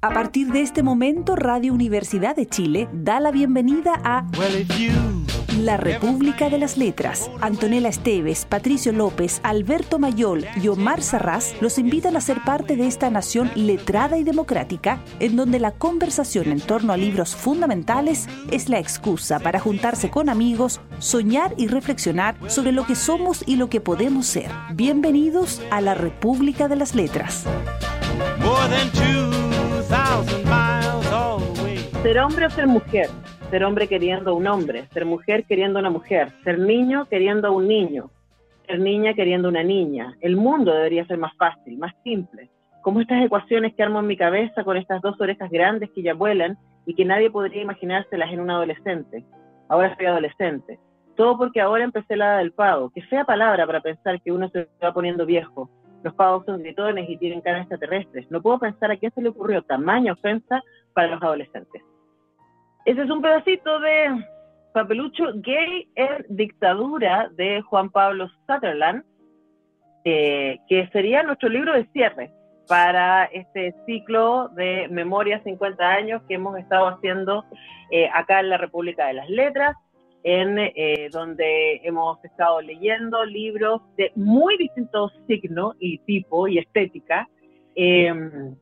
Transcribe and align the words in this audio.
A 0.00 0.10
partir 0.10 0.52
de 0.52 0.62
este 0.62 0.84
momento, 0.84 1.34
Radio 1.34 1.74
Universidad 1.74 2.36
de 2.36 2.46
Chile 2.46 2.88
da 2.92 3.18
la 3.18 3.32
bienvenida 3.32 4.00
a 4.04 4.24
La 5.58 5.76
República 5.76 6.48
de 6.48 6.58
las 6.58 6.76
Letras. 6.76 7.28
Antonella 7.40 7.88
Esteves, 7.88 8.44
Patricio 8.44 8.92
López, 8.92 9.40
Alberto 9.42 9.98
Mayol 9.98 10.46
y 10.62 10.68
Omar 10.68 11.02
Sarraz 11.02 11.60
los 11.60 11.78
invitan 11.78 12.16
a 12.16 12.20
ser 12.20 12.44
parte 12.44 12.76
de 12.76 12.86
esta 12.86 13.10
nación 13.10 13.50
letrada 13.56 14.18
y 14.18 14.22
democrática, 14.22 15.00
en 15.18 15.34
donde 15.34 15.58
la 15.58 15.72
conversación 15.72 16.52
en 16.52 16.60
torno 16.60 16.92
a 16.92 16.96
libros 16.96 17.34
fundamentales 17.34 18.28
es 18.52 18.68
la 18.68 18.78
excusa 18.78 19.40
para 19.40 19.58
juntarse 19.58 20.10
con 20.10 20.28
amigos, 20.28 20.80
soñar 21.00 21.54
y 21.56 21.66
reflexionar 21.66 22.36
sobre 22.46 22.70
lo 22.70 22.86
que 22.86 22.94
somos 22.94 23.42
y 23.48 23.56
lo 23.56 23.68
que 23.68 23.80
podemos 23.80 24.26
ser. 24.26 24.52
Bienvenidos 24.74 25.60
a 25.72 25.80
La 25.80 25.94
República 25.94 26.68
de 26.68 26.76
las 26.76 26.94
Letras. 26.94 27.46
Ser 32.02 32.18
hombre 32.20 32.46
o 32.46 32.50
ser 32.50 32.66
mujer, 32.66 33.08
ser 33.50 33.64
hombre 33.64 33.88
queriendo 33.88 34.34
un 34.34 34.46
hombre, 34.46 34.84
ser 34.92 35.04
mujer 35.04 35.44
queriendo 35.44 35.78
una 35.78 35.90
mujer, 35.90 36.30
ser 36.44 36.58
niño 36.58 37.06
queriendo 37.06 37.52
un 37.52 37.66
niño, 37.66 38.10
ser 38.66 38.80
niña 38.80 39.14
queriendo 39.14 39.48
una 39.48 39.62
niña. 39.62 40.14
El 40.20 40.36
mundo 40.36 40.72
debería 40.72 41.06
ser 41.06 41.18
más 41.18 41.34
fácil, 41.36 41.78
más 41.78 41.94
simple. 42.04 42.50
Como 42.82 43.00
estas 43.00 43.24
ecuaciones 43.24 43.74
que 43.74 43.82
armo 43.82 44.00
en 44.00 44.06
mi 44.06 44.16
cabeza 44.16 44.62
con 44.62 44.76
estas 44.76 45.00
dos 45.02 45.20
orejas 45.20 45.50
grandes 45.50 45.90
que 45.94 46.02
ya 46.02 46.14
vuelan 46.14 46.56
y 46.86 46.94
que 46.94 47.04
nadie 47.04 47.30
podría 47.30 47.62
imaginárselas 47.62 48.32
en 48.32 48.40
un 48.40 48.50
adolescente. 48.50 49.24
Ahora 49.68 49.96
soy 49.96 50.06
adolescente. 50.06 50.78
Todo 51.16 51.36
porque 51.36 51.60
ahora 51.60 51.84
empecé 51.84 52.16
la 52.16 52.26
edad 52.26 52.38
del 52.38 52.52
pavo. 52.52 52.90
Qué 52.94 53.02
fea 53.02 53.24
palabra 53.24 53.66
para 53.66 53.80
pensar 53.80 54.20
que 54.22 54.32
uno 54.32 54.48
se 54.50 54.68
va 54.82 54.92
poniendo 54.92 55.26
viejo. 55.26 55.68
Los 56.02 56.14
pavos 56.14 56.44
son 56.46 56.62
gritones 56.62 57.08
y 57.08 57.16
tienen 57.16 57.40
cara 57.40 57.60
extraterrestres. 57.60 58.30
No 58.30 58.40
puedo 58.40 58.58
pensar 58.58 58.90
a 58.90 58.96
quién 58.96 59.12
se 59.12 59.22
le 59.22 59.30
ocurrió 59.30 59.62
tamaña 59.62 60.12
ofensa 60.12 60.62
para 60.94 61.08
los 61.08 61.22
adolescentes. 61.22 61.82
Ese 62.84 63.02
es 63.02 63.10
un 63.10 63.20
pedacito 63.20 63.80
de 63.80 64.24
Papelucho 64.72 65.24
Gay 65.34 65.88
en 65.94 66.24
Dictadura 66.28 67.28
de 67.36 67.60
Juan 67.62 67.90
Pablo 67.90 68.28
Sutherland, 68.46 69.04
eh, 70.04 70.58
que 70.68 70.88
sería 70.88 71.22
nuestro 71.22 71.48
libro 71.48 71.72
de 71.72 71.86
cierre 71.92 72.30
para 72.68 73.24
este 73.24 73.74
ciclo 73.86 74.48
de 74.50 74.88
Memoria 74.88 75.42
50 75.42 75.88
años 75.88 76.22
que 76.28 76.34
hemos 76.34 76.56
estado 76.58 76.86
haciendo 76.88 77.44
eh, 77.90 78.08
acá 78.12 78.40
en 78.40 78.50
la 78.50 78.58
República 78.58 79.06
de 79.06 79.14
las 79.14 79.28
Letras 79.28 79.74
en 80.22 80.58
eh, 80.58 81.08
donde 81.12 81.80
hemos 81.84 82.22
estado 82.24 82.60
leyendo 82.60 83.24
libros 83.24 83.82
de 83.96 84.12
muy 84.14 84.56
distintos 84.56 85.12
signos 85.26 85.76
y 85.78 85.98
tipo 85.98 86.48
y 86.48 86.58
estética 86.58 87.28
em, 87.74 88.54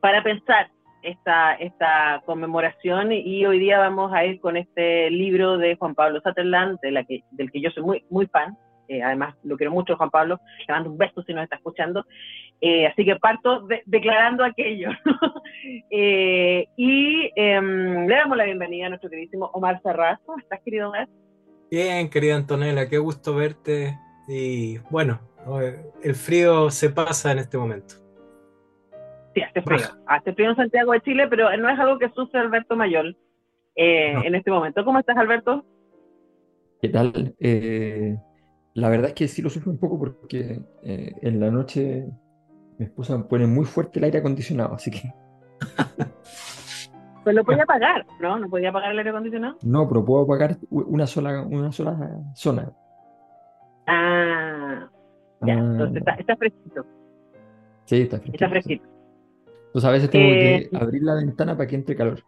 para 0.00 0.22
pensar 0.22 0.70
esta, 1.02 1.54
esta 1.54 2.22
conmemoración. 2.26 3.12
Y 3.12 3.46
hoy 3.46 3.58
día 3.58 3.78
vamos 3.78 4.12
a 4.12 4.24
ir 4.24 4.40
con 4.40 4.56
este 4.56 5.10
libro 5.10 5.58
de 5.58 5.76
Juan 5.76 5.94
Pablo 5.94 6.20
Sutherland, 6.20 6.78
de 6.80 6.90
la 6.90 7.04
que, 7.04 7.20
del 7.30 7.50
que 7.50 7.60
yo 7.60 7.70
soy 7.70 7.82
muy, 7.82 8.04
muy 8.10 8.26
fan, 8.26 8.56
eh, 8.88 9.02
además 9.02 9.36
lo 9.44 9.56
quiero 9.56 9.70
mucho 9.70 9.96
Juan 9.96 10.10
Pablo, 10.10 10.40
le 10.66 10.74
mando 10.74 10.90
un 10.90 10.98
beso 10.98 11.22
si 11.22 11.32
nos 11.32 11.44
está 11.44 11.56
escuchando, 11.56 12.04
eh, 12.60 12.86
así 12.86 13.04
que 13.04 13.16
parto 13.16 13.66
declarando 13.86 14.44
aquello. 14.44 14.90
Eh, 15.90 16.66
y 16.76 17.30
em, 17.34 18.06
le 18.06 18.14
damos 18.14 18.36
la 18.36 18.44
bienvenida 18.44 18.86
a 18.86 18.88
nuestro 18.88 19.10
queridísimo 19.10 19.50
Omar 19.52 19.80
Serraz. 19.82 20.18
¿Cómo 20.24 20.38
estás, 20.38 20.60
querido 20.62 20.88
Omar? 20.88 21.08
Bien, 21.70 22.08
querida 22.08 22.36
Antonella, 22.36 22.88
qué 22.88 22.98
gusto 22.98 23.34
verte. 23.34 23.98
Y 24.26 24.78
bueno, 24.90 25.20
el 26.02 26.14
frío 26.14 26.70
se 26.70 26.90
pasa 26.90 27.32
en 27.32 27.40
este 27.40 27.58
momento. 27.58 27.96
Sí, 29.34 29.42
hace 29.42 29.60
frío. 29.60 29.86
Hace 30.06 30.32
frío 30.32 30.50
en 30.50 30.56
Santiago 30.56 30.92
de 30.92 31.00
Chile, 31.02 31.28
pero 31.28 31.54
no 31.56 31.68
es 31.68 31.78
algo 31.78 31.98
que 31.98 32.08
sufre 32.10 32.40
Alberto 32.40 32.76
Mayol 32.76 33.16
en 33.74 34.34
este 34.34 34.50
momento. 34.50 34.84
¿Cómo 34.84 34.98
estás, 34.98 35.16
Alberto? 35.16 35.64
¿Qué 36.80 36.88
tal? 36.88 37.34
la 38.74 38.88
verdad 38.88 39.08
es 39.08 39.14
que 39.14 39.28
sí 39.28 39.42
lo 39.42 39.50
sufro 39.50 39.72
un 39.72 39.78
poco 39.78 39.98
porque 39.98 40.60
en 40.82 41.40
la 41.40 41.50
noche 41.50 42.06
mi 42.80 42.86
esposa 42.86 43.22
pone 43.28 43.46
muy 43.46 43.66
fuerte 43.66 43.98
el 43.98 44.06
aire 44.06 44.20
acondicionado, 44.20 44.74
así 44.74 44.90
que. 44.90 45.12
Pues 47.22 47.36
lo 47.36 47.44
podía 47.44 47.64
apagar, 47.64 48.06
¿no? 48.18 48.38
¿No 48.38 48.48
podía 48.48 48.70
apagar 48.70 48.92
el 48.92 48.98
aire 48.98 49.10
acondicionado? 49.10 49.58
No, 49.62 49.86
pero 49.86 50.02
puedo 50.02 50.24
apagar 50.24 50.56
una 50.70 51.06
sola, 51.06 51.42
una 51.42 51.70
sola 51.70 52.22
zona. 52.34 52.72
Ah, 53.86 54.88
ya, 55.42 55.52
ah. 55.52 55.58
entonces 55.58 55.98
está, 55.98 56.12
está, 56.14 56.36
fresquito. 56.38 56.86
Sí, 57.84 58.00
está 58.00 58.16
fresquito. 58.16 58.34
Está 58.34 58.48
fresquito. 58.48 58.88
Entonces 59.66 59.84
a 59.84 59.92
veces 59.92 60.10
tengo 60.10 60.30
que 60.30 60.56
eh, 60.56 60.70
abrir 60.80 61.02
la 61.02 61.16
ventana 61.16 61.54
para 61.54 61.66
que 61.66 61.76
entre 61.76 61.94
calor. 61.94 62.24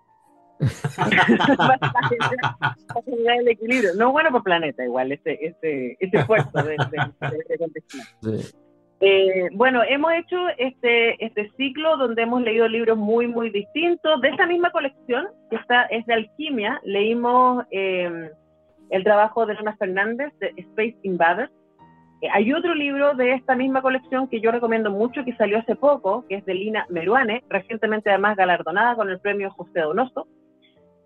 para 1.57 3.37
el 3.37 3.49
equilibrio. 3.49 3.95
No 3.97 4.13
bueno 4.13 4.37
el 4.37 4.43
planeta, 4.43 4.85
igual, 4.85 5.13
ese, 5.13 5.39
ese, 5.41 5.97
ese 5.99 6.17
esfuerzo 6.19 6.63
de, 6.63 6.77
de, 6.77 8.39
sí. 8.39 8.55
Eh, 9.05 9.49
bueno, 9.55 9.83
hemos 9.83 10.13
hecho 10.13 10.37
este, 10.59 11.25
este 11.25 11.51
ciclo 11.57 11.97
donde 11.97 12.23
hemos 12.23 12.41
leído 12.41 12.69
libros 12.69 12.97
muy, 12.97 13.27
muy 13.27 13.51
distintos. 13.51 14.21
De 14.21 14.29
esta 14.29 14.47
misma 14.47 14.71
colección, 14.71 15.27
que 15.51 15.57
está, 15.57 15.83
es 15.87 16.07
de 16.07 16.15
alquimia, 16.15 16.81
leímos 16.85 17.65
em, 17.73 18.31
el 18.91 19.03
trabajo 19.03 19.45
de 19.45 19.55
Luna 19.55 19.77
Fernández, 19.77 20.33
de 20.39 20.53
Space 20.57 20.97
Invaders. 21.03 21.51
Eh, 22.21 22.29
hay 22.33 22.53
otro 22.53 22.77
libro 22.77 23.15
de 23.15 23.33
esta 23.33 23.57
misma 23.57 23.83
colección 23.83 24.29
que 24.29 24.41
yo 24.41 24.53
recomiendo 24.53 24.93
mucho, 24.93 25.25
que 25.25 25.35
salió 25.35 25.59
hace 25.59 25.75
poco, 25.75 26.25
que 26.29 26.37
es 26.37 26.45
de 26.45 26.55
Lina 26.55 26.87
Meruane, 26.89 27.43
recientemente 27.49 28.09
además 28.09 28.37
galardonada 28.37 28.95
con 28.95 29.11
el 29.11 29.19
premio 29.19 29.51
José 29.51 29.81
Donoso, 29.81 30.29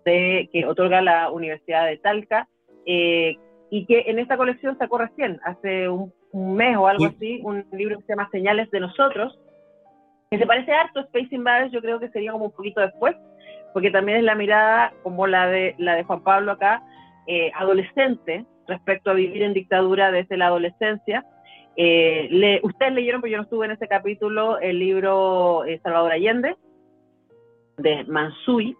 que 0.05 0.65
otorga 0.67 1.01
la 1.01 1.31
Universidad 1.31 1.87
de 1.87 1.97
Talca, 1.97 2.47
eh, 2.85 3.35
y 3.71 3.85
que 3.87 4.03
en 4.05 4.19
esta 4.19 4.37
colección 4.37 4.77
sacó 4.77 4.99
recién, 4.99 5.39
hace 5.43 5.89
un 5.89 6.13
un 6.31 6.55
mes 6.55 6.77
o 6.77 6.87
algo 6.87 7.05
así, 7.05 7.41
un 7.43 7.65
libro 7.71 7.97
que 7.97 8.03
se 8.03 8.13
llama 8.13 8.29
Señales 8.31 8.69
de 8.71 8.79
Nosotros, 8.79 9.39
que 10.29 10.37
se 10.37 10.45
parece 10.45 10.73
harto 10.73 10.99
a 10.99 11.03
Space 11.03 11.33
Invaders, 11.33 11.71
yo 11.71 11.81
creo 11.81 11.99
que 11.99 12.09
sería 12.09 12.31
como 12.31 12.45
un 12.45 12.51
poquito 12.51 12.81
después, 12.81 13.15
porque 13.73 13.91
también 13.91 14.19
es 14.19 14.23
la 14.23 14.35
mirada 14.35 14.93
como 15.03 15.27
la 15.27 15.47
de, 15.47 15.75
la 15.77 15.95
de 15.95 16.03
Juan 16.03 16.23
Pablo 16.23 16.51
acá, 16.51 16.83
eh, 17.27 17.51
adolescente, 17.55 18.45
respecto 18.67 19.11
a 19.11 19.13
vivir 19.13 19.43
en 19.43 19.53
dictadura 19.53 20.11
desde 20.11 20.37
la 20.37 20.47
adolescencia. 20.47 21.25
Eh, 21.75 22.27
le, 22.31 22.59
ustedes 22.63 22.93
leyeron, 22.93 23.21
pero 23.21 23.31
yo 23.31 23.37
no 23.37 23.43
estuve 23.43 23.65
en 23.65 23.71
ese 23.71 23.87
capítulo, 23.87 24.59
el 24.59 24.79
libro 24.79 25.63
eh, 25.65 25.79
Salvador 25.83 26.11
Allende, 26.11 26.55
de 27.77 28.03
Mansui, 28.05 28.75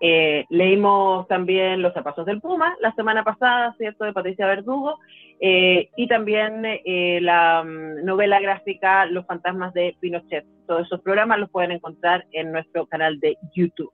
eh, 0.00 0.46
leímos 0.48 1.28
también 1.28 1.82
Los 1.82 1.92
zapatos 1.92 2.24
del 2.24 2.40
Puma 2.40 2.74
la 2.80 2.94
semana 2.94 3.22
pasada, 3.22 3.74
¿cierto?, 3.76 4.04
de 4.04 4.14
Patricia 4.14 4.46
Verdugo, 4.46 4.98
eh, 5.40 5.90
y 5.96 6.08
también 6.08 6.62
eh, 6.64 7.18
la 7.20 7.62
mm, 7.62 8.04
novela 8.04 8.40
gráfica 8.40 9.04
Los 9.04 9.26
fantasmas 9.26 9.74
de 9.74 9.94
Pinochet. 10.00 10.46
Todos 10.66 10.86
esos 10.86 11.02
programas 11.02 11.38
los 11.38 11.50
pueden 11.50 11.72
encontrar 11.72 12.24
en 12.32 12.50
nuestro 12.50 12.86
canal 12.86 13.20
de 13.20 13.36
YouTube. 13.54 13.92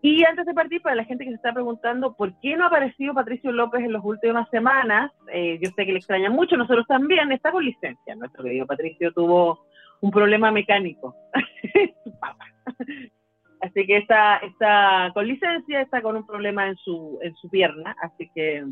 Y 0.00 0.24
antes 0.24 0.46
de 0.46 0.54
partir, 0.54 0.80
para 0.80 0.94
la 0.94 1.04
gente 1.04 1.24
que 1.24 1.30
se 1.30 1.36
está 1.36 1.52
preguntando 1.52 2.14
por 2.14 2.32
qué 2.40 2.56
no 2.56 2.64
ha 2.64 2.68
aparecido 2.68 3.12
Patricio 3.12 3.50
López 3.50 3.82
en 3.82 3.92
las 3.92 4.04
últimas 4.04 4.48
semanas, 4.48 5.10
yo 5.26 5.70
sé 5.74 5.84
que 5.84 5.92
le 5.92 5.98
extraña 5.98 6.30
mucho, 6.30 6.56
nosotros 6.56 6.86
también, 6.86 7.32
está 7.32 7.50
con 7.50 7.64
licencia. 7.64 8.14
Nuestro 8.14 8.44
querido 8.44 8.64
Patricio 8.64 9.10
tuvo 9.12 9.66
un 10.00 10.12
problema 10.12 10.52
mecánico. 10.52 11.16
Así 13.60 13.86
que 13.86 13.98
está, 13.98 14.36
está 14.38 15.10
con 15.14 15.26
licencia, 15.26 15.80
está 15.80 16.00
con 16.00 16.16
un 16.16 16.26
problema 16.26 16.68
en 16.68 16.76
su, 16.76 17.18
en 17.22 17.34
su 17.36 17.48
pierna. 17.48 17.96
Así 18.00 18.30
que, 18.34 18.64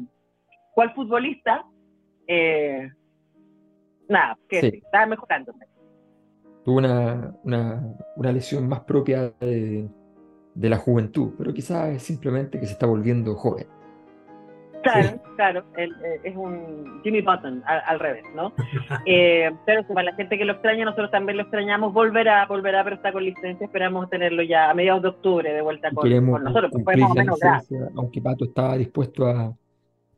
¿cuál 0.75 0.95
futbolista? 0.95 1.65
Eh, 2.27 2.89
nada, 4.09 4.39
que 4.49 4.59
está 4.59 5.07
mejorando. 5.07 5.53
Tuvo 6.65 6.79
una, 6.79 7.35
una, 7.45 8.33
lesión 8.33 8.69
más 8.69 8.81
propia 8.81 9.33
de, 9.41 9.89
de 10.55 10.69
la 10.69 10.79
juventud, 10.79 11.35
pero 11.39 11.53
quizás 11.53 11.89
es 11.91 12.03
simplemente 12.03 12.59
que 12.59 12.67
se 12.67 12.73
está 12.73 12.87
volviendo 12.87 13.35
joven. 13.35 13.67
Claro, 14.93 15.23
claro, 15.37 15.65
eh, 15.77 15.89
es 16.23 16.37
un 16.37 17.01
Jimmy 17.03 17.21
Button 17.21 17.63
al, 17.67 17.99
revés, 18.01 18.25
¿no? 18.35 18.53
Eh, 19.07 19.51
pero 19.65 19.87
para 19.87 20.11
la 20.11 20.15
gente 20.15 20.37
que 20.39 20.45
lo 20.45 20.55
extraña, 20.55 20.85
nosotros 20.85 21.11
también 21.11 21.37
lo 21.37 21.43
extrañamos, 21.45 21.93
volverá, 21.93 22.47
volverá, 22.47 22.83
pero 22.85 22.97
está 22.97 23.13
con 23.13 23.25
licencia, 23.25 23.67
esperamos 23.67 24.09
tenerlo 24.11 24.43
ya 24.43 24.71
a 24.71 24.75
mediados 24.75 25.03
de 25.03 25.09
octubre 25.09 25.53
de 25.53 25.63
vuelta 25.63 25.91
con, 25.91 26.45
nosotros, 26.45 26.73
pues 26.85 26.99
aunque 27.95 28.21
Pato 28.21 28.45
estaba 28.45 28.77
dispuesto 28.77 29.27
a, 29.27 29.55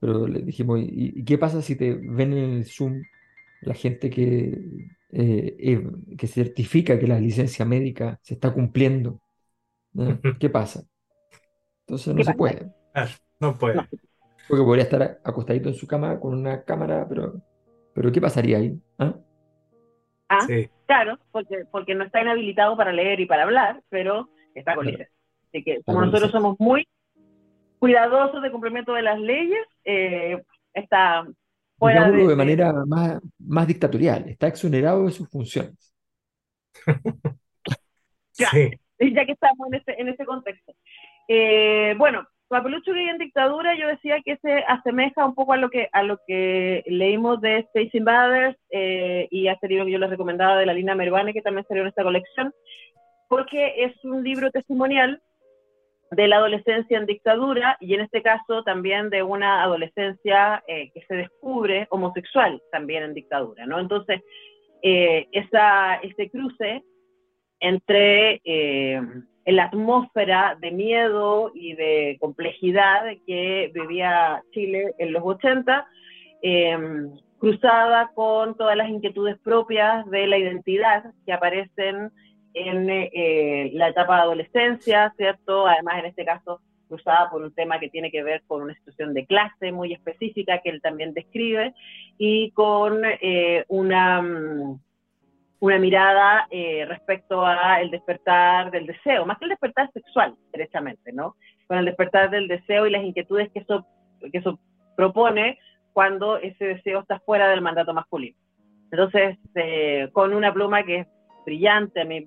pero 0.01 0.27
le 0.27 0.41
dijimos, 0.41 0.81
¿y, 0.83 1.25
qué 1.25 1.39
pasa 1.39 1.61
si 1.61 1.77
te 1.77 1.95
ven 1.95 2.33
en 2.33 2.51
el 2.55 2.65
Zoom 2.65 3.03
la 3.63 3.75
gente 3.75 4.09
que, 4.11 4.59
eh, 5.13 5.83
que 6.17 6.27
certifica 6.27 6.99
que 6.99 7.07
la 7.07 7.21
licencia 7.21 7.65
médica 7.65 8.19
se 8.23 8.35
está 8.35 8.53
cumpliendo? 8.53 9.21
¿Qué 10.41 10.49
pasa? 10.49 10.85
Entonces 11.87 12.15
no 12.15 12.25
se 12.25 12.35
puede. 12.35 12.71
no 13.41 13.55
puede. 13.55 13.81
Porque 14.49 14.65
podría 14.65 14.85
estar 14.85 15.21
acostadito 15.25 15.69
en 15.69 15.75
su 15.75 15.87
cama 15.87 16.19
con 16.19 16.35
una 16.35 16.65
cámara, 16.65 17.07
pero, 17.09 17.43
pero 17.95 18.11
¿qué 18.11 18.21
pasaría 18.21 18.59
ahí? 18.59 18.81
¿Ah? 18.99 19.15
¿Ah? 20.29 20.41
Sí. 20.47 20.69
Claro, 20.87 21.19
porque, 21.31 21.65
porque 21.71 21.95
no 21.95 22.05
está 22.05 22.23
inhabilitado 22.23 22.77
para 22.77 22.93
leer 22.93 23.21
y 23.21 23.27
para 23.27 23.43
hablar, 23.43 23.83
pero 23.91 24.31
está 24.55 24.75
con 24.75 24.87
licencia. 24.87 25.15
Así 25.49 25.63
que 25.63 25.83
como 25.83 26.03
nosotros 26.03 26.31
somos 26.31 26.57
muy 26.59 26.87
cuidadosos 27.79 28.43
de 28.43 28.51
cumplimiento 28.51 28.93
de 28.93 29.03
las 29.03 29.19
leyes, 29.19 29.67
eh, 29.85 30.43
está 30.75 31.27
fuera 31.79 32.11
de, 32.11 32.27
de, 32.27 32.37
manera 32.37 32.73
más, 32.87 33.21
más 33.39 33.67
dictatorial, 33.67 34.29
está 34.29 34.49
exonerado 34.49 35.05
de 35.05 35.13
sus 35.13 35.29
funciones. 35.29 35.95
ya, 38.35 38.51
ya 38.53 39.27
que 39.27 39.33
estamos 39.33 39.69
en 39.69 39.75
ese, 39.75 40.01
en 40.01 40.09
ese 40.09 40.25
contexto. 40.25 40.73
Eh, 41.29 41.95
bueno, 41.99 42.27
Papelucho 42.49 42.95
que 42.95 43.11
en 43.11 43.19
dictadura, 43.19 43.75
yo 43.75 43.89
decía 43.89 44.23
que 44.25 44.39
se 44.39 44.65
asemeja 44.67 45.27
un 45.27 45.35
poco 45.35 45.53
a 45.53 45.59
lo 45.59 45.69
que, 45.69 45.89
a 45.93 46.03
lo 46.03 46.19
que 46.27 46.83
leímos 46.87 47.43
de 47.43 47.59
Space 47.59 47.91
Invaders 47.93 48.57
eh, 48.71 49.29
y 49.31 49.49
a 49.49 49.53
este 49.53 49.69
libro 49.69 49.85
que 49.85 49.93
yo 49.93 49.99
les 49.99 50.09
recomendaba 50.09 50.57
de 50.57 50.65
la 50.65 50.73
Lina 50.73 50.95
Mervane, 50.95 51.35
que 51.35 51.43
también 51.43 51.67
salió 51.69 51.83
en 51.83 51.89
esta 51.89 52.03
colección, 52.03 52.55
porque 53.29 53.85
es 53.85 54.03
un 54.03 54.25
libro 54.25 54.51
testimonial 54.51 55.21
de 56.11 56.27
la 56.27 56.37
adolescencia 56.37 56.97
en 56.97 57.05
dictadura 57.05 57.77
y 57.81 57.93
en 57.93 58.01
este 58.01 58.23
caso 58.23 58.63
también 58.63 59.11
de 59.11 59.23
una 59.23 59.63
adolescencia 59.63 60.65
eh, 60.67 60.91
que 60.95 61.03
se 61.03 61.17
descubre 61.17 61.87
homosexual 61.91 62.63
también 62.73 63.03
en 63.03 63.13
dictadura, 63.13 63.67
¿no? 63.67 63.79
Entonces, 63.79 64.23
eh, 64.81 65.29
ese 65.33 66.31
cruce 66.31 66.83
entre 67.61 68.41
la 69.57 69.65
atmósfera 69.65 70.57
de 70.61 70.71
miedo 70.71 71.53
y 71.55 71.75
de 71.75 72.17
complejidad 72.21 73.05
que 73.27 73.71
vivía 73.75 74.43
Chile 74.53 74.95
en 74.99 75.13
los 75.13 75.23
80, 75.25 75.87
cruzada 77.39 78.11
con 78.15 78.57
todas 78.57 78.77
las 78.77 78.89
inquietudes 78.89 79.39
propias 79.39 80.09
de 80.11 80.27
la 80.27 80.39
identidad 80.39 81.05
que 81.25 81.33
aparecen 81.33 82.11
en 82.55 82.91
eh, 82.91 83.71
la 83.75 83.89
etapa 83.89 84.17
de 84.17 84.23
adolescencia, 84.23 85.13
¿cierto? 85.17 85.67
Además, 85.67 86.01
en 86.01 86.07
este 86.07 86.25
caso, 86.25 86.61
cruzada 86.89 87.31
por 87.31 87.43
un 87.43 87.55
tema 87.55 87.79
que 87.79 87.91
tiene 87.91 88.11
que 88.11 88.23
ver 88.23 88.43
con 88.47 88.63
una 88.63 88.75
situación 88.75 89.15
de 89.15 89.27
clase 89.27 89.73
muy 89.73 89.93
específica 89.93 90.61
que 90.61 90.71
él 90.71 90.81
también 90.81 91.13
describe 91.13 91.75
y 92.17 92.51
con 92.53 93.03
eh, 93.05 93.65
una, 93.69 94.23
mm, 94.23 94.81
una 95.61 95.79
mirada 95.79 96.47
eh, 96.51 96.85
respecto 96.87 97.45
a 97.45 97.81
el 97.81 97.91
despertar 97.91 98.71
del 98.71 98.87
deseo, 98.87 99.27
más 99.27 99.39
que 99.39 99.47
el 99.47 99.51
despertar 99.51 99.91
sexual, 99.93 100.35
derechamente, 100.53 101.13
¿no? 101.13 101.37
Con 101.67 101.79
el 101.79 101.85
despertar 101.85 102.31
del 102.31 102.49
deseo 102.49 102.87
y 102.87 102.91
las 102.91 103.03
inquietudes 103.03 103.51
que 103.53 103.61
eso, 103.61 103.87
que 104.21 104.39
eso 104.39 104.59
propone 104.97 105.59
cuando 105.93 106.37
ese 106.39 106.65
deseo 106.65 107.01
está 107.01 107.19
fuera 107.21 107.49
del 107.49 107.61
mandato 107.61 107.93
masculino. 107.93 108.37
Entonces, 108.91 109.37
con 110.13 110.33
una 110.33 110.53
pluma 110.53 110.83
que 110.85 111.01
es 111.01 111.07
brillante. 111.49 112.01
A 112.01 112.05
mí, 112.05 112.27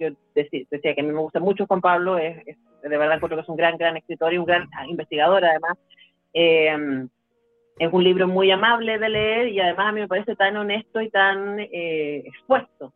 yo 0.00 0.10
decía, 0.34 0.94
que 0.94 1.00
a 1.00 1.04
mí 1.04 1.12
me 1.12 1.20
gusta 1.20 1.40
mucho 1.40 1.66
Juan 1.66 1.80
Pablo, 1.80 2.18
es, 2.18 2.44
de 2.82 2.98
verdad 2.98 3.20
creo 3.20 3.36
que 3.36 3.42
es 3.42 3.48
un 3.48 3.56
gran, 3.56 3.76
gran 3.76 3.96
escritor 3.96 4.32
y 4.32 4.38
un 4.38 4.46
gran 4.46 4.68
investigador 4.88 5.44
además. 5.44 5.78
Eh, 6.34 7.06
es 7.80 7.90
un 7.90 8.04
libro 8.04 8.28
muy 8.28 8.50
amable 8.50 8.98
de 8.98 9.08
leer 9.08 9.48
y 9.48 9.58
además 9.58 9.88
a 9.88 9.92
mí 9.92 10.00
me 10.00 10.08
parece 10.08 10.36
tan 10.36 10.54
honesto 10.54 11.00
y 11.00 11.08
tan 11.08 11.58
eh, 11.58 12.22
expuesto 12.26 12.92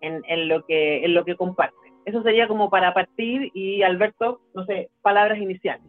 en, 0.00 0.48
lo 0.48 0.66
que, 0.66 1.04
en 1.04 1.14
lo 1.14 1.24
que 1.24 1.36
comparte. 1.36 1.76
Eso 2.04 2.20
sería 2.24 2.48
como 2.48 2.68
para 2.68 2.92
partir 2.92 3.52
y 3.54 3.82
Alberto, 3.82 4.40
no 4.52 4.66
sé, 4.66 4.90
palabras 5.02 5.38
iniciales. 5.38 5.86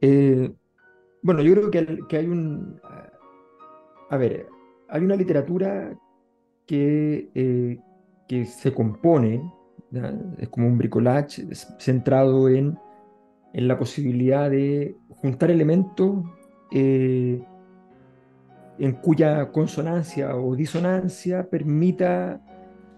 Eh, 0.00 0.48
bueno, 1.22 1.42
yo 1.42 1.54
creo 1.54 1.70
que, 1.72 1.98
que 2.08 2.16
hay 2.18 2.26
un... 2.28 2.80
A 4.08 4.16
ver, 4.16 4.46
hay 4.88 5.02
una 5.02 5.16
literatura 5.16 5.92
que, 6.66 7.28
eh, 7.34 7.78
que 8.28 8.44
se 8.44 8.72
compone, 8.72 9.42
es 10.38 10.48
como 10.50 10.68
un 10.68 10.78
bricolage 10.78 11.42
centrado 11.80 12.48
en, 12.48 12.78
en, 13.54 13.66
la 13.66 13.76
posibilidad 13.76 14.48
de 14.48 14.94
juntar 15.08 15.50
elementos 15.50 16.24
eh, 16.72 17.42
en 18.78 18.92
cuya 18.94 19.50
consonancia 19.52 20.36
o 20.36 20.54
disonancia 20.54 21.48
permita 21.48 22.40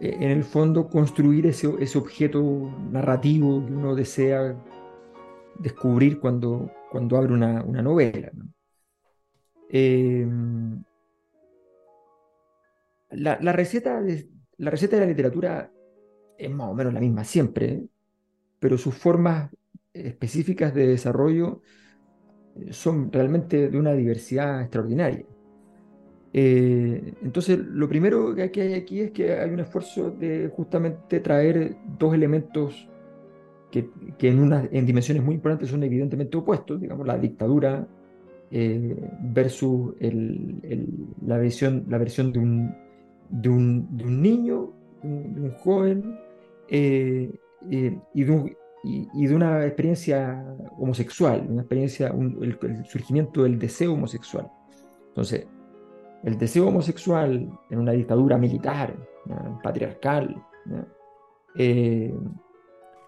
eh, 0.00 0.16
en 0.20 0.30
el 0.30 0.44
fondo 0.44 0.88
construir 0.88 1.46
ese, 1.46 1.72
ese, 1.80 1.98
objeto 1.98 2.42
narrativo 2.90 3.64
que 3.64 3.72
uno 3.72 3.94
desea 3.94 4.56
descubrir 5.58 6.18
cuando, 6.20 6.70
cuando 6.90 7.16
abre 7.16 7.32
una, 7.32 7.62
una 7.62 7.82
novela. 7.82 8.30
¿no? 8.32 8.48
La, 13.10 13.52
receta 13.52 14.02
de, 14.02 14.28
la 14.58 14.70
receta 14.70 14.96
de 14.96 15.02
la 15.02 15.08
literatura 15.08 15.72
es 16.36 16.50
más 16.50 16.68
o 16.68 16.74
menos 16.74 16.92
la 16.92 17.00
misma 17.00 17.24
siempre, 17.24 17.84
pero 18.58 18.76
sus 18.76 18.94
formas 18.94 19.50
específicas 19.92 20.74
de 20.74 20.86
desarrollo 20.86 21.62
son 22.70 23.12
realmente 23.12 23.68
de 23.68 23.78
una 23.78 23.92
diversidad 23.92 24.62
extraordinaria. 24.62 25.24
Eh, 26.32 27.14
entonces, 27.22 27.58
lo 27.58 27.88
primero 27.88 28.34
que 28.34 28.60
hay 28.60 28.74
aquí 28.74 29.00
es 29.00 29.10
que 29.12 29.32
hay 29.32 29.50
un 29.50 29.60
esfuerzo 29.60 30.10
de 30.10 30.50
justamente 30.54 31.20
traer 31.20 31.76
dos 31.98 32.14
elementos 32.14 32.88
que, 33.70 33.88
en, 34.20 34.52
en 34.72 34.86
dimensiones 34.86 35.22
muy 35.22 35.34
importantes 35.34 35.68
son 35.68 35.82
evidentemente 35.82 36.36
opuestos, 36.36 36.80
digamos, 36.80 37.06
la 37.06 37.18
dictadura 37.18 37.86
eh, 38.50 38.96
versus 39.20 39.94
la, 40.00 41.38
versión, 41.38 41.84
la 41.88 41.98
versión 41.98 42.32
de 42.32 42.38
un, 42.38 42.74
de 43.28 43.48
un, 43.48 43.88
un 44.04 44.22
niño, 44.22 44.72
de 45.02 45.40
un, 45.40 45.50
joven, 45.58 46.18
eh, 46.68 47.30
eh, 47.70 47.98
y, 48.14 48.24
de 48.24 48.56
y, 48.84 49.26
de 49.26 49.34
una 49.34 49.64
experiencia 49.64 50.44
homosexual, 50.78 51.46
una 51.48 51.62
experiencia, 51.62 52.08
el, 52.08 52.58
surgimiento 52.86 53.42
del 53.42 53.58
deseo 53.58 53.94
homosexual. 53.94 54.50
Entonces, 55.08 55.46
el 56.24 56.38
deseo 56.38 56.68
homosexual 56.68 57.50
en 57.70 57.78
una 57.78 57.92
dictadura 57.92 58.38
militar, 58.38 58.94
patriarcal, 59.62 60.42
eh, 61.56 62.14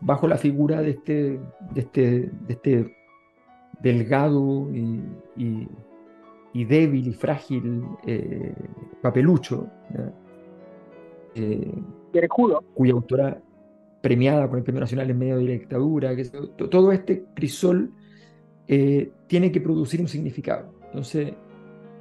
bajo 0.00 0.28
la 0.28 0.36
figura 0.36 0.82
de 0.82 0.90
este, 0.90 1.40
de 1.72 1.80
este, 1.80 2.30
de 2.46 2.52
este 2.52 2.96
delgado 3.80 4.68
y, 4.74 5.68
y 6.52 6.64
débil 6.64 7.08
y 7.08 7.12
frágil 7.12 7.84
eh, 8.06 8.54
papelucho, 9.00 9.68
eh, 11.34 11.72
cuya 12.74 12.92
autora 12.92 13.40
premiada 14.00 14.48
con 14.48 14.58
el 14.58 14.64
Premio 14.64 14.80
Nacional 14.80 15.10
en 15.10 15.18
medio 15.18 15.36
de 15.36 15.44
la 15.44 15.50
dictadura, 15.52 16.16
que 16.16 16.24
todo 16.24 16.92
este 16.92 17.24
crisol 17.34 17.92
eh, 18.66 19.12
tiene 19.26 19.52
que 19.52 19.60
producir 19.60 20.00
un 20.00 20.08
significado. 20.08 20.72
Entonces, 20.86 21.34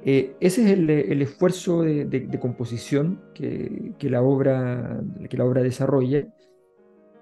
ese 0.02 0.32
es 0.40 0.70
el, 0.70 1.22
esfuerzo 1.22 1.82
de, 1.82 2.38
composición 2.40 3.20
que, 3.34 3.94
la 4.00 4.22
obra, 4.22 5.02
que 5.28 5.36
la 5.36 5.44
obra 5.44 5.62
desarrolla. 5.62 6.26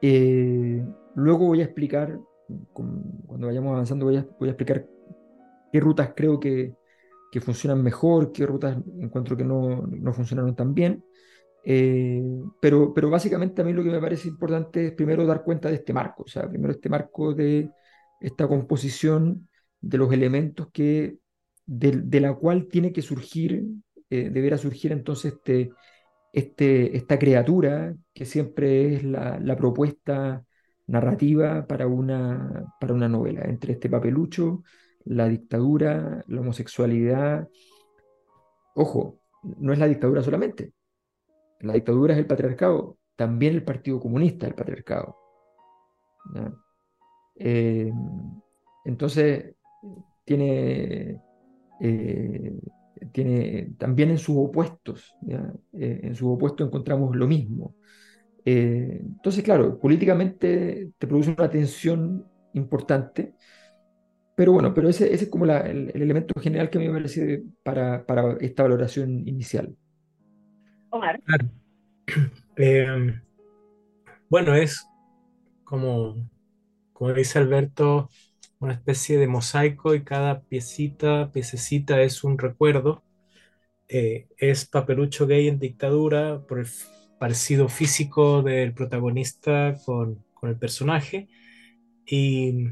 luego 0.00 1.46
voy 1.46 1.60
a 1.60 1.64
explicar, 1.64 2.18
cuando 2.72 3.48
vayamos 3.48 3.72
avanzando, 3.72 4.06
voy 4.06 4.16
a, 4.16 4.26
explicar 4.46 4.86
qué 5.72 5.80
rutas 5.80 6.12
creo 6.14 6.38
que, 6.38 6.74
que 7.30 7.40
funcionan 7.40 7.82
mejor, 7.82 8.32
qué 8.32 8.46
rutas 8.46 8.78
encuentro 9.00 9.36
que 9.36 9.44
no, 9.44 9.86
no 9.86 10.12
funcionaron 10.12 10.54
tan 10.54 10.72
bien. 10.72 11.02
Eh, 11.64 12.22
pero, 12.60 12.94
pero 12.94 13.10
básicamente 13.10 13.60
a 13.60 13.64
mí 13.64 13.72
lo 13.72 13.82
que 13.82 13.90
me 13.90 14.00
parece 14.00 14.28
importante 14.28 14.86
es 14.86 14.92
primero 14.92 15.26
dar 15.26 15.42
cuenta 15.42 15.68
de 15.68 15.76
este 15.76 15.92
marco, 15.92 16.22
o 16.22 16.28
sea, 16.28 16.48
primero 16.48 16.72
este 16.72 16.88
marco 16.88 17.34
de 17.34 17.70
esta 18.20 18.48
composición 18.48 19.48
de 19.80 19.98
los 19.98 20.12
elementos 20.12 20.68
que, 20.72 21.18
de, 21.66 22.20
la 22.20 22.34
cual 22.34 22.68
tiene 22.68 22.92
que 22.92 23.02
surgir, 23.02 23.64
eh, 24.10 24.30
deberá 24.30 24.56
surgir 24.56 24.92
entonces 24.92 25.34
este, 25.34 25.70
este, 26.32 26.96
esta 26.96 27.18
criatura 27.18 27.94
que 28.14 28.24
siempre 28.24 28.94
es 28.94 29.04
la, 29.04 29.38
la 29.38 29.56
propuesta 29.56 30.44
narrativa 30.86 31.66
para 31.66 31.86
una, 31.86 32.64
para 32.80 32.94
una 32.94 33.08
novela, 33.08 33.42
entre 33.44 33.74
este 33.74 33.90
papelucho 33.90 34.62
la 35.08 35.28
dictadura, 35.28 36.22
la 36.26 36.40
homosexualidad. 36.40 37.48
Ojo, 38.74 39.20
no 39.42 39.72
es 39.72 39.78
la 39.78 39.86
dictadura 39.86 40.22
solamente. 40.22 40.72
La 41.60 41.72
dictadura 41.72 42.14
es 42.14 42.18
el 42.18 42.26
patriarcado, 42.26 42.98
también 43.16 43.54
el 43.54 43.64
Partido 43.64 44.00
Comunista 44.00 44.46
es 44.46 44.50
el 44.50 44.56
patriarcado. 44.56 45.16
Eh, 47.36 47.92
entonces, 48.84 49.54
tiene, 50.24 51.20
eh, 51.80 52.60
tiene 53.12 53.74
también 53.78 54.10
en 54.10 54.18
sus 54.18 54.36
opuestos, 54.36 55.14
eh, 55.28 56.00
en 56.02 56.14
sus 56.14 56.28
opuestos 56.28 56.66
encontramos 56.66 57.16
lo 57.16 57.26
mismo. 57.26 57.74
entonces, 58.44 59.44
claro, 59.44 59.78
políticamente 59.78 60.92
te 60.96 61.06
produce 61.06 61.34
una 61.36 61.50
tensión 61.50 62.26
importante 62.54 63.34
pero 64.38 64.52
bueno, 64.52 64.72
pero 64.72 64.88
ese, 64.88 65.12
es 65.12 65.28
como 65.28 65.46
el, 65.46 65.90
elemento 65.94 66.40
general 66.40 66.70
que 66.70 66.78
a 66.78 66.80
mí 66.80 66.86
me 66.86 66.94
parece 66.94 67.42
para, 67.64 68.06
para 68.06 68.36
esta 68.40 68.62
valoración 68.62 69.26
inicial. 69.26 69.74
Omar. 70.90 71.20
Em, 72.56 73.20
bueno, 74.28 74.54
es 74.54 74.86
como, 75.64 76.16
como 76.92 77.12
dice 77.12 77.38
Alberto, 77.38 78.08
una 78.58 78.74
especie 78.74 79.18
de 79.18 79.28
mosaico 79.28 79.94
y 79.94 80.02
cada 80.02 80.40
piecita, 80.40 81.30
piececita 81.32 82.02
es 82.02 82.24
un 82.24 82.38
recuerdo. 82.38 83.02
Eh, 83.88 84.28
es 84.36 84.66
papelucho 84.66 85.26
gay 85.26 85.48
en 85.48 85.58
dictadura 85.58 86.40
por 86.46 86.58
el 86.58 86.66
parecido 87.18 87.68
físico 87.68 88.42
del 88.42 88.74
protagonista 88.74 89.74
con, 89.84 90.24
con 90.34 90.50
el 90.50 90.58
personaje 90.58 91.28
y 92.06 92.68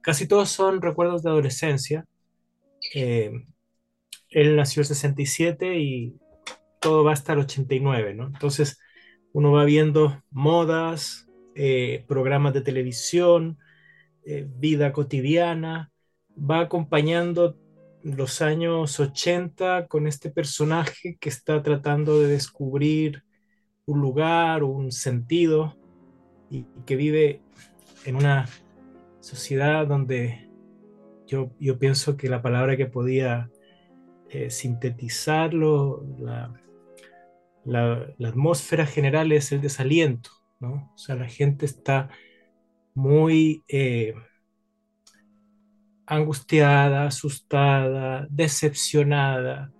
casi 0.00 0.26
todos 0.26 0.50
son 0.50 0.82
recuerdos 0.82 1.22
de 1.22 1.30
adolescencia. 1.30 2.06
Eh, 2.94 3.44
él 4.30 4.56
nació 4.56 4.82
en 4.82 4.86
67 4.86 5.78
y 5.78 6.16
todo 6.80 7.04
va 7.04 7.12
hasta 7.12 7.34
el 7.34 7.40
89, 7.40 8.14
¿no? 8.14 8.26
Entonces 8.26 8.80
uno 9.32 9.52
va 9.52 9.64
viendo 9.64 10.22
modas, 10.30 11.28
eh, 11.54 12.04
programas 12.08 12.54
de 12.54 12.62
televisión, 12.62 13.58
eh, 14.24 14.46
vida 14.48 14.92
cotidiana, 14.92 15.92
va 16.36 16.60
acompañando 16.60 17.56
los 18.02 18.40
años 18.40 18.98
80 18.98 19.86
con 19.86 20.06
este 20.06 20.30
personaje 20.30 21.16
que 21.20 21.28
está 21.28 21.62
tratando 21.62 22.20
de 22.20 22.28
descubrir 22.28 23.24
un 23.86 24.00
lugar, 24.00 24.62
un 24.64 24.90
sentido, 24.90 25.76
y, 26.50 26.64
que 26.86 26.96
vive 26.96 27.42
en 28.04 28.16
una 28.16 28.48
sociedad 29.20 29.86
donde 29.86 30.48
yo, 31.26 31.50
yo 31.60 31.78
pienso 31.78 32.16
que 32.16 32.28
la 32.28 32.42
palabra 32.42 32.76
que 32.76 32.86
podía 32.86 33.50
eh, 34.30 34.50
sintetizarlo, 34.50 36.04
la, 36.18 36.52
la, 37.64 38.14
atmósfera 38.24 38.86
general 38.86 39.32
es 39.32 39.52
el 39.52 39.60
desaliento, 39.60 40.30
¿no? 40.60 40.92
O 40.94 40.98
sea, 40.98 41.14
la 41.16 41.28
gente 41.28 41.66
está 41.66 42.10
muy 42.94 43.64
eh, 43.68 44.14
angustiada, 46.06 47.06
asustada, 47.06 48.26
decepcionada, 48.30 49.72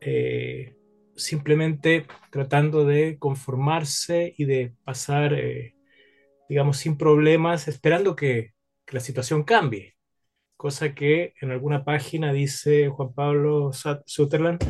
eh, 0.00 0.74
simplemente 1.16 2.06
tratando 2.30 2.84
de 2.84 3.18
conformarse 3.18 4.34
y 4.36 4.44
de 4.44 4.74
pasar, 4.84 5.32
eh, 5.34 5.74
digamos, 6.48 6.78
sin 6.78 6.96
problemas, 6.98 7.68
esperando 7.68 8.16
que, 8.16 8.52
la 8.88 9.00
situación 9.00 9.42
cambie. 9.44 9.96
Cosa 10.56 10.94
que 10.94 11.32
en 11.40 11.50
alguna 11.50 11.82
página 11.82 12.30
dice 12.32 12.90
Juan 12.90 13.14
Pablo 13.14 13.70
Sutherland, 14.04 14.62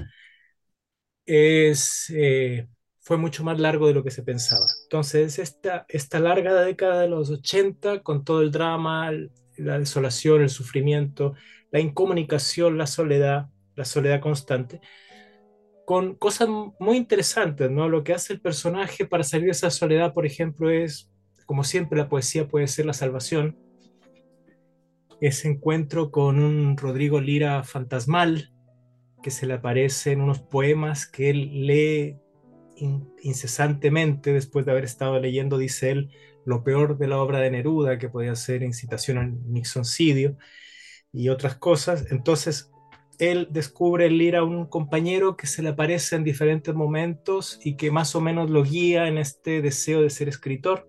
es, 1.26 2.12
eh, 2.14 2.66
fue 3.00 3.16
mucho 3.16 3.44
más 3.44 3.58
largo 3.60 3.86
de 3.86 3.94
lo 3.94 4.04
que 4.04 4.10
se 4.10 4.22
pensaba. 4.22 4.66
Entonces, 4.84 5.38
esta, 5.38 5.86
esta 5.88 6.20
larga 6.20 6.62
década 6.62 7.00
de 7.00 7.08
los 7.08 7.30
80, 7.30 8.02
con 8.02 8.24
todo 8.24 8.42
el 8.42 8.50
drama, 8.50 9.10
la 9.56 9.78
desolación, 9.78 10.42
el 10.42 10.50
sufrimiento, 10.50 11.34
la 11.70 11.80
incomunicación, 11.80 12.78
la 12.78 12.86
soledad, 12.86 13.48
la 13.74 13.84
soledad 13.84 14.20
constante, 14.20 14.80
con 15.84 16.14
cosas 16.14 16.48
muy 16.78 16.96
interesantes, 16.96 17.70
¿no? 17.70 17.88
Lo 17.88 18.04
que 18.04 18.12
hace 18.12 18.32
el 18.32 18.40
personaje 18.40 19.06
para 19.06 19.24
salir 19.24 19.46
de 19.46 19.52
esa 19.52 19.70
soledad, 19.70 20.12
por 20.12 20.26
ejemplo, 20.26 20.70
es, 20.70 21.10
como 21.46 21.64
siempre, 21.64 21.98
la 21.98 22.08
poesía 22.08 22.46
puede 22.48 22.68
ser 22.68 22.86
la 22.86 22.92
salvación. 22.92 23.56
Ese 25.20 25.48
encuentro 25.48 26.10
con 26.10 26.38
un 26.38 26.76
Rodrigo 26.76 27.20
Lira 27.20 27.62
fantasmal, 27.64 28.51
que 29.22 29.30
se 29.30 29.46
le 29.46 29.54
aparece 29.54 30.12
en 30.12 30.20
unos 30.20 30.40
poemas 30.40 31.06
que 31.06 31.30
él 31.30 31.66
lee 31.66 32.16
incesantemente 33.22 34.32
después 34.32 34.66
de 34.66 34.72
haber 34.72 34.84
estado 34.84 35.18
leyendo, 35.20 35.58
dice 35.58 35.90
él, 35.90 36.10
lo 36.44 36.64
peor 36.64 36.98
de 36.98 37.06
la 37.06 37.18
obra 37.18 37.38
de 37.38 37.50
Neruda, 37.50 37.98
que 37.98 38.08
podía 38.08 38.34
ser 38.34 38.62
incitación 38.62 39.18
al 39.18 39.52
Nixoncidio 39.52 40.36
y 41.12 41.28
otras 41.28 41.56
cosas. 41.56 42.06
Entonces, 42.10 42.72
él 43.18 43.48
descubre 43.50 44.06
el 44.06 44.20
ir 44.20 44.36
a 44.36 44.42
un 44.42 44.66
compañero 44.66 45.36
que 45.36 45.46
se 45.46 45.62
le 45.62 45.70
aparece 45.70 46.16
en 46.16 46.24
diferentes 46.24 46.74
momentos 46.74 47.60
y 47.62 47.76
que 47.76 47.90
más 47.90 48.16
o 48.16 48.20
menos 48.20 48.50
lo 48.50 48.64
guía 48.64 49.06
en 49.06 49.18
este 49.18 49.62
deseo 49.62 50.02
de 50.02 50.10
ser 50.10 50.28
escritor. 50.28 50.88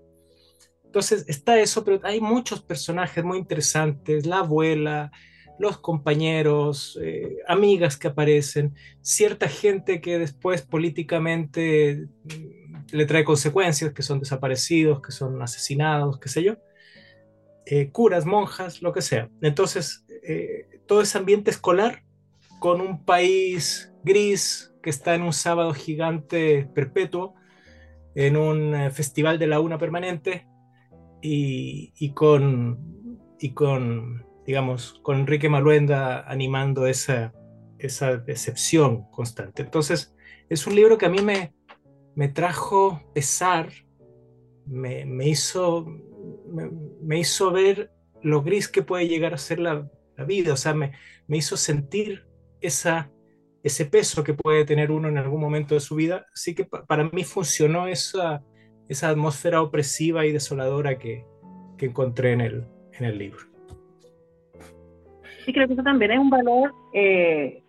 Entonces 0.84 1.26
está 1.28 1.60
eso, 1.60 1.84
pero 1.84 2.00
hay 2.04 2.22
muchos 2.22 2.62
personajes 2.62 3.24
muy 3.24 3.38
interesantes, 3.38 4.26
la 4.26 4.40
abuela, 4.40 5.12
los 5.60 5.78
compañeros, 5.78 7.00
eh, 7.02 7.38
amigas 7.48 7.98
que 7.98 8.08
aparecen, 8.08 8.76
cierta 9.02 9.48
gente 9.48 10.02
que 10.02 10.18
después 10.18 10.62
políticamente 10.62 12.08
mm, 12.24 12.86
le 12.92 13.06
trae 13.06 13.24
consecuencias, 13.24 13.94
que 13.94 14.02
son 14.02 14.20
desaparecidos, 14.20 15.02
que 15.02 15.12
son 15.12 15.42
asesinados, 15.42 16.20
qué 16.20 16.30
sé 16.30 16.44
yo, 16.44 16.56
eh, 17.66 17.90
curas, 17.90 18.26
monjas, 18.26 18.82
lo 18.82 18.92
que 18.94 19.02
sea. 19.02 19.30
Entonces, 19.42 20.06
eh, 20.24 20.82
todo 20.86 21.02
ese 21.02 21.18
ambiente 21.18 21.52
escolar 21.52 22.04
con 22.60 22.82
un 22.82 23.06
país 23.06 23.94
gris 24.04 24.74
que 24.82 24.90
está 24.90 25.16
en 25.16 25.22
un 25.22 25.34
sábado 25.34 25.74
gigante 25.74 26.68
perpetuo, 26.74 27.36
en 28.16 28.38
un 28.38 28.92
festival 28.92 29.40
de 29.40 29.48
la 29.48 29.60
una 29.60 29.78
permanente 29.78 30.46
y, 31.22 32.12
con, 32.14 33.18
y 33.40 33.54
con 33.54 34.26
digamos, 34.46 35.00
con 35.04 35.20
Enrique 35.20 35.50
Maluenda 35.50 36.22
animando 36.30 36.88
esa, 36.88 37.34
esa 37.80 38.18
decepción 38.18 39.10
constante. 39.12 39.62
Entonces, 39.62 40.16
es 40.50 40.68
un 40.68 40.76
libro 40.76 40.98
que 40.98 41.06
a 41.06 41.10
mí 41.10 41.22
me, 41.22 41.54
me 42.16 42.28
trajo 42.28 43.02
pesar, 43.14 43.70
me, 44.66 45.06
me 45.06 45.28
hizo, 45.28 45.86
me, 47.02 47.20
hizo 47.20 47.52
ver 47.52 47.92
lo 48.22 48.42
gris 48.42 48.68
que 48.68 48.84
puede 48.84 49.08
llegar 49.08 49.34
a 49.34 49.38
ser 49.38 49.60
la, 49.60 49.90
vida, 50.28 50.54
o 50.54 50.58
sea, 50.58 50.74
me, 50.74 50.94
me 51.28 51.38
hizo 51.38 51.58
sentir 51.58 52.28
esa, 52.62 53.12
ese 53.64 53.86
peso 53.86 54.24
que 54.24 54.36
puede 54.36 54.64
tener 54.64 54.92
uno 54.92 55.10
en 55.10 55.18
algún 55.18 55.42
momento 55.42 55.74
de 55.74 55.82
su 55.82 55.96
vida. 55.96 56.26
Así 56.34 56.54
que 56.54 56.66
para 56.66 57.06
mí 57.06 57.24
funcionó 57.24 57.88
esa, 57.88 58.44
esa 58.88 59.10
atmósfera 59.10 59.62
opresiva 59.62 60.26
y 60.26 60.32
desoladora 60.32 61.00
que, 61.00 61.26
que 61.78 61.88
encontré 61.88 62.34
en 62.34 62.42
el, 62.42 62.68
en 62.94 63.06
el 63.06 63.18
libro. 63.18 63.53
Sí, 65.46 65.54
creo 65.54 65.68
que 65.68 65.74
eso 65.74 65.84
también 65.84 66.12
es 66.12 66.20
un 66.20 66.30
valor, 66.30 66.74
eh, 66.94 67.64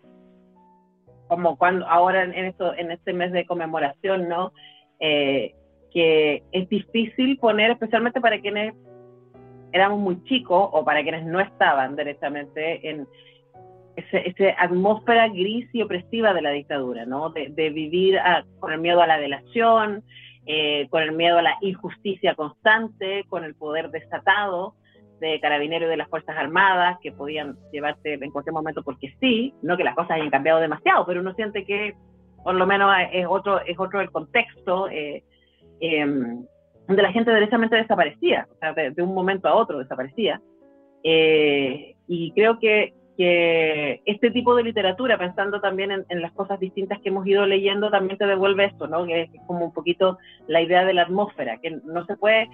como 1.27 1.57
cuando 1.57 1.87
ahora 1.87 2.23
en, 2.23 2.45
esto, 2.45 2.73
en 2.75 2.91
este 2.91 3.13
mes 3.13 3.31
de 3.31 3.45
conmemoración, 3.45 4.29
¿no? 4.29 4.53
Eh, 4.99 5.53
que 5.91 6.43
es 6.51 6.69
difícil 6.69 7.37
poner, 7.37 7.71
especialmente 7.71 8.21
para 8.21 8.39
quienes 8.39 8.75
éramos 9.71 9.99
muy 9.99 10.23
chicos 10.23 10.69
o 10.71 10.85
para 10.85 11.03
quienes 11.03 11.25
no 11.25 11.39
estaban 11.39 11.95
directamente 11.95 12.89
en 12.89 13.07
esa 13.95 14.61
atmósfera 14.61 15.29
gris 15.29 15.67
y 15.73 15.81
opresiva 15.81 16.33
de 16.33 16.41
la 16.41 16.51
dictadura, 16.51 17.05
¿no? 17.05 17.29
De, 17.29 17.69
vivir 17.69 18.19
con 18.59 18.73
el 18.73 18.79
miedo 18.79 19.01
a 19.01 19.07
la 19.07 19.17
delación, 19.17 20.03
eh, 20.45 20.87
con 20.89 21.01
el 21.01 21.13
miedo 21.13 21.39
a 21.39 21.41
la 21.41 21.57
injusticia 21.61 22.35
constante, 22.35 23.23
con 23.29 23.43
el 23.43 23.55
poder 23.55 23.89
desatado, 23.89 24.75
de 25.19 25.39
carabineros 25.39 25.89
de 25.89 25.97
las 25.97 26.09
Fuerzas 26.09 26.35
Armadas 26.37 26.97
que 27.01 27.11
podían 27.11 27.57
llevarte 27.71 28.13
en 28.13 28.31
cualquier 28.31 28.53
momento 28.53 28.83
porque 28.83 29.13
sí, 29.19 29.53
no 29.61 29.77
que 29.77 29.83
las 29.83 29.95
cosas 29.95 30.11
hayan 30.11 30.29
cambiado 30.29 30.59
demasiado, 30.59 31.05
pero 31.05 31.21
uno 31.21 31.33
siente 31.33 31.65
que 31.65 31.95
por 32.43 32.53
lo 32.53 32.67
menos 32.67 32.93
es 33.11 33.25
otro, 33.27 33.59
es 33.61 33.77
otro 33.79 34.01
el 34.01 34.11
contexto 34.11 34.87
eh, 34.89 35.23
em, 35.79 36.45
donde 36.87 37.01
la 37.01 37.11
gente 37.11 37.31
derechamente 37.31 37.75
desaparecía, 37.75 38.47
o 38.53 38.57
sea, 38.59 38.73
de, 38.73 39.01
un 39.01 39.15
momento 39.15 39.47
a 39.47 39.55
otro 39.55 39.79
desaparecía. 39.79 40.39
Eh, 41.03 41.95
y 42.07 42.31
creo 42.33 42.59
que, 42.59 42.93
que, 43.17 44.01
este 44.05 44.29
tipo 44.29 44.55
de 44.55 44.61
literatura, 44.61 45.17
pensando 45.17 45.59
también 45.59 45.91
en, 45.91 46.05
en, 46.09 46.21
las 46.21 46.31
cosas 46.33 46.59
distintas 46.59 46.99
que 47.01 47.09
hemos 47.09 47.25
ido 47.25 47.47
leyendo, 47.47 47.89
también 47.89 48.19
te 48.19 48.27
devuelve 48.27 48.65
esto, 48.65 48.85
¿no? 48.85 49.07
Que 49.07 49.23
es 49.23 49.29
como 49.47 49.65
un 49.65 49.73
poquito 49.73 50.19
la 50.47 50.61
idea 50.61 50.85
de 50.85 50.93
la 50.93 51.01
atmósfera, 51.01 51.57
que 51.57 51.71
no 51.83 52.05
se 52.05 52.15
puede 52.15 52.47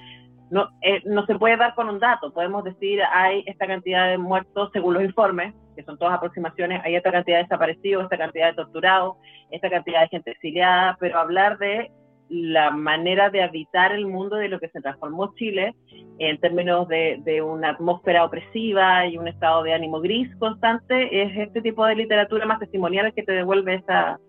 no, 0.51 0.67
eh, 0.81 1.01
no 1.05 1.25
se 1.25 1.36
puede 1.36 1.55
dar 1.55 1.74
con 1.75 1.89
un 1.89 2.00
dato. 2.00 2.31
Podemos 2.34 2.63
decir, 2.65 3.00
hay 3.13 3.41
esta 3.48 3.65
cantidad 3.65 4.10
de 4.10 4.17
muertos 4.17 4.70
según 4.74 4.96
los 4.96 5.03
informes, 5.03 5.55
que 5.75 5.84
son 5.84 5.98
todas 5.98 6.15
aproximaciones, 6.15 6.81
hay 6.84 6.96
esta 6.96 7.12
cantidad 7.12 7.38
de 7.38 7.43
desaparecidos, 7.43 8.03
esta 8.03 8.17
cantidad 8.17 8.50
de 8.50 8.55
torturados, 8.55 9.15
esta 9.50 9.70
cantidad 9.70 10.01
de 10.01 10.10
gente 10.10 10.31
exiliada, 10.31 10.98
pero 11.00 11.17
hablar 11.17 11.58
de 11.58 11.89
la 12.27 12.70
manera 12.70 13.29
de 13.29 13.43
habitar 13.43 13.93
el 13.93 14.08
mundo 14.08 14.36
de 14.36 14.50
lo 14.50 14.60
que 14.60 14.70
se 14.70 14.81
transformó 14.81 15.34
Chile 15.36 15.74
en 16.20 16.38
términos 16.39 16.88
de, 16.89 17.22
de, 17.24 17.41
una 17.41 17.72
atmósfera 17.72 18.25
opresiva 18.25 19.08
y 19.08 19.17
un 19.17 19.27
estado 19.27 19.63
de 19.63 19.74
ánimo 19.74 20.01
gris 20.01 20.34
constante, 20.38 21.24
es 21.24 21.48
este 21.48 21.62
tipo 21.62 21.86
de 21.86 21.96
literatura 21.96 22.46
más 22.46 22.60
testimonial 22.60 23.13
que 23.13 23.24
te 23.24 23.31
devuelve 23.31 23.75
esa, 23.75 24.20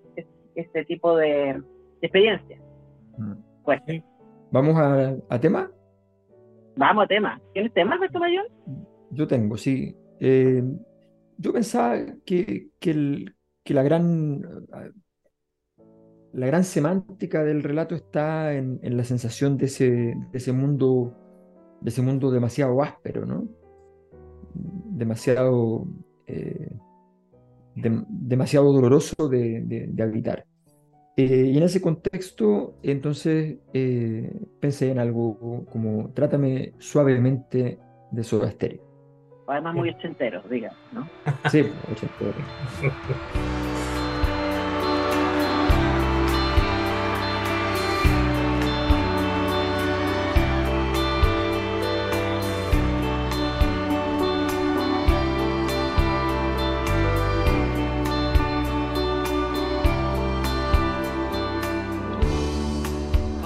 este 0.55 0.85
tipo 0.85 1.17
de, 1.17 1.61
experiencia. 2.00 2.59
Mm. 3.19 3.35
Pues. 3.64 3.81
¿Vamos 4.50 4.76
a, 4.76 5.14
a 5.29 5.41
tema? 5.41 5.69
Vamos 6.76 7.05
a 7.05 7.07
tema. 7.07 7.41
¿Tienes 7.52 7.73
tema, 7.73 7.95
Alberto 7.95 8.19
Mayor? 8.19 8.50
Yo 9.11 9.26
tengo, 9.26 9.57
sí. 9.57 9.95
Eh, 10.21 10.62
yo 11.38 11.52
pensaba 11.52 11.97
que, 12.25 12.69
que, 12.79 12.95
la 13.67 13.83
gran... 13.83 14.41
la 16.33 16.47
gran 16.47 16.64
semántica 16.64 17.45
del 17.45 17.62
relato 17.62 17.95
está 17.95 18.55
en, 18.55 18.81
la 18.83 19.05
sensación 19.05 19.57
de 19.59 19.67
ese, 19.67 20.14
ese, 20.33 20.52
mundo, 20.52 21.14
de 21.81 21.91
ese 21.91 22.02
mundo 22.02 22.31
demasiado 22.31 22.83
áspero, 22.83 23.26
¿no? 23.26 23.49
demasiado, 24.55 25.87
eh, 26.26 26.71
demasiado 27.75 28.73
doloroso 28.73 29.29
de, 29.29 29.93
habitar. 30.00 30.47
Eh, 31.23 31.52
y 31.52 31.57
en 31.57 31.62
ese 31.62 31.81
contexto, 31.81 32.75
entonces, 32.83 33.59
eh, 33.73 34.29
pensé 34.59 34.91
en 34.91 34.99
algo 34.99 35.64
como 35.71 36.11
Trátame 36.14 36.73
suavemente 36.79 37.79
de 38.11 38.25
Soda 38.25 38.50
Stereo. 38.50 38.83
Además 39.47 39.75
muy 39.75 39.91
ochentero, 39.91 40.43
diga, 40.50 40.73
¿no? 40.93 41.09
Sí, 41.49 41.61
ochentero. 41.91 42.35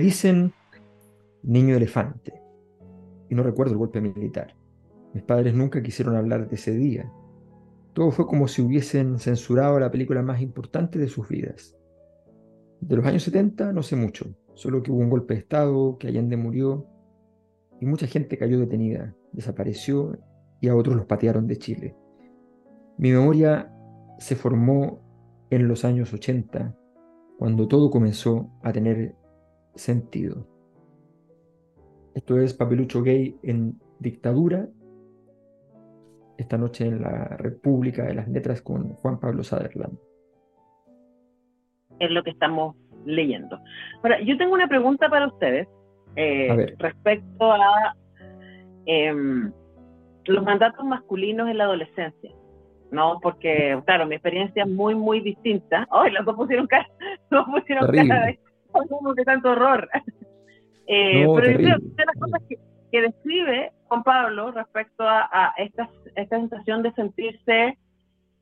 dicen 0.00 0.52
niño 1.42 1.76
elefante, 1.76 2.40
y 3.28 3.34
no 3.34 3.42
recuerdo 3.42 3.72
el 3.72 3.78
golpe 3.78 4.00
militar. 4.00 4.54
Mis 5.14 5.22
padres 5.22 5.54
nunca 5.54 5.82
quisieron 5.82 6.16
hablar 6.16 6.48
de 6.48 6.56
ese 6.56 6.72
día. 6.72 7.10
Todo 7.92 8.10
fue 8.10 8.26
como 8.26 8.48
si 8.48 8.62
hubiesen 8.62 9.18
censurado 9.18 9.78
la 9.80 9.90
película 9.90 10.22
más 10.22 10.40
importante 10.40 10.98
de 10.98 11.08
sus 11.08 11.28
vidas. 11.28 11.76
De 12.80 12.96
los 12.96 13.04
años 13.06 13.22
70 13.24 13.72
no 13.72 13.82
sé 13.82 13.96
mucho, 13.96 14.34
solo 14.54 14.82
que 14.82 14.92
hubo 14.92 15.00
un 15.00 15.10
golpe 15.10 15.34
de 15.34 15.40
Estado, 15.40 15.98
que 15.98 16.08
Allende 16.08 16.36
murió, 16.36 16.86
y 17.80 17.86
mucha 17.86 18.06
gente 18.06 18.38
cayó 18.38 18.58
detenida, 18.58 19.14
desapareció, 19.32 20.18
y 20.60 20.68
a 20.68 20.76
otros 20.76 20.96
los 20.96 21.06
patearon 21.06 21.46
de 21.46 21.56
Chile. 21.56 21.96
Mi 22.98 23.12
memoria 23.12 23.72
se 24.18 24.36
formó 24.36 25.00
en 25.50 25.68
los 25.68 25.84
años 25.84 26.12
80, 26.12 26.76
cuando 27.38 27.68
todo 27.68 27.90
comenzó 27.90 28.50
a 28.62 28.72
tener 28.72 29.14
sentido. 29.78 30.46
Esto 32.14 32.38
es 32.38 32.54
Papelucho 32.54 33.02
Gay 33.02 33.36
en 33.42 33.78
dictadura. 34.00 34.66
Esta 36.36 36.56
noche 36.58 36.86
en 36.86 37.02
la 37.02 37.36
República 37.38 38.04
de 38.04 38.14
las 38.14 38.28
Letras 38.28 38.62
con 38.62 38.94
Juan 38.94 39.18
Pablo 39.18 39.42
Saderland. 39.42 39.98
Es 41.98 42.10
lo 42.10 42.22
que 42.22 42.30
estamos 42.30 42.76
leyendo. 43.04 43.58
Ahora, 44.02 44.20
yo 44.20 44.36
tengo 44.36 44.54
una 44.54 44.68
pregunta 44.68 45.08
para 45.08 45.26
ustedes 45.26 45.66
eh, 46.16 46.74
respecto 46.78 47.52
a 47.52 47.96
em, 48.86 49.52
los 50.26 50.44
mandatos 50.44 50.84
masculinos 50.84 51.48
en 51.48 51.58
la 51.58 51.64
adolescencia. 51.64 52.32
¿no? 52.90 53.18
Porque, 53.20 53.80
claro, 53.84 54.06
mi 54.06 54.14
experiencia 54.14 54.62
es 54.64 54.68
muy, 54.68 54.94
muy 54.94 55.20
distinta. 55.20 55.86
¡Ay, 55.90 56.12
los 56.12 56.24
dos 56.24 56.36
pusieron 56.36 56.66
cara! 56.66 56.88
Los 57.30 57.44
pusieron 57.46 57.90
cara 57.92 58.26
de, 58.26 58.38
de 59.14 59.24
tanto 59.24 59.50
horror. 59.50 59.88
Eh, 60.90 61.26
pero 61.34 61.50
yo 61.50 61.58
creo 61.58 61.76
que 61.98 62.04
las 62.06 62.16
cosas 62.18 62.42
que, 62.48 62.56
que, 62.90 63.02
describe 63.02 63.72
Juan 63.88 64.02
Pablo 64.02 64.52
respecto 64.52 65.06
a, 65.06 65.28
a 65.30 65.52
esta, 65.58 65.86
esta 66.16 66.38
sensación 66.38 66.82
de 66.82 66.92
sentirse 66.92 67.76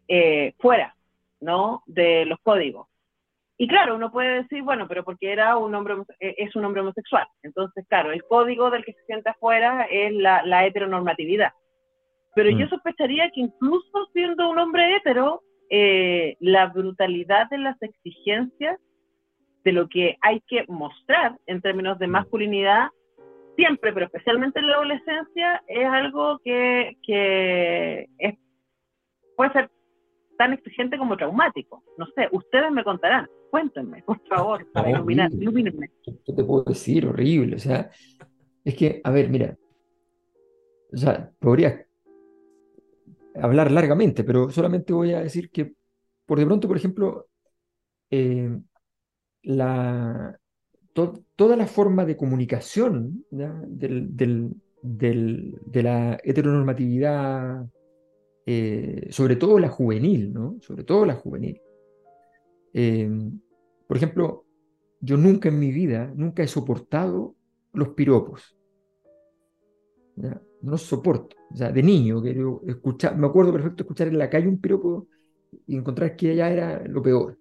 eh, 0.06 0.54
fuera, 0.60 0.94
¿no? 1.40 1.82
De 1.86 2.24
los 2.24 2.38
códigos. 2.44 2.86
Y 3.58 3.66
claro, 3.66 3.96
uno 3.96 4.12
puede 4.12 4.42
decir, 4.42 4.62
bueno, 4.62 4.86
pero 4.86 5.02
porque 5.02 5.32
era 5.32 5.56
un 5.56 5.74
hombre, 5.74 5.96
eh, 6.20 6.36
es 6.38 6.54
un 6.54 6.64
hombre 6.64 6.82
homosexual. 6.82 7.26
Entonces, 7.42 7.84
claro, 7.88 8.12
el 8.12 8.22
código 8.22 8.70
del 8.70 8.84
que 8.84 8.92
se 8.92 9.04
siente 9.06 9.30
afuera 9.30 9.88
es 9.90 10.12
la, 10.12 10.44
la 10.44 10.66
heteronormatividad. 10.66 11.50
Pero 12.36 12.50
yo 12.50 12.66
mm. 12.66 12.68
sospecharía 12.68 13.30
que 13.30 13.40
incluso 13.40 14.06
siendo 14.12 14.48
un 14.50 14.58
hombre 14.60 14.94
hetero, 14.94 15.42
eh, 15.70 16.36
la 16.38 16.66
brutalidad 16.66 17.48
de 17.50 17.58
las 17.58 17.80
exigencias 17.82 18.78
de 19.66 19.72
lo 19.72 19.88
que 19.88 20.16
hay 20.20 20.40
que 20.46 20.64
mostrar 20.68 21.36
en 21.44 21.60
términos 21.60 21.98
de 21.98 22.06
mm. 22.06 22.10
masculinidad, 22.10 22.86
siempre, 23.56 23.92
pero 23.92 24.06
especialmente 24.06 24.60
en 24.60 24.68
la 24.68 24.74
adolescencia, 24.74 25.60
es 25.66 25.86
algo 25.86 26.38
que, 26.44 26.96
que 27.02 28.08
es, 28.16 28.34
puede 29.36 29.52
ser 29.52 29.70
tan 30.38 30.52
exigente 30.52 30.96
como 30.96 31.16
traumático. 31.16 31.82
No 31.98 32.06
sé, 32.14 32.28
ustedes 32.30 32.70
me 32.70 32.84
contarán, 32.84 33.28
cuéntenme, 33.50 34.04
por 34.04 34.20
favor, 34.28 34.64
para 34.72 34.90
iluminar, 34.90 35.32
ilumínenme. 35.32 35.90
¿Qué 36.04 36.32
te 36.32 36.44
puedo 36.44 36.62
decir? 36.62 37.04
Horrible, 37.04 37.56
o 37.56 37.58
sea, 37.58 37.90
es 38.64 38.76
que, 38.76 39.00
a 39.02 39.10
ver, 39.10 39.28
mira, 39.28 39.56
o 40.92 40.96
sea, 40.96 41.28
podría 41.40 41.84
hablar 43.34 43.72
largamente, 43.72 44.22
pero 44.22 44.48
solamente 44.48 44.92
voy 44.92 45.12
a 45.12 45.22
decir 45.22 45.50
que, 45.50 45.72
por 46.24 46.38
de 46.38 46.46
pronto, 46.46 46.68
por 46.68 46.76
ejemplo, 46.76 47.26
eh, 48.12 48.60
la, 49.46 50.38
toda 50.92 51.56
la 51.56 51.66
forma 51.66 52.04
de 52.04 52.16
comunicación 52.16 53.24
del, 53.30 54.54
de 54.82 55.82
la 55.82 56.18
heteronormatividad 56.22 57.66
eh, 58.48 59.08
sobre 59.10 59.34
todo 59.34 59.58
la 59.58 59.68
juvenil, 59.68 60.32
¿no? 60.32 60.56
Sobre 60.60 60.84
todo 60.84 61.04
la 61.04 61.14
juvenil. 61.14 61.60
Eh, 62.72 63.10
por 63.88 63.96
ejemplo, 63.96 64.44
yo 65.00 65.16
nunca 65.16 65.48
en 65.48 65.58
mi 65.58 65.72
vida, 65.72 66.12
nunca 66.14 66.44
he 66.44 66.48
soportado 66.48 67.34
los 67.72 67.88
piropos. 67.90 68.56
No 70.14 70.40
los 70.62 70.82
soporto. 70.82 71.36
O 71.50 71.56
sea, 71.56 71.72
de 71.72 71.82
niño, 71.82 72.22
que 72.22 72.36
escuchar, 72.68 73.16
me 73.18 73.26
acuerdo 73.26 73.52
perfecto 73.52 73.82
escuchar 73.82 74.08
en 74.08 74.18
la 74.18 74.30
calle 74.30 74.48
un 74.48 74.60
piropo 74.60 75.08
y 75.66 75.76
encontrar 75.76 76.14
que 76.16 76.32
ella 76.32 76.50
era 76.50 76.86
lo 76.86 77.02
peor. 77.02 77.38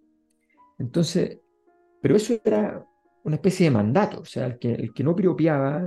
Entonces, 0.80 1.40
pero 2.06 2.18
eso 2.18 2.40
era 2.46 2.88
una 3.24 3.38
especie 3.38 3.66
de 3.66 3.72
mandato. 3.72 4.20
O 4.20 4.26
sea, 4.26 4.46
el 4.46 4.60
que, 4.60 4.74
el 4.76 4.94
que 4.94 5.04
no 5.04 5.16
piropeaba, 5.16 5.84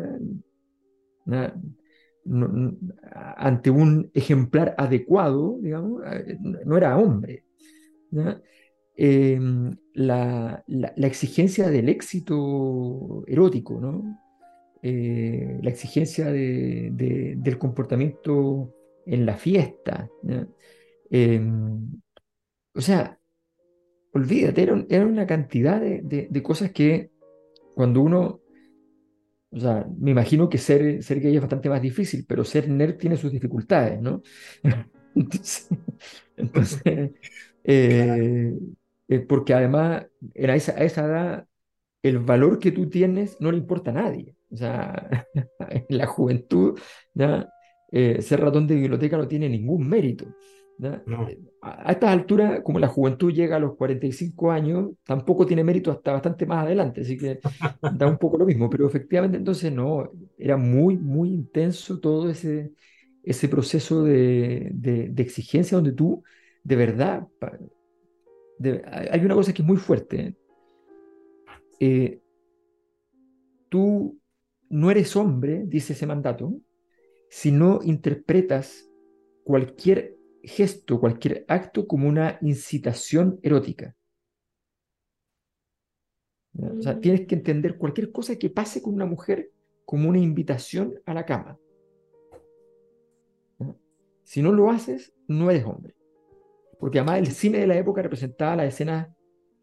ante 3.37 3.71
un 3.71 4.11
ejemplar 4.13 4.75
adecuado, 4.77 5.59
digamos, 5.61 6.03
no 6.67 6.77
era 6.77 6.99
hombre. 6.99 7.45
Em, 8.97 9.71
la, 9.95 10.65
exigencia 10.97 11.69
del 11.69 11.89
éxito 11.89 13.23
erótico, 13.29 13.81
¿no? 13.81 14.19
Eh, 14.83 15.61
la 15.63 15.71
exigencia 15.71 16.33
del 16.33 17.59
comportamiento 17.61 18.75
en 19.07 19.25
la 19.25 19.37
fiesta. 19.37 20.11
Em, 21.11 21.93
o 22.75 22.81
sea, 22.81 23.21
olvídate, 24.19 24.63
era, 24.89 25.07
una 25.07 25.27
cantidad 25.27 25.81
de, 25.81 26.43
cosas 26.43 26.73
que 26.73 27.11
cuando 27.75 28.01
uno 28.01 28.41
o 29.51 29.61
sea, 29.61 29.87
me 29.99 30.11
imagino 30.11 30.49
que 30.49 30.59
ser, 30.59 31.03
ser 31.03 31.21
gay 31.21 31.35
es 31.35 31.41
bastante 31.41 31.71
más 31.71 31.81
difícil, 31.81 32.27
pero 32.29 32.45
ser 32.45 32.69
nerd 32.69 32.99
tiene 32.99 33.17
sus 33.17 33.33
dificultades, 33.33 34.01
¿no? 34.01 34.23
entonces, 36.37 37.13
eh, 37.65 38.55
eh, 39.09 39.21
porque 39.21 39.55
además 39.55 40.07
a 40.37 40.55
esa, 40.55 40.73
esa 40.73 41.07
edad 41.07 41.49
el 42.03 42.19
valor 42.19 42.59
que 42.59 42.73
tú 42.73 42.89
tienes 42.89 43.41
no 43.41 43.51
le 43.51 43.59
importa 43.59 43.91
a 43.91 43.95
nadie. 43.95 44.37
O 44.51 44.57
sea, 44.57 45.27
en 45.71 45.85
la 45.89 46.07
juventud, 46.07 46.79
¿ya? 47.15 47.49
Eh, 47.91 48.21
ser 48.21 48.41
ratón 48.41 48.67
de 48.67 48.75
biblioteca 48.75 49.17
no 49.17 49.27
tiene 49.27 49.49
ningún 49.49 49.89
mérito. 49.89 50.27
Eh, 50.81 51.39
a, 51.63 51.93
estas 51.93 52.11
alturas, 52.11 52.61
como 52.63 52.79
la 52.79 52.89
juventud 52.89 53.33
llega 53.33 53.57
a 53.57 53.61
los 53.61 53.77
45 53.77 54.51
años, 54.53 54.91
tampoco 55.05 55.45
tiene 55.45 55.65
mérito 55.65 55.91
hasta 55.91 56.13
bastante 56.13 56.47
más 56.47 56.65
adelante, 56.65 57.01
así 57.01 57.17
que 57.17 57.41
da 57.97 58.07
un 58.07 58.19
poco 58.19 58.39
lo 58.39 58.47
mismo, 58.47 58.71
pero 58.71 58.87
efectivamente 58.87 59.37
entonces 59.37 59.73
no, 59.73 60.11
era 60.39 60.57
muy, 60.57 60.97
muy 60.97 61.31
intenso 61.31 61.99
todo 61.99 62.31
ese, 62.31 62.73
ese 63.23 63.49
proceso 63.49 64.05
de, 64.05 64.71
de, 64.73 65.23
exigencia 65.23 65.77
donde 65.77 65.93
tú, 65.93 66.23
de 66.63 66.77
verdad, 66.77 67.27
hay 69.11 69.25
una 69.25 69.35
cosa 69.35 69.53
que 69.53 69.63
es 69.63 69.69
muy 69.69 69.77
fuerte. 69.77 70.37
Eh, 71.81 72.21
tú 73.69 74.19
no 74.69 74.91
eres 74.91 75.17
hombre, 75.17 75.65
dice 75.67 75.93
ese 75.93 76.07
mandato, 76.07 76.53
si 77.31 77.53
no 77.53 77.81
interpretas 77.83 78.89
cualquier 79.45 80.18
gesto, 80.43 81.01
cualquier 81.01 81.45
acto 81.49 81.87
como 81.87 82.09
una 82.09 82.39
incitación 82.41 83.39
erótica. 83.43 83.95
O 86.59 86.83
sea, 86.83 86.95
mm. 86.95 87.01
tienes 87.01 87.27
que 87.27 87.35
entender 87.35 87.79
cualquier 87.79 88.11
cosa 88.11 88.37
que 88.37 88.51
pase 88.51 88.83
con 88.83 88.95
una 88.95 89.07
mujer 89.07 89.51
como 89.85 90.09
una 90.09 90.19
invitación 90.19 91.01
a 91.07 91.15
la 91.15 91.25
cama. 91.25 91.59
Si 94.25 94.43
no 94.43 94.53
lo 94.53 94.71
haces, 94.71 95.15
no 95.27 95.51
eres 95.51 95.65
hombre. 95.65 95.95
Porque 96.79 96.99
además 96.99 97.21
el 97.21 97.29
cine 97.29 97.59
de 97.59 97.67
la 97.67 97.77
época 97.79 98.03
representaba 98.03 98.57
las 98.57 98.69
escenas, 98.69 99.09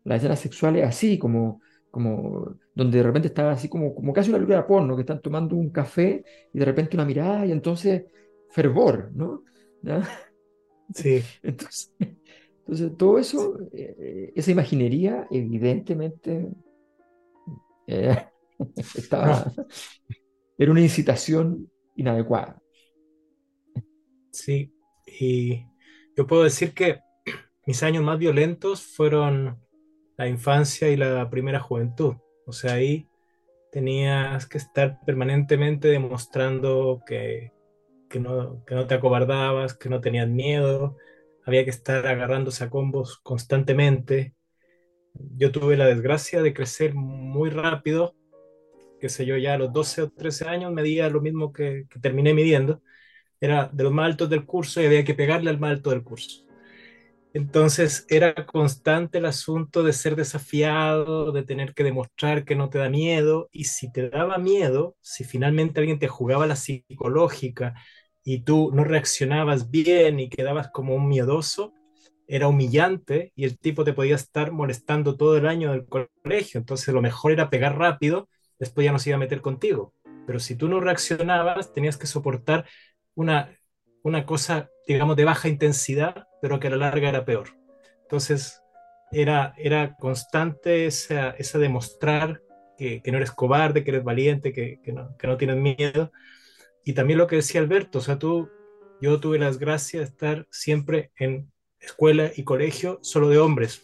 las 0.04 0.18
escenas 0.18 0.40
sexuales 0.40 0.84
así, 0.84 1.20
como, 1.20 1.62
como 1.92 2.58
donde 2.74 2.98
de 2.98 3.04
repente 3.04 3.28
estaba 3.28 3.52
así 3.52 3.70
como, 3.70 3.94
como 3.94 4.12
casi 4.12 4.30
una 4.30 4.40
película 4.40 4.58
de 4.58 4.64
porno, 4.64 4.96
que 4.96 5.02
están 5.02 5.22
tomando 5.22 5.56
un 5.56 5.70
café 5.70 6.24
y 6.52 6.58
de 6.58 6.66
repente 6.66 6.98
una 6.98 7.06
mirada 7.06 7.46
y 7.46 7.52
entonces 7.52 8.06
fervor, 8.50 9.12
¿no? 9.14 9.44
Sí. 10.94 11.24
Entonces, 11.44 11.92
entonces 12.68 12.98
todo 12.98 13.20
eso, 13.20 13.60
eh, 13.74 14.34
esa 14.36 14.50
imaginería, 14.50 15.28
evidentemente, 15.30 16.50
eh, 17.86 18.26
estaba, 18.96 19.52
era 20.58 20.72
una 20.72 20.82
incitación 20.82 21.70
inadecuada. 21.96 22.60
Sí, 24.32 24.74
y 25.06 25.64
yo 26.18 26.26
puedo 26.28 26.44
decir 26.44 26.74
que 26.74 27.00
mis 27.66 27.84
años 27.84 28.04
más 28.04 28.18
violentos 28.18 28.82
fueron 28.84 29.62
la 30.18 30.28
infancia 30.28 30.90
y 30.90 30.98
la 30.98 31.30
primera 31.30 31.60
juventud. 31.60 32.16
O 32.46 32.52
sea, 32.52 32.74
ahí 32.74 33.08
tenías 33.72 34.48
que 34.48 34.58
estar 34.58 35.00
permanentemente 35.06 35.88
demostrando 35.88 37.02
que 37.06 37.52
que 38.16 38.22
no, 38.22 38.64
que 38.66 38.76
no 38.76 38.88
te 38.88 38.94
acobardabas, 38.96 39.74
que 39.74 39.90
no 39.90 40.00
tenías 40.00 40.30
miedo, 40.30 40.96
había 41.46 41.66
que 41.66 41.70
estar 41.70 42.08
agarrándose 42.08 42.64
a 42.64 42.70
combos 42.70 43.18
constantemente. 43.18 44.36
Yo 45.14 45.52
tuve 45.52 45.76
la 45.76 45.86
desgracia 45.86 46.42
de 46.42 46.54
crecer 46.54 46.94
muy 46.96 47.50
rápido, 47.50 48.16
que 49.02 49.10
sé 49.10 49.26
yo, 49.26 49.36
ya 49.36 49.56
a 49.56 49.58
los 49.58 49.74
12 49.74 50.04
o 50.04 50.10
13 50.12 50.48
años 50.48 50.72
medía 50.72 51.10
lo 51.10 51.20
mismo 51.20 51.52
que, 51.52 51.88
que 51.90 52.00
terminé 52.00 52.34
midiendo. 52.34 52.82
Era 53.42 53.70
de 53.74 53.84
los 53.84 53.92
más 53.92 54.06
altos 54.06 54.30
del 54.30 54.46
curso 54.46 54.82
y 54.82 54.86
había 54.86 55.04
que 55.04 55.14
pegarle 55.14 55.50
al 55.50 55.60
más 55.60 55.72
alto 55.72 55.90
del 55.90 56.04
curso. 56.04 56.46
Entonces 57.34 58.06
era 58.08 58.46
constante 58.46 59.18
el 59.18 59.26
asunto 59.26 59.84
de 59.84 59.92
ser 59.92 60.16
desafiado, 60.16 61.34
de 61.34 61.44
tener 61.44 61.74
que 61.74 61.84
demostrar 61.84 62.46
que 62.46 62.56
no 62.56 62.70
te 62.70 62.78
da 62.78 62.88
miedo, 62.90 63.50
y 63.52 63.66
si 63.66 63.92
te 63.92 64.10
daba 64.10 64.38
miedo, 64.38 64.96
si 65.02 65.26
finalmente 65.26 65.82
alguien 65.82 66.00
te 66.00 66.08
jugaba 66.08 66.48
la 66.48 66.56
psicológica 66.56 67.74
y 68.26 68.40
tú 68.40 68.72
no 68.74 68.84
reaccionabas 68.84 69.70
bien 69.72 70.20
y 70.20 70.30
quedabas 70.30 70.70
como 70.72 70.96
un 70.96 71.08
miedoso, 71.08 71.74
era 72.28 72.48
humillante 72.48 73.32
y 73.36 73.46
el 73.46 73.60
tipo 73.60 73.84
te 73.84 73.94
podía 73.94 74.16
estar 74.16 74.52
molestando 74.52 75.16
todo 75.16 75.38
el 75.38 75.46
año 75.46 75.72
del 75.72 75.86
colegio, 75.86 76.60
entonces 76.60 76.94
lo 76.94 77.04
mejor 77.04 77.32
era 77.32 77.52
pegar 77.52 77.78
rápido, 77.78 78.28
después 78.58 78.84
ya 78.84 78.92
no 78.92 79.00
se 79.00 79.12
iba 79.12 79.18
a 79.18 79.20
meter 79.20 79.42
contigo. 79.42 79.94
Pero 80.26 80.40
si 80.40 80.56
tú 80.56 80.68
no 80.68 80.80
reaccionabas, 80.80 81.72
tenías 81.72 81.98
que 81.98 82.08
soportar 82.08 82.66
una, 83.14 83.56
una 84.02 84.26
cosa, 84.26 84.72
digamos, 84.88 85.16
de 85.16 85.26
baja 85.26 85.48
intensidad, 85.48 86.28
pero 86.42 86.60
que 86.60 86.68
a 86.68 86.72
la 86.72 86.78
larga 86.78 87.10
era 87.10 87.26
peor. 87.26 87.50
Entonces, 88.02 88.60
era, 89.12 89.54
era 89.58 89.96
constante 89.98 90.88
esa, 90.88 91.30
esa 91.32 91.60
demostrar 91.60 92.42
que, 92.76 93.04
que, 93.04 93.12
no 93.12 93.18
eres 93.18 93.32
cobarde, 93.32 93.84
que 93.84 93.92
eres 93.92 94.04
valiente, 94.04 94.52
que, 94.52 94.80
que, 94.84 94.92
no, 94.92 95.16
que 95.16 95.28
no 95.28 95.38
tienes 95.38 95.58
miedo. 95.58 96.12
Y 96.86 96.94
también 96.94 97.18
lo 97.18 97.28
que 97.28 97.38
decía 97.38 97.60
Alberto, 97.60 97.98
o 97.98 98.02
sea, 98.02 98.20
tú, 98.20 98.50
yo 99.02 99.20
tuve 99.20 99.40
las 99.40 99.58
gracias 99.58 100.02
de 100.02 100.06
estar 100.06 100.48
siempre 100.52 101.12
en 101.18 101.52
escuela 101.80 102.32
y 102.36 102.44
colegio 102.44 103.00
solo 103.02 103.28
de 103.28 103.40
hombres. 103.40 103.84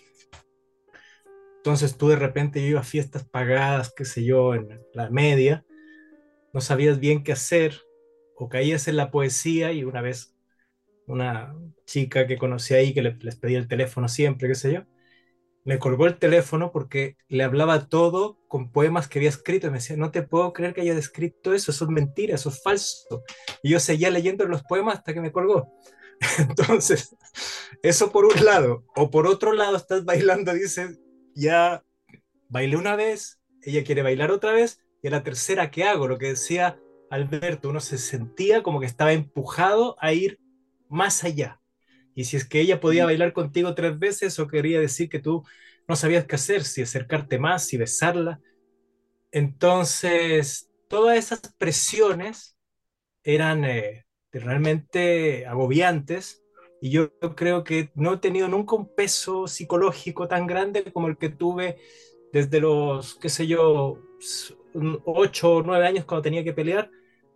Entonces 1.58 1.98
tú 1.98 2.10
de 2.10 2.16
repente 2.16 2.62
yo 2.62 2.68
iba 2.68 2.80
a 2.80 2.84
fiestas 2.84 3.28
pagadas, 3.28 3.92
qué 3.96 4.06
sé 4.06 4.24
yo, 4.24 4.54
en 4.54 4.80
la 4.94 5.10
media, 5.10 5.66
no 6.54 6.62
sabías 6.62 7.00
bien 7.00 7.24
qué 7.24 7.32
hacer, 7.32 7.82
o 8.36 8.50
caías 8.50 8.88
en 8.88 8.98
la 8.98 9.12
poesía 9.12 9.72
y 9.72 9.84
una 9.84 10.02
vez 10.02 10.36
una 11.08 11.56
chica 11.86 12.28
que 12.28 12.38
conocí 12.38 12.74
ahí, 12.74 12.94
que 12.94 13.02
les 13.02 13.36
pedía 13.36 13.58
el 13.58 13.68
teléfono 13.68 14.08
siempre, 14.08 14.48
qué 14.48 14.56
sé 14.56 14.74
yo, 14.74 14.82
me 15.64 15.80
colgó 15.80 16.08
el 16.08 16.18
teléfono 16.18 16.72
porque 16.72 17.18
le 17.28 17.44
hablaba 17.44 17.88
todo 17.88 18.40
con 18.48 18.72
poemas 18.72 19.08
que 19.08 19.20
había 19.20 19.30
escrito 19.30 19.68
y 19.68 19.70
me 19.70 19.78
decía, 19.78 19.96
no 19.96 20.12
te 20.12 20.24
puedo 20.24 20.54
creer 20.54 20.74
que 20.74 20.82
haya 20.82 20.94
escrito 20.94 21.54
eso, 21.54 21.72
eso 21.72 21.86
es 21.86 21.92
mentira, 21.92 22.36
eso 22.36 22.50
es 22.50 22.62
falso. 22.62 23.24
Y 23.62 23.72
yo 23.72 23.80
seguía 23.80 24.10
leyendo 24.10 24.46
los 24.46 24.64
poemas 24.64 24.98
hasta 24.98 25.14
que 25.14 25.22
me 25.22 25.32
colgó. 25.32 25.72
Entonces, 26.40 27.16
eso 27.84 28.12
por 28.12 28.26
un 28.26 28.44
lado. 28.44 28.84
O 28.96 29.12
por 29.12 29.28
otro 29.28 29.54
lado, 29.54 29.78
estás 29.78 30.06
bailando, 30.06 30.54
dices, 30.54 31.00
ya 31.36 31.84
bailé 32.50 32.76
una 32.76 32.96
vez, 32.96 33.40
ella 33.64 33.84
quiere 33.84 34.02
bailar 34.02 34.32
otra 34.32 34.52
vez, 34.52 34.82
y 35.04 35.08
a 35.08 35.12
la 35.12 35.24
tercera, 35.24 35.72
¿qué 35.72 35.84
hago? 35.84 36.08
Lo 36.08 36.18
que 36.18 36.28
decía 36.28 36.80
Alberto, 37.10 37.70
uno 37.70 37.80
se 37.80 37.98
sentía 37.98 38.64
como 38.64 38.80
que 38.80 38.86
estaba 38.86 39.14
empujado 39.14 39.96
a 40.00 40.14
ir 40.14 40.40
más 40.90 41.24
allá. 41.24 41.61
Y 42.16 42.26
si 42.26 42.38
es 42.38 42.46
que 42.48 42.62
ella 42.62 42.80
podía 42.80 43.06
bailar 43.06 43.34
contigo 43.34 43.74
tres 43.76 43.98
veces, 43.98 44.34
eso 44.34 44.48
quería 44.48 44.80
decir 44.80 45.10
que 45.10 45.20
tú 45.20 45.44
no 45.88 45.96
sabías 45.96 46.26
qué 46.26 46.36
hacer, 46.36 46.64
si 46.64 46.82
acercarte 46.82 47.40
más, 47.40 47.66
si 47.66 47.78
besarla. 47.78 48.40
Entonces, 49.32 50.70
todas 50.88 51.18
esas 51.18 51.42
presiones 51.58 52.58
eran 53.24 53.64
eh, 53.66 54.06
realmente 54.32 55.46
agobiantes 55.46 56.44
y 56.82 56.90
yo 56.90 57.14
creo 57.36 57.64
que 57.64 57.92
no 57.96 58.16
he 58.16 58.18
tenido 58.18 58.48
nunca 58.48 58.76
un 58.76 58.94
peso 58.94 59.48
psicológico 59.48 60.28
tan 60.28 60.48
grande 60.48 60.92
como 60.92 61.08
el 61.08 61.18
que 61.18 61.30
tuve 61.30 61.78
desde 62.34 62.60
los, 62.60 63.16
qué 63.16 63.30
sé 63.30 63.46
yo, 63.48 64.00
8 65.06 65.56
o 65.56 65.64
9 65.64 65.86
años 65.86 66.06
cuando 66.06 66.24
tenía 66.24 66.44
que 66.44 66.54
pelear 66.54 66.90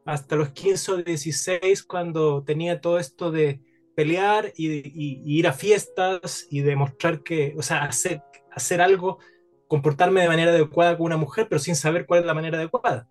hasta 0.05 0.35
los 0.35 0.49
15 0.49 0.91
o 0.91 0.97
16 0.97 1.83
cuando 1.83 2.43
tenía 2.43 2.81
todo 2.81 2.99
esto 2.99 3.31
de 3.31 3.59
pelear 3.95 4.51
y, 4.55 5.21
ir 5.25 5.47
a 5.47 5.53
fiestas 5.53 6.47
y 6.51 6.61
demostrar 6.61 7.21
que, 7.21 7.53
o 7.57 7.61
sea, 7.61 7.83
hacer, 7.83 8.21
hacer 8.51 8.81
algo, 8.81 9.19
comportarme 9.67 10.21
de 10.21 10.27
manera 10.27 10.51
adecuada 10.51 10.97
con 10.97 11.07
una 11.07 11.17
mujer, 11.17 11.47
pero 11.49 11.59
sin 11.59 11.75
saber 11.75 12.05
cuál 12.05 12.21
es 12.21 12.25
la 12.25 12.33
manera 12.33 12.57
adecuada. 12.57 13.07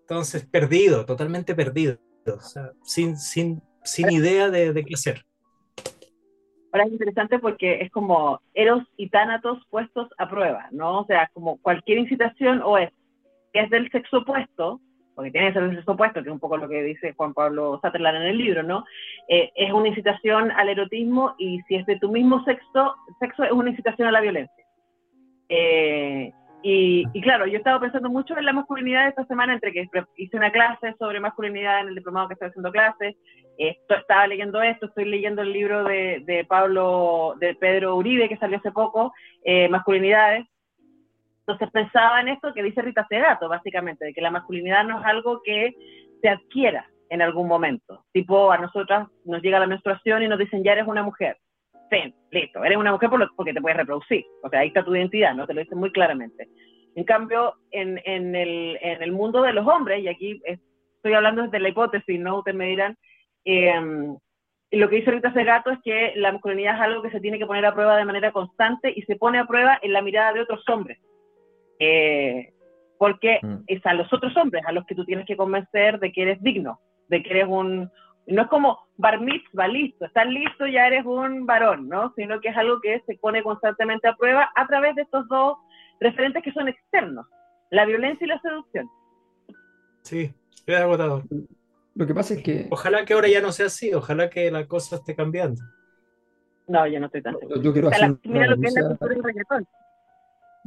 Entonces, 0.00 0.46
perdido, 0.46 1.04
totalmente 1.04 1.54
perdido, 1.54 1.98
o 2.26 2.40
sea, 2.40 2.72
sin, 2.82 3.16
sin, 3.16 3.62
sin 3.84 4.10
idea 4.10 4.50
de, 4.50 4.72
de 4.72 4.84
qué 4.84 4.94
hacer. 4.94 5.24
Ahora 6.72 6.84
es 6.86 6.92
interesante 6.92 7.38
porque 7.38 7.80
es 7.80 7.90
como 7.90 8.40
Eros 8.54 8.82
y 8.96 9.08
Tánatos 9.08 9.58
puestos 9.70 10.08
a 10.18 10.28
prueba, 10.28 10.68
¿no? 10.70 11.00
O 11.00 11.06
sea, 11.06 11.30
como 11.32 11.58
cualquier 11.58 11.98
incitación 11.98 12.60
o 12.62 12.78
es 12.78 12.90
es 13.52 13.70
del 13.70 13.90
sexo 13.90 14.18
opuesto, 14.18 14.80
porque 15.18 15.32
tiene 15.32 15.48
que 15.48 15.58
ser 15.58 15.74
sexo 15.74 15.90
opuesto, 15.90 16.22
que 16.22 16.28
es 16.28 16.32
un 16.32 16.38
poco 16.38 16.56
lo 16.56 16.68
que 16.68 16.80
dice 16.80 17.12
Juan 17.14 17.34
Pablo 17.34 17.80
Sutherland 17.82 18.18
en 18.18 18.28
el 18.28 18.38
libro, 18.38 18.62
¿no? 18.62 18.84
Eh, 19.26 19.50
es 19.56 19.72
una 19.72 19.88
incitación 19.88 20.52
al 20.52 20.68
erotismo 20.68 21.34
y 21.38 21.60
si 21.62 21.74
es 21.74 21.84
de 21.86 21.98
tu 21.98 22.08
mismo 22.12 22.44
sexo, 22.44 22.94
sexo 23.18 23.42
es 23.42 23.50
una 23.50 23.70
incitación 23.70 24.06
a 24.06 24.12
la 24.12 24.20
violencia. 24.20 24.64
Eh, 25.48 26.32
y, 26.62 27.20
claro, 27.20 27.46
yo 27.46 27.54
he 27.54 27.56
estado 27.56 27.80
pensando 27.80 28.08
mucho 28.08 28.38
en 28.38 28.44
la 28.44 28.52
masculinidad 28.52 29.08
esta 29.08 29.24
semana, 29.24 29.54
entre 29.54 29.72
que 29.72 29.88
hice 30.18 30.36
una 30.36 30.52
clase 30.52 30.94
sobre 31.00 31.18
masculinidad 31.18 31.80
en 31.80 31.88
el 31.88 31.96
diplomado 31.96 32.28
que 32.28 32.34
estoy 32.34 32.50
haciendo 32.50 32.70
clases, 32.70 33.16
estaba 33.58 34.24
leyendo 34.28 34.62
esto, 34.62 34.86
estoy 34.86 35.06
leyendo 35.06 35.42
el 35.42 35.52
libro 35.52 35.82
de, 35.82 36.22
de, 36.26 36.44
Pablo, 36.44 37.34
de 37.40 37.56
Pedro 37.56 37.96
Uribe, 37.96 38.28
que 38.28 38.36
salió 38.36 38.58
hace 38.58 38.70
poco, 38.70 39.12
eh, 39.44 39.68
Masculinidades, 39.68 40.46
entonces 41.48 41.70
pensaba 41.72 42.20
en 42.20 42.28
esto 42.28 42.52
que 42.52 42.62
dice 42.62 42.82
Rita 42.82 43.06
Segato, 43.08 43.48
básicamente, 43.48 44.04
de 44.04 44.12
que 44.12 44.20
la 44.20 44.30
masculinidad 44.30 44.84
no 44.84 45.00
es 45.00 45.06
algo 45.06 45.40
que 45.42 45.74
se 46.20 46.28
adquiera 46.28 46.86
en 47.08 47.22
algún 47.22 47.48
momento. 47.48 48.04
Tipo, 48.12 48.52
a 48.52 48.58
nosotras 48.58 49.08
nos 49.24 49.40
llega 49.40 49.58
la 49.58 49.66
menstruación 49.66 50.22
y 50.22 50.28
nos 50.28 50.38
dicen, 50.38 50.62
ya 50.62 50.72
eres 50.72 50.86
una 50.86 51.02
mujer. 51.02 51.38
Sí, 51.90 52.14
listo, 52.30 52.62
eres 52.62 52.76
una 52.76 52.92
mujer 52.92 53.08
porque 53.34 53.54
te 53.54 53.62
puedes 53.62 53.78
reproducir. 53.78 54.26
O 54.42 54.50
sea, 54.50 54.60
ahí 54.60 54.68
está 54.68 54.84
tu 54.84 54.94
identidad, 54.94 55.34
¿no? 55.34 55.46
Te 55.46 55.54
lo 55.54 55.62
dicen 55.62 55.78
muy 55.78 55.90
claramente. 55.90 56.48
En 56.94 57.04
cambio, 57.04 57.54
en, 57.70 57.98
en, 58.04 58.36
el, 58.36 58.78
en 58.82 59.02
el 59.02 59.12
mundo 59.12 59.40
de 59.40 59.54
los 59.54 59.66
hombres, 59.66 60.02
y 60.02 60.08
aquí 60.08 60.42
estoy 60.44 61.14
hablando 61.14 61.44
desde 61.44 61.60
la 61.60 61.70
hipótesis, 61.70 62.20
¿no? 62.20 62.40
Ustedes 62.40 62.58
me 62.58 62.66
dirán, 62.66 62.94
eh, 63.46 63.72
lo 64.72 64.88
que 64.90 64.96
dice 64.96 65.12
Rita 65.12 65.32
Segato 65.32 65.70
es 65.70 65.78
que 65.82 66.12
la 66.16 66.30
masculinidad 66.30 66.74
es 66.74 66.80
algo 66.82 67.00
que 67.00 67.10
se 67.10 67.20
tiene 67.20 67.38
que 67.38 67.46
poner 67.46 67.64
a 67.64 67.72
prueba 67.72 67.96
de 67.96 68.04
manera 68.04 68.32
constante 68.32 68.92
y 68.94 69.00
se 69.02 69.16
pone 69.16 69.38
a 69.38 69.46
prueba 69.46 69.78
en 69.80 69.94
la 69.94 70.02
mirada 70.02 70.34
de 70.34 70.42
otros 70.42 70.62
hombres. 70.68 70.98
Eh, 71.78 72.52
porque 72.98 73.38
mm. 73.42 73.56
es 73.66 73.84
a 73.86 73.94
los 73.94 74.12
otros 74.12 74.36
hombres 74.36 74.64
a 74.66 74.72
los 74.72 74.84
que 74.86 74.94
tú 74.94 75.04
tienes 75.04 75.26
que 75.26 75.36
convencer 75.36 75.98
de 76.00 76.12
que 76.12 76.22
eres 76.22 76.42
digno, 76.42 76.80
de 77.08 77.22
que 77.22 77.30
eres 77.30 77.46
un... 77.48 77.90
No 78.26 78.42
es 78.42 78.48
como 78.48 78.78
bar 78.96 79.20
mitzvah, 79.20 79.68
listo, 79.68 80.04
estás 80.04 80.26
listo, 80.26 80.66
ya 80.66 80.86
eres 80.86 81.06
un 81.06 81.46
varón, 81.46 81.88
¿no? 81.88 82.12
Sino 82.14 82.40
que 82.40 82.48
es 82.48 82.56
algo 82.56 82.78
que 82.80 83.00
se 83.06 83.16
pone 83.16 83.42
constantemente 83.42 84.06
a 84.06 84.16
prueba 84.16 84.50
a 84.54 84.66
través 84.66 84.94
de 84.96 85.02
estos 85.02 85.26
dos 85.28 85.56
referentes 85.98 86.42
que 86.42 86.52
son 86.52 86.68
externos, 86.68 87.26
la 87.70 87.86
violencia 87.86 88.24
y 88.24 88.28
la 88.28 88.40
seducción. 88.40 88.86
Sí, 90.02 90.30
estoy 90.54 90.74
agotado. 90.74 91.22
Lo 91.94 92.06
que 92.06 92.14
pasa 92.14 92.34
es 92.34 92.42
que... 92.42 92.66
Ojalá 92.70 93.04
que 93.06 93.14
ahora 93.14 93.28
ya 93.28 93.40
no 93.40 93.50
sea 93.50 93.66
así, 93.66 93.94
ojalá 93.94 94.28
que 94.28 94.50
la 94.50 94.66
cosa 94.66 94.96
esté 94.96 95.16
cambiando. 95.16 95.62
No, 96.66 96.86
yo 96.86 97.00
no 97.00 97.06
estoy 97.06 97.22
tan 97.22 97.34
Yo 97.62 97.72
quiero 97.72 97.88
hacer 97.88 98.14
mira 98.24 98.46
lo 98.46 98.60
que 98.60 98.66
es 98.66 98.74
la 98.74 98.88
cultura 98.88 99.14
del 99.14 99.24
reggaetón. 99.24 99.66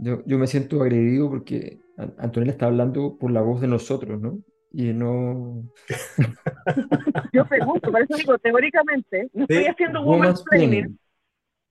Yo, 0.01 0.23
yo 0.25 0.39
me 0.39 0.47
siento 0.47 0.81
agredido 0.81 1.29
porque 1.29 1.79
Antonella 2.17 2.51
está 2.51 2.65
hablando 2.65 3.17
por 3.19 3.29
la 3.29 3.41
voz 3.41 3.61
de 3.61 3.67
nosotros, 3.67 4.19
¿no? 4.19 4.39
Y 4.71 4.93
no. 4.93 5.63
yo 7.33 7.45
pregunto, 7.45 7.91
por 7.91 8.01
eso 8.01 8.17
digo, 8.17 8.37
teóricamente, 8.39 9.29
no 9.33 9.43
estoy 9.43 9.67
haciendo 9.67 10.01
woman's 10.01 10.41
planning. 10.41 10.97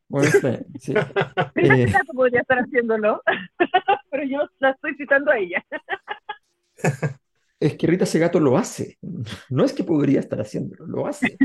Woman's 0.08 0.40
planning, 0.40 0.78
sí. 0.78 0.94
eh, 1.56 1.92
podría 2.14 2.42
estar 2.42 2.58
haciéndolo, 2.58 3.20
pero 4.10 4.22
yo 4.22 4.38
la 4.60 4.70
estoy 4.70 4.94
citando 4.94 5.32
a 5.32 5.38
ella. 5.38 5.64
es 7.58 7.74
que 7.74 7.86
Rita 7.88 8.06
Segato 8.06 8.38
lo 8.38 8.56
hace. 8.56 8.96
No 9.48 9.64
es 9.64 9.72
que 9.72 9.82
podría 9.82 10.20
estar 10.20 10.40
haciéndolo, 10.40 10.86
lo 10.86 11.08
hace. 11.08 11.36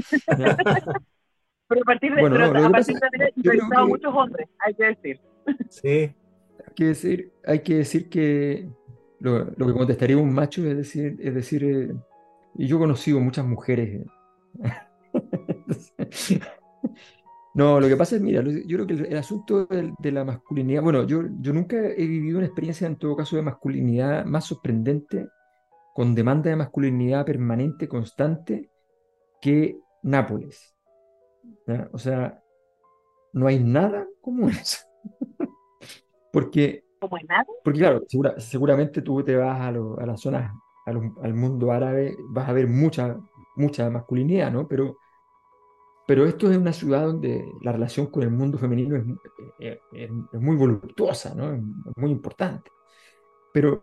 pero 1.68 1.82
a 1.82 1.86
partir 1.86 2.14
de, 2.14 2.22
bueno, 2.22 2.38
no, 2.38 2.68
a 2.68 2.70
partir 2.70 2.96
de 3.00 3.86
muchos 3.88 4.14
hombres, 4.14 4.48
hay 4.60 4.76
que 4.76 4.84
decir. 4.84 5.20
Sí 5.72 6.16
que 6.76 6.86
decir, 6.86 7.32
hay 7.46 7.62
que 7.62 7.78
decir 7.78 8.10
que 8.10 8.70
lo, 9.20 9.56
que 9.56 9.74
contestaría 9.74 10.18
un 10.18 10.34
macho 10.34 10.66
es 10.66 10.78
decir, 10.78 11.18
es 11.20 11.34
decir, 11.34 11.64
eh, 11.64 11.94
yo 12.56 12.76
he 12.76 12.80
conocido 12.80 13.20
muchas 13.20 13.46
mujeres. 13.46 14.06
no, 17.56 17.80
lo 17.80 17.88
que 17.88 17.98
pasa 17.98 18.18
es, 18.18 18.22
mira, 18.22 18.44
yo 18.44 18.78
creo 18.78 18.88
que 18.88 18.94
el, 18.94 19.18
asunto 19.18 19.66
de, 19.66 20.12
la 20.12 20.24
masculinidad, 20.24 20.84
bueno, 20.84 21.08
yo, 21.08 21.24
yo 21.40 21.54
nunca 21.54 21.78
he 21.78 22.06
vivido 22.06 22.38
una 22.38 22.48
experiencia 22.48 22.86
en 22.86 22.98
todo 22.98 23.16
caso 23.16 23.36
de 23.36 23.42
masculinidad 23.42 24.26
más 24.26 24.46
sorprendente, 24.46 25.28
con 25.94 26.14
demanda 26.14 26.50
de 26.50 26.58
masculinidad 26.58 27.26
permanente, 27.26 27.88
constante, 27.88 28.70
que 29.42 29.80
Nápoles. 30.06 30.76
O 31.92 31.98
sea, 31.98 32.40
no 33.34 33.48
hay 33.48 33.60
nada 33.60 34.08
como 34.22 34.50
eso. 34.50 34.78
Porque, 36.36 36.84
porque 37.64 37.80
claro, 37.80 38.04
seguramente 38.40 39.02
tú 39.02 39.24
te 39.24 39.38
vas 39.38 39.58
a, 39.58 39.68
a 39.70 40.06
las 40.06 40.20
zonas, 40.20 40.52
al 40.86 41.34
mundo 41.34 41.72
árabe, 41.72 42.18
vas 42.28 42.50
a 42.50 42.52
ver 42.52 42.68
mucha, 42.68 43.18
mucha 43.56 43.90
masculinidad, 43.90 44.52
¿no? 44.52 44.68
Pero, 44.68 44.98
pero 46.06 46.26
esto 46.26 46.52
es 46.52 46.58
una 46.58 46.74
ciudad 46.74 47.06
donde 47.06 47.42
la 47.62 47.72
relación 47.72 48.08
con 48.08 48.24
el 48.24 48.32
mundo 48.32 48.58
femenino 48.58 48.98
es, 48.98 49.06
eh, 49.60 49.80
eh, 49.94 50.10
es, 50.34 50.42
muy 50.42 50.58
voluptuosa, 50.58 51.34
¿no? 51.34 51.54
Es 51.54 51.62
muy 51.96 52.12
importante. 52.12 52.70
Pero, 53.54 53.82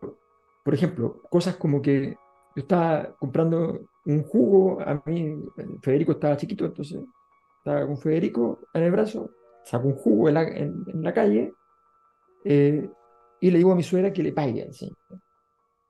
por 0.62 0.75
ejemplo, 0.75 1.23
cosas 1.31 1.57
como 1.57 1.81
que 1.81 2.11
yo 2.55 2.61
estaba 2.61 3.17
comprando 3.19 3.81
un 4.05 4.25
jugo, 4.25 4.79
a 4.83 5.03
mí 5.07 5.43
Federico 5.81 6.12
estaba 6.12 6.37
chiquito, 6.37 6.67
entonces 6.67 7.03
estaba 7.57 7.87
con 7.87 7.97
Federico 7.97 8.59
en 8.75 8.83
el 8.83 8.91
brazo, 8.91 9.31
saco 9.65 9.88
un 9.88 9.95
jugo 9.95 10.29
en 10.29 10.35
la, 10.35 10.43
en 10.43 11.03
la 11.03 11.15
calle 11.15 11.55
eh, 12.44 12.88
y 13.40 13.50
le 13.50 13.59
digo 13.59 13.72
a 13.72 13.76
mi 13.76 13.83
suegra 13.83 14.12
que 14.12 14.22
le 14.22 14.33
pague 14.33 14.62
Entonces 14.62 14.94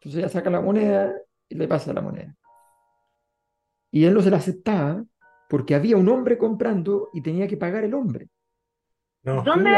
ella 0.05 0.29
saca 0.29 0.51
la 0.51 0.61
moneda 0.61 1.13
y 1.49 1.55
le 1.55 1.69
pasa 1.69 1.93
la 1.93 2.01
moneda. 2.01 2.35
Y 3.91 4.05
él 4.05 4.15
no 4.15 4.23
se 4.23 4.31
la 4.31 4.39
aceptaba 4.39 5.05
porque 5.49 5.75
había 5.75 5.99
un 5.99 6.09
hombre 6.09 6.39
comprando 6.39 7.11
y 7.13 7.21
tenía 7.21 7.47
que 7.47 7.59
pagar 7.59 7.85
el 7.85 7.93
hombre. 7.93 8.29
¿Dónde 9.23 9.71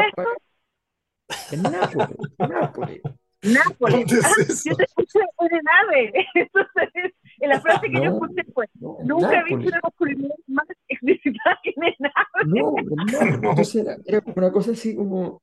En 1.51 1.63
Nápoles, 1.63 2.17
Nápoles. 2.39 3.03
Nápoles. 3.43 4.25
Ah, 4.25 4.33
yo 4.65 4.77
te 4.77 4.85
escuché 4.85 5.19
de 5.19 5.63
nave. 5.63 6.13
Entonces, 6.35 7.13
en 7.41 7.49
la 7.49 7.61
frase 7.61 7.89
que 7.89 8.01
yo 8.01 8.05
escuché 8.05 8.45
fue, 8.55 8.69
nunca 8.75 9.41
he 9.41 9.45
visto 9.45 9.69
una 9.69 9.81
masculinidad 9.83 10.37
más 10.47 10.67
explícita 10.89 11.59
que 11.63 11.75
en 11.77 11.95
Nápoles. 11.99 12.47
No, 12.47 12.73
no, 12.73 13.49
entonces 13.51 13.75
era, 13.75 13.97
era 14.07 14.23
una 14.35 14.53
cosa 14.53 14.71
así 14.71 14.95
como, 14.95 15.43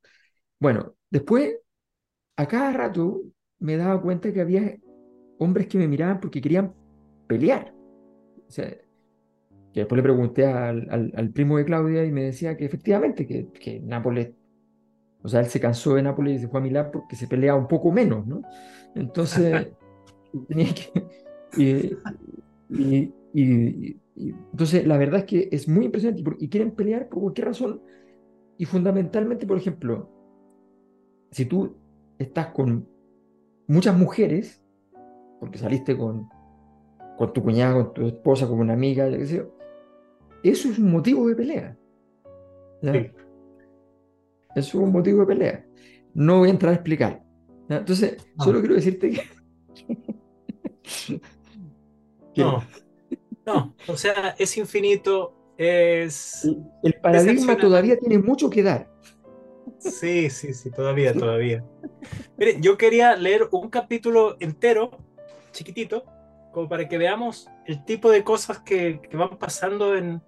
bueno, 0.60 0.96
después, 1.12 1.58
a 2.38 2.48
cada 2.48 2.74
rato 2.74 3.22
me 3.60 3.78
daba 3.78 4.02
cuenta 4.02 4.34
que 4.34 4.42
había 4.42 4.76
hombres 5.38 5.68
que 5.68 5.78
me 5.78 5.88
miraban 5.88 6.20
porque 6.20 6.42
querían 6.42 6.74
pelear. 7.28 7.74
O 8.48 8.52
sea, 8.52 8.70
que 9.74 9.80
después 9.82 9.98
le 9.98 10.04
pregunté 10.04 10.46
al, 10.46 11.12
al, 11.14 11.30
primo 11.30 11.58
de 11.58 11.66
Claudia 11.66 12.04
y 12.04 12.12
me 12.12 12.24
decía 12.24 12.58
que 12.58 12.66
efectivamente, 12.66 13.26
que, 13.26 13.48
que, 13.52 13.80
Nápoles, 13.80 14.32
o 15.24 15.30
sea, 15.30 15.42
él 15.42 15.46
se 15.46 15.60
cansó 15.60 15.96
de 15.96 16.04
Nápoles 16.04 16.38
y 16.38 16.40
se 16.40 16.48
fue 16.48 16.60
a 16.60 16.64
Milán 16.64 16.90
porque 16.92 17.16
se 17.16 17.28
peleaba 17.28 17.60
un 17.60 17.68
poco 17.68 17.92
menos, 17.92 18.26
¿no? 18.26 18.42
Entonces, 18.96 19.68
tenía 20.48 20.74
que... 20.74 21.98
Y, 22.70 23.14
y, 23.34 23.98
entonces, 24.52 24.86
la 24.86 24.98
verdad 24.98 25.22
es 25.22 25.26
que 25.26 25.50
es 25.52 25.68
muy 25.68 25.86
impresionante 25.86 26.24
y, 26.40 26.50
quieren 26.50 26.72
pelear 26.72 27.10
por 27.10 27.22
cualquier 27.22 27.48
razón. 27.48 27.82
Y 28.58 28.66
fundamentalmente, 28.66 29.48
por 29.48 29.58
ejemplo, 29.58 30.10
si 31.32 31.46
tú 31.46 31.76
estás 32.20 32.48
con 32.48 32.88
muchas 33.68 33.98
mujeres, 33.98 34.62
porque 35.40 35.58
saliste 35.58 35.98
con, 35.98 36.30
con 37.18 37.34
tu 37.34 37.42
cuñada, 37.42 37.74
con 37.74 37.94
tu 37.94 38.08
esposa, 38.08 38.48
con 38.48 38.60
una 38.60 38.74
amiga, 38.74 39.08
eso 39.08 39.48
es 40.44 40.78
un 40.78 40.92
motivo 40.92 41.28
de 41.28 41.36
pelea. 41.36 41.78
Eso 42.82 43.08
es 44.56 44.74
un 44.74 44.92
motivo 44.92 45.22
de 45.22 45.28
pelea. 45.28 45.66
No 46.14 46.40
voy 46.40 46.50
a 46.50 46.52
entrar 46.52 46.74
a 46.74 46.76
explicar. 46.76 47.24
Entonces, 47.70 48.18
ah. 48.38 48.44
solo 48.44 48.60
quiero 48.60 48.76
decirte 48.76 49.12
que... 49.12 49.22
no, 52.36 52.64
no, 53.46 53.76
o 53.88 53.96
sea, 53.96 54.36
es 54.38 54.58
infinito, 54.58 55.54
es... 55.58 56.46
El, 56.84 56.94
paradigma 57.02 57.58
todavía 57.58 57.98
tiene 57.98 58.18
mucho 58.18 58.50
que 58.50 58.64
dar. 58.64 58.92
Sí, 59.82 60.30
sí, 60.30 60.54
sí, 60.54 60.72
todavía, 60.72 61.14
todavía. 61.18 61.64
Mire, 62.38 62.58
yo 62.60 62.78
quería 62.78 63.16
leer 63.16 63.48
un 63.52 63.70
capítulo 63.70 64.38
entero, 64.40 64.92
chiquitito, 65.52 66.06
como 66.52 66.70
para 66.70 66.88
que 66.88 66.98
veamos 66.98 67.48
el 67.66 67.84
tipo 67.86 68.12
de 68.12 68.24
cosas 68.24 68.60
que, 68.60 69.02
van 69.14 69.38
pasando 69.38 69.96
en... 69.96 70.22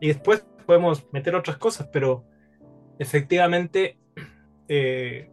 Y 0.00 0.08
después 0.08 0.44
podemos 0.66 1.06
meter 1.12 1.34
otras 1.34 1.58
cosas, 1.58 1.88
pero 1.92 2.24
efectivamente, 2.98 3.98
eh, 4.68 5.30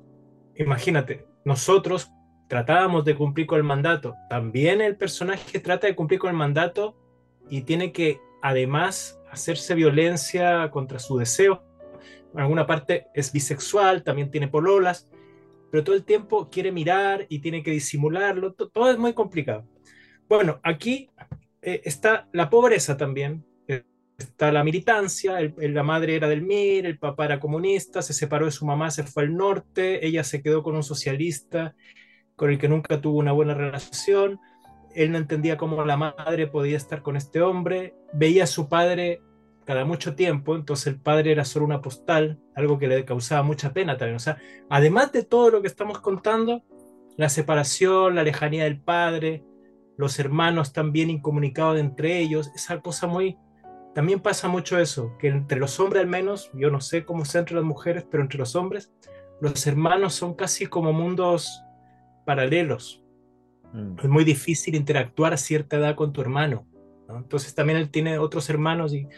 imagínate, 0.55 1.25
nosotros 1.45 2.11
tratábamos 2.47 3.05
de 3.05 3.15
cumplir 3.15 3.47
con 3.47 3.57
el 3.57 3.63
mandato. 3.63 4.15
También 4.29 4.81
el 4.81 4.97
personaje 4.97 5.59
trata 5.59 5.87
de 5.87 5.95
cumplir 5.95 6.19
con 6.19 6.29
el 6.29 6.35
mandato 6.35 6.97
y 7.49 7.61
tiene 7.61 7.91
que 7.91 8.19
además 8.41 9.19
hacerse 9.31 9.73
violencia 9.75 10.69
contra 10.71 10.99
su 10.99 11.17
deseo 11.17 11.66
en 12.38 12.43
alguna 12.43 12.67
parte 12.67 13.08
es 13.15 13.32
bisexual, 13.32 14.04
también 14.04 14.30
tiene 14.30 14.47
pololas, 14.47 15.10
pero 15.71 15.84
todo 15.84 15.95
el 15.95 16.06
tiempo 16.06 16.50
quiere 16.50 16.71
mirar 16.71 17.26
y 17.30 17.39
tiene 17.39 17.63
que 17.63 17.71
disimularlo, 17.71 18.54
todo 18.54 18.91
es 18.91 18.97
muy 18.97 19.13
complicado. 19.13 19.65
Bueno, 20.30 20.60
aquí 20.62 21.10
eh, 21.62 21.82
está 21.84 22.28
la 22.32 22.50
pobreza 22.50 22.95
también, 22.95 23.43
está 24.17 24.52
la 24.52 24.63
militancia, 24.63 25.38
la 25.58 25.84
madre 25.84 26.15
era 26.15 26.30
del 26.30 26.43
MIR, 26.43 26.86
el 26.86 27.00
papá 27.00 27.26
era 27.26 27.39
comunista, 27.39 28.02
se 28.02 28.13
separó 28.13 28.45
de 28.45 28.52
su 28.52 28.65
mamá, 28.65 28.91
se 28.91 29.04
fue 29.04 29.23
al 29.23 29.36
norte, 29.36 30.06
ella 30.06 30.23
se 30.23 30.41
quedó 30.41 30.63
con 30.63 30.76
un 30.76 30.84
socialista 30.84 31.76
con 32.36 32.52
el 32.52 32.60
que 32.60 32.69
nunca 32.69 33.02
tuvo 33.02 33.17
una 33.17 33.32
buena 33.32 33.56
relación, 33.56 34.39
él 34.93 35.12
no 35.12 35.17
entendía 35.17 35.58
cómo 35.58 35.84
la 35.86 35.97
madre 35.97 36.45
podía 36.45 36.78
estar 36.78 37.02
con 37.02 37.17
este 37.17 37.41
hombre, 37.41 37.95
veía 38.13 38.43
a 38.43 38.47
su 38.47 38.69
padre 38.69 39.21
cada 39.67 39.84
mucho 39.84 40.15
tiempo, 40.15 40.56
entonces 40.56 40.88
el 40.88 40.97
padre 40.97 41.34
era 41.34 41.43
solo 41.43 41.65
una 41.65 41.82
postal, 41.82 42.39
algo 42.56 42.80
que 42.80 42.88
le 42.88 43.03
causaba 43.03 43.43
mucha 43.43 43.73
pena 43.73 43.97
también. 43.97 44.15
O 44.15 44.19
sea, 44.19 44.38
además 44.69 45.12
de 45.12 45.23
todo 45.23 45.49
lo 45.49 45.62
que 45.62 45.67
estamos 45.67 45.99
contando, 45.99 46.63
la 47.17 47.27
separación, 47.27 48.15
la 48.15 48.23
lejanía 48.23 48.63
del 48.63 48.80
padre, 48.80 49.43
los 49.97 50.19
hermanos 50.19 50.71
también 50.71 51.10
incomunicados 51.10 51.82
entre 51.82 52.17
ellos, 52.17 52.49
esa 52.56 52.80
cosa 52.80 53.08
muy... 53.08 53.38
También 53.93 54.21
pasa 54.21 54.47
mucho 54.47 54.80
eso, 54.80 55.17
que 55.19 55.27
entre 55.27 55.60
los 55.60 55.77
hombres 55.82 56.01
al 56.01 56.08
menos, 56.08 56.49
yo 56.53 56.71
no 56.71 56.80
sé 56.80 57.03
cómo 57.03 57.25
sea 57.25 57.39
entre 57.39 57.56
las 57.56 57.65
mujeres, 57.65 58.06
pero 58.10 58.23
entre 58.23 58.39
los 58.39 58.56
hombres, 58.56 58.93
los 59.41 59.67
hermanos 59.67 60.13
son 60.13 60.34
casi 60.34 60.67
como 60.67 60.93
mundos 60.93 61.62
paralelos. 62.25 63.03
Mm. 63.73 63.99
Es 63.99 64.08
muy 64.08 64.23
difícil 64.23 64.75
interactuar 64.75 65.34
a 65.34 65.38
cierta 65.38 65.75
edad 65.75 65.95
con 65.95 66.13
tu 66.13 66.21
hermano. 66.21 66.65
Entonces 67.10 67.53
también 67.53 67.80
él 67.80 67.89
tiene 67.89 68.17
otros 68.17 68.49
hermanos 68.49 68.93
y 68.93 69.10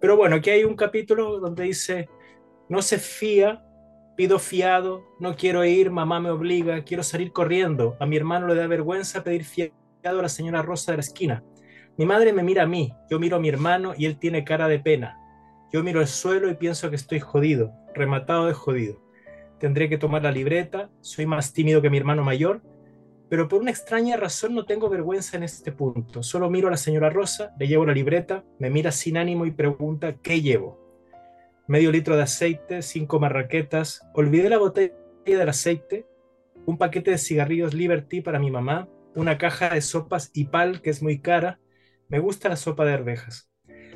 pero 0.00 0.16
bueno, 0.16 0.36
aquí 0.36 0.50
hay 0.50 0.64
un 0.64 0.76
capítulo 0.76 1.40
donde 1.40 1.64
dice, 1.64 2.08
no 2.68 2.82
se 2.82 2.98
fía, 2.98 3.64
pido 4.16 4.38
fiado, 4.38 5.04
no 5.18 5.36
quiero 5.36 5.64
ir, 5.64 5.90
mamá 5.90 6.20
me 6.20 6.30
obliga, 6.30 6.82
quiero 6.84 7.02
salir 7.02 7.32
corriendo. 7.32 7.96
A 8.00 8.06
mi 8.06 8.16
hermano 8.16 8.46
le 8.46 8.54
da 8.54 8.66
vergüenza 8.66 9.24
pedir 9.24 9.44
fiado 9.44 9.72
a 10.02 10.22
la 10.22 10.28
señora 10.28 10.62
Rosa 10.62 10.92
de 10.92 10.98
la 10.98 11.02
esquina. 11.02 11.44
Mi 11.96 12.06
madre 12.06 12.32
me 12.32 12.42
mira 12.42 12.62
a 12.62 12.66
mí, 12.66 12.92
yo 13.10 13.18
miro 13.18 13.36
a 13.36 13.40
mi 13.40 13.48
hermano 13.48 13.94
y 13.96 14.06
él 14.06 14.18
tiene 14.18 14.44
cara 14.44 14.68
de 14.68 14.78
pena. 14.78 15.18
Yo 15.72 15.82
miro 15.82 16.00
el 16.00 16.06
suelo 16.06 16.48
y 16.48 16.54
pienso 16.54 16.90
que 16.90 16.96
estoy 16.96 17.20
jodido, 17.20 17.72
rematado 17.94 18.46
de 18.46 18.54
jodido. 18.54 19.02
Tendré 19.58 19.88
que 19.88 19.98
tomar 19.98 20.22
la 20.22 20.30
libreta, 20.30 20.90
soy 21.00 21.26
más 21.26 21.52
tímido 21.52 21.82
que 21.82 21.90
mi 21.90 21.98
hermano 21.98 22.22
mayor 22.22 22.62
pero 23.28 23.48
por 23.48 23.60
una 23.60 23.70
extraña 23.70 24.16
razón 24.16 24.54
no 24.54 24.64
tengo 24.64 24.88
vergüenza 24.88 25.36
en 25.36 25.42
este 25.42 25.72
punto. 25.72 26.22
Solo 26.22 26.50
miro 26.50 26.68
a 26.68 26.70
la 26.70 26.76
señora 26.76 27.10
Rosa, 27.10 27.52
le 27.58 27.68
llevo 27.68 27.86
la 27.86 27.92
libreta, 27.92 28.44
me 28.58 28.70
mira 28.70 28.92
sin 28.92 29.16
ánimo 29.16 29.46
y 29.46 29.50
pregunta 29.50 30.14
¿qué 30.22 30.40
llevo? 30.40 30.78
Medio 31.66 31.92
litro 31.92 32.16
de 32.16 32.22
aceite, 32.22 32.82
cinco 32.82 33.20
marraquetas, 33.20 34.02
olvidé 34.14 34.48
la 34.48 34.58
botella 34.58 34.94
del 35.26 35.48
aceite, 35.48 36.06
un 36.64 36.78
paquete 36.78 37.10
de 37.10 37.18
cigarrillos 37.18 37.74
Liberty 37.74 38.20
para 38.22 38.38
mi 38.38 38.50
mamá, 38.50 38.88
una 39.14 39.36
caja 39.36 39.70
de 39.70 39.80
sopas 39.80 40.30
y 40.32 40.46
pal 40.46 40.80
que 40.80 40.90
es 40.90 41.02
muy 41.02 41.20
cara, 41.20 41.60
me 42.08 42.18
gusta 42.18 42.48
la 42.48 42.56
sopa 42.56 42.84
de 42.84 42.94
arvejas. 42.94 43.50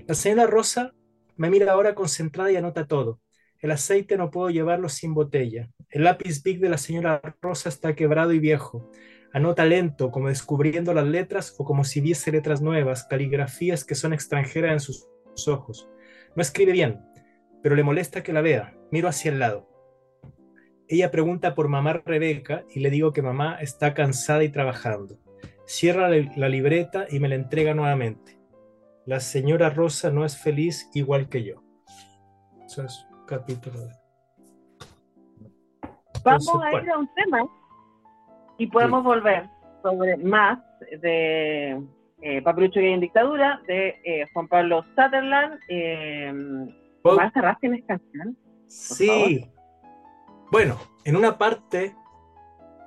La 0.07 0.15
señora 0.15 0.47
Rosa 0.47 0.93
me 1.37 1.49
mira 1.49 1.73
ahora 1.73 1.95
concentrada 1.95 2.51
y 2.51 2.57
anota 2.57 2.87
todo. 2.87 3.21
El 3.61 3.71
aceite 3.71 4.17
no 4.17 4.31
puedo 4.31 4.51
llevarlo 4.51 4.89
sin 4.89 5.15
botella. 5.15 5.71
El 5.89 6.05
lápiz 6.05 6.43
Big 6.43 6.61
de 6.61 6.69
la 6.69 6.79
señora 6.79 7.23
Rosa 7.41 7.69
está 7.69 7.95
quebrado 7.95 8.33
y 8.33 8.41
viejo. 8.41 8.91
Anota 9.33 9.65
lento, 9.65 10.11
como 10.11 10.29
descubriendo 10.29 10.93
las 10.93 11.07
letras 11.07 11.55
o 11.59 11.65
como 11.65 11.85
si 11.85 12.01
viese 12.01 12.31
letras 12.31 12.61
nuevas, 12.61 13.05
caligrafías 13.05 13.85
que 13.85 13.95
son 13.95 14.13
extranjeras 14.13 14.73
en 14.73 14.81
sus 14.81 15.09
ojos. 15.49 15.89
No 16.37 16.43
escribe 16.43 16.73
bien, 16.73 17.01
pero 17.63 17.75
le 17.75 17.83
molesta 17.83 18.23
que 18.23 18.33
la 18.33 18.43
vea. 18.43 18.77
Miro 18.91 19.09
hacia 19.09 19.31
el 19.31 19.39
lado. 19.39 19.69
Ella 20.87 21.11
pregunta 21.11 21.55
por 21.55 21.69
mamá 21.69 21.95
Rebeca 21.95 22.65
y 22.75 22.81
le 22.81 22.91
digo 22.91 23.15
que 23.15 23.23
mamá 23.23 23.57
está 23.61 23.95
cansada 23.95 24.45
y 24.45 24.51
trabajando. 24.51 25.19
Cierra 25.65 26.11
la 26.11 26.49
libreta 26.51 27.07
y 27.09 27.19
me 27.19 27.29
la 27.29 27.37
entrega 27.37 27.73
nuevamente. 27.73 28.39
La 29.07 29.21
señora 29.21 29.71
Rosa 29.71 30.11
no 30.11 30.27
es 30.27 30.37
feliz 30.37 30.91
igual 30.93 31.31
que 31.31 31.45
yo. 31.45 31.63
Eso 32.67 32.85
es 32.85 33.07
capítulo. 33.27 33.89
Vamos 36.23 36.63
a 36.63 36.83
ir 36.83 36.91
a 36.91 36.99
un 36.99 37.09
tema 37.15 37.62
y 38.63 38.69
podemos 38.69 39.03
volver 39.03 39.49
sobre 39.83 40.17
más 40.19 40.61
de 41.01 41.83
eh, 42.21 42.43
Papelucho 42.43 42.79
hay 42.79 42.93
en 42.93 43.01
dictadura, 43.01 43.61
de 43.67 44.01
eh, 44.05 44.25
Juan 44.33 44.47
Pablo 44.47 44.85
Sutherland. 44.95 45.59
Eh, 45.67 46.33
¿Vas 47.03 47.37
a 47.37 47.59
tienes 47.61 47.85
canción? 47.85 48.39
Sí. 48.69 49.51
Bueno, 50.53 50.79
en 51.05 51.17
una 51.17 51.39
parte 51.39 51.97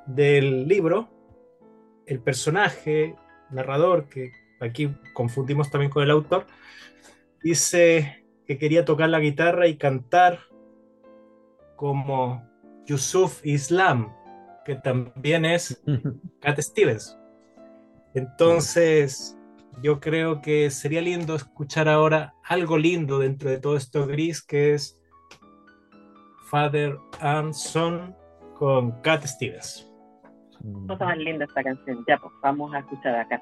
del 0.07 0.65
libro, 0.65 1.09
el 2.05 2.21
personaje, 2.21 3.17
narrador, 3.49 4.07
que 4.07 4.31
aquí 4.61 4.95
confundimos 5.13 5.69
también 5.69 5.91
con 5.91 6.03
el 6.03 6.11
autor, 6.11 6.45
dice 7.43 8.25
que 8.47 8.57
quería 8.57 8.85
tocar 8.85 9.09
la 9.09 9.19
guitarra 9.19 9.67
y 9.67 9.75
cantar 9.75 10.39
como 11.75 12.47
Yusuf 12.85 13.45
Islam, 13.45 14.15
que 14.65 14.75
también 14.75 15.45
es 15.45 15.81
Cat 16.41 16.59
Stevens. 16.59 17.17
Entonces, 18.13 19.37
yo 19.81 19.99
creo 19.99 20.41
que 20.41 20.69
sería 20.69 21.01
lindo 21.01 21.35
escuchar 21.35 21.87
ahora 21.87 22.33
algo 22.43 22.77
lindo 22.77 23.19
dentro 23.19 23.49
de 23.49 23.59
todo 23.59 23.75
esto 23.75 24.07
gris 24.07 24.41
que 24.41 24.73
es 24.73 25.01
Father 26.49 26.97
and 27.19 27.53
Son 27.53 28.15
con 28.57 29.01
Cat 29.01 29.25
Stevens. 29.25 29.91
No 30.63 30.93
está 30.93 31.05
más 31.05 31.17
linda 31.17 31.45
esta 31.45 31.63
canción. 31.63 32.03
Ya, 32.07 32.17
pues 32.17 32.33
vamos 32.41 32.73
a 32.73 32.79
escuchar 32.79 33.15
a 33.15 33.27
Cat 33.27 33.41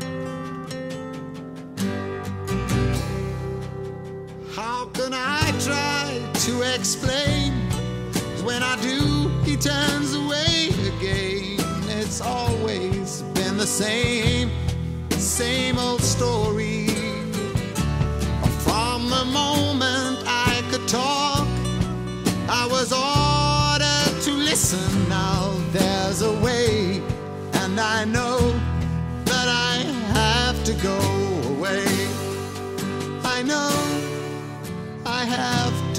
Explain? 6.81 7.53
When 8.43 8.63
I 8.63 8.75
do, 8.81 9.29
he 9.43 9.55
turns 9.55 10.15
away 10.15 10.69
again. 10.91 11.59
It's 11.99 12.21
always 12.21 13.21
been 13.35 13.55
the 13.57 13.67
same, 13.67 14.49
same 15.11 15.77
old 15.77 16.01
story. 16.01 16.80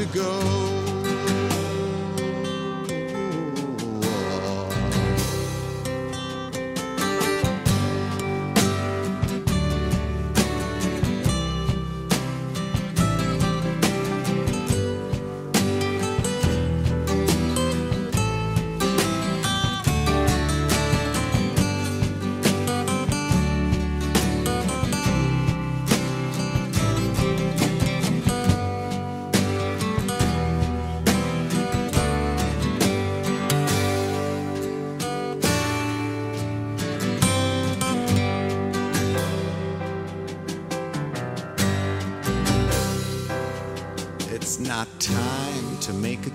To 0.02 0.14
go. 0.14 0.81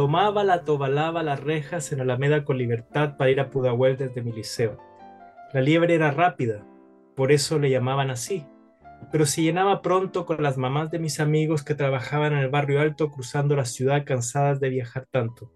Tomaba 0.00 0.44
la 0.44 0.64
tobalaba 0.64 1.22
las 1.22 1.40
rejas 1.40 1.92
en 1.92 2.00
Alameda 2.00 2.42
con 2.42 2.56
libertad 2.56 3.18
para 3.18 3.30
ir 3.30 3.38
a 3.38 3.50
Pudahuel 3.50 3.98
desde 3.98 4.22
mi 4.22 4.32
liceo. 4.32 4.78
La 5.52 5.60
liebre 5.60 5.94
era 5.94 6.10
rápida, 6.10 6.64
por 7.14 7.32
eso 7.32 7.58
le 7.58 7.68
llamaban 7.68 8.08
así, 8.08 8.46
pero 9.12 9.26
se 9.26 9.42
llenaba 9.42 9.82
pronto 9.82 10.24
con 10.24 10.42
las 10.42 10.56
mamás 10.56 10.90
de 10.90 11.00
mis 11.00 11.20
amigos 11.20 11.62
que 11.62 11.74
trabajaban 11.74 12.32
en 12.32 12.38
el 12.38 12.48
barrio 12.48 12.80
alto 12.80 13.10
cruzando 13.10 13.54
la 13.56 13.66
ciudad 13.66 14.06
cansadas 14.06 14.58
de 14.58 14.70
viajar 14.70 15.06
tanto. 15.10 15.52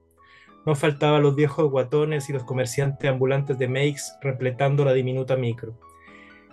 No 0.67 0.75
faltaban 0.75 1.23
los 1.23 1.37
viejos 1.37 1.71
guatones 1.71 2.29
y 2.29 2.35
los 2.35 2.45
comerciantes 2.45 3.09
ambulantes 3.09 3.57
de 3.57 3.69
Makes 3.69 4.19
repletando 4.21 4.85
la 4.85 4.93
diminuta 4.93 5.37
micro. 5.37 5.81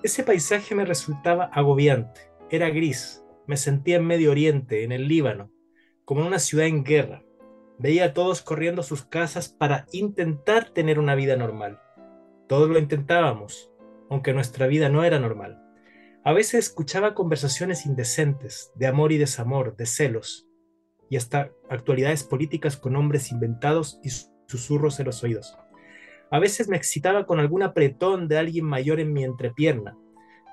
Ese 0.01 0.23
paisaje 0.23 0.75
me 0.75 0.85
resultaba 0.85 1.49
agobiante, 1.51 2.21
era 2.49 2.69
gris, 2.69 3.21
me 3.47 3.57
sentía 3.57 3.97
en 3.97 4.07
Medio 4.07 4.31
Oriente, 4.31 4.85
en 4.85 4.93
el 4.93 5.09
Líbano, 5.09 5.51
como 6.05 6.21
en 6.21 6.27
una 6.27 6.39
ciudad 6.39 6.67
en 6.67 6.85
guerra 6.85 7.21
Veía 7.81 8.05
a 8.05 8.13
todos 8.13 8.43
corriendo 8.43 8.83
sus 8.83 9.03
casas 9.03 9.49
para 9.49 9.87
intentar 9.91 10.69
tener 10.69 10.99
una 10.99 11.15
vida 11.15 11.35
normal. 11.35 11.81
Todos 12.47 12.69
lo 12.69 12.77
intentábamos, 12.77 13.71
aunque 14.07 14.33
nuestra 14.33 14.67
vida 14.67 14.87
no 14.89 15.03
era 15.03 15.19
normal. 15.19 15.59
A 16.23 16.31
veces 16.31 16.67
escuchaba 16.67 17.15
conversaciones 17.15 17.87
indecentes, 17.87 18.71
de 18.75 18.85
amor 18.85 19.11
y 19.11 19.17
desamor, 19.17 19.75
de 19.77 19.87
celos, 19.87 20.47
y 21.09 21.17
hasta 21.17 21.49
actualidades 21.71 22.23
políticas 22.23 22.77
con 22.77 22.95
hombres 22.95 23.31
inventados 23.31 23.99
y 24.03 24.11
susurros 24.45 24.99
en 24.99 25.07
los 25.07 25.23
oídos. 25.23 25.57
A 26.29 26.37
veces 26.37 26.67
me 26.67 26.77
excitaba 26.77 27.25
con 27.25 27.39
algún 27.39 27.63
apretón 27.63 28.27
de 28.27 28.37
alguien 28.37 28.65
mayor 28.65 28.99
en 28.99 29.11
mi 29.11 29.23
entrepierna, 29.23 29.97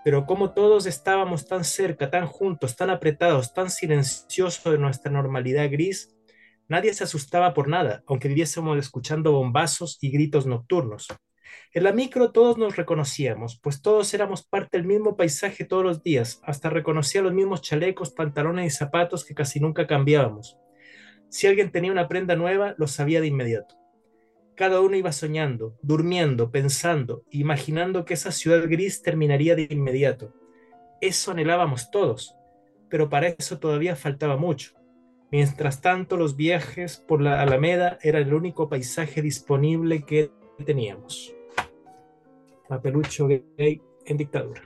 pero 0.03 0.25
como 0.25 0.55
todos 0.55 0.87
estábamos 0.87 1.47
tan 1.47 1.65
cerca, 1.65 2.09
tan 2.09 2.27
juntos, 2.27 2.75
tan 2.75 2.89
apretados, 2.89 3.53
tan 3.53 3.69
silenciosos 3.69 4.73
de 4.73 4.79
nuestra 4.79 5.13
normalidad 5.13 5.71
gris, 5.71 6.15
Nadie 6.69 6.93
se 6.93 7.05
asustaba 7.05 7.55
por 7.55 7.67
nada, 7.67 8.03
aunque 8.07 8.29
viviésemos 8.29 8.77
escuchando 8.79 9.33
bombazos 9.33 9.97
y 10.03 10.11
gritos 10.11 10.47
nocturnos. 10.47 11.09
En 11.73 11.85
la 11.85 11.93
micro 11.93 12.31
todos 12.31 12.59
nos 12.59 12.77
reconocíamos, 12.77 13.59
pues 13.63 13.81
todos 13.81 14.13
éramos 14.13 14.47
parte 14.47 14.77
del 14.77 14.87
mismo 14.87 15.17
paisaje 15.17 15.65
todos 15.65 15.83
los 15.83 16.03
días, 16.03 16.41
hasta 16.45 16.69
reconocía 16.69 17.23
los 17.23 17.33
mismos 17.33 17.63
chalecos, 17.63 18.11
pantalones 18.11 18.67
y 18.67 18.77
zapatos 18.77 19.25
que 19.25 19.35
casi 19.35 19.61
nunca 19.61 19.87
cambiábamos. 19.87 20.59
Si 21.31 21.47
alguien 21.47 21.71
tenía 21.71 21.93
una 21.93 22.07
prenda 22.07 22.37
nueva, 22.37 22.75
lo 22.77 22.87
sabía 22.87 23.23
de 23.23 23.27
inmediato. 23.29 23.75
Cada 24.55 24.81
uno 24.81 24.97
iba 24.97 25.13
soñando, 25.13 25.79
durmiendo, 25.83 26.51
pensando, 26.51 27.23
imaginando 27.31 28.05
que 28.05 28.15
esa 28.15 28.33
ciudad 28.33 28.69
gris 28.69 29.03
terminaría 29.03 29.55
de 29.55 29.69
inmediato. 29.71 30.35
Eso 31.01 31.31
anhelábamos 31.31 31.91
todos, 31.91 32.35
pero 32.91 33.09
para 33.09 33.29
eso 33.29 33.59
todavía 33.59 33.95
faltaba 33.95 34.37
mucho. 34.37 34.78
Mientras 35.31 35.83
tanto, 35.83 36.17
los 36.17 36.37
viajes 36.37 36.97
por 37.07 37.21
la 37.21 37.43
Alameda 37.43 37.99
eran 38.03 38.23
el 38.23 38.35
único 38.35 38.69
paisaje 38.69 39.21
disponible 39.21 40.03
que 40.05 40.31
teníamos. 40.65 41.35
Papelucho 42.69 43.29
gay 43.29 43.83
en 44.07 44.17
dictadura. 44.17 44.63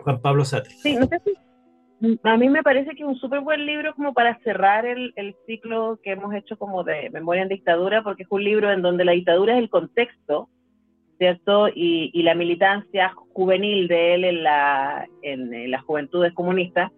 Juan 0.00 0.20
Pablo 0.20 0.44
Sartre. 0.44 0.74
Sí, 0.74 0.94
no 0.94 1.06
sé 1.06 1.20
si, 1.24 2.18
A 2.22 2.36
mí 2.36 2.48
me 2.48 2.62
parece 2.62 2.90
que 2.90 3.02
es 3.02 3.08
un 3.08 3.16
súper 3.16 3.40
buen 3.40 3.64
libro 3.66 3.94
como 3.94 4.12
para 4.12 4.38
cerrar 4.40 4.86
el, 4.86 5.12
el, 5.16 5.34
ciclo 5.46 5.98
que 6.02 6.12
hemos 6.12 6.34
hecho 6.34 6.56
como 6.58 6.84
de 6.84 7.10
Memoria 7.10 7.42
en 7.42 7.48
Dictadura, 7.48 8.02
porque 8.02 8.24
es 8.24 8.28
un 8.30 8.44
libro 8.44 8.70
en 8.70 8.82
donde 8.82 9.04
la 9.04 9.12
dictadura 9.12 9.54
es 9.54 9.60
el 9.60 9.70
contexto, 9.70 10.48
¿cierto? 11.18 11.68
Y, 11.68 12.10
y 12.12 12.22
la 12.22 12.34
militancia 12.34 13.14
juvenil 13.32 13.88
de 13.88 14.14
él 14.14 14.24
en, 14.24 14.42
la, 14.42 15.08
en, 15.22 15.70
las 15.70 15.82
juventudes 15.82 16.32
comunistas 16.34 16.92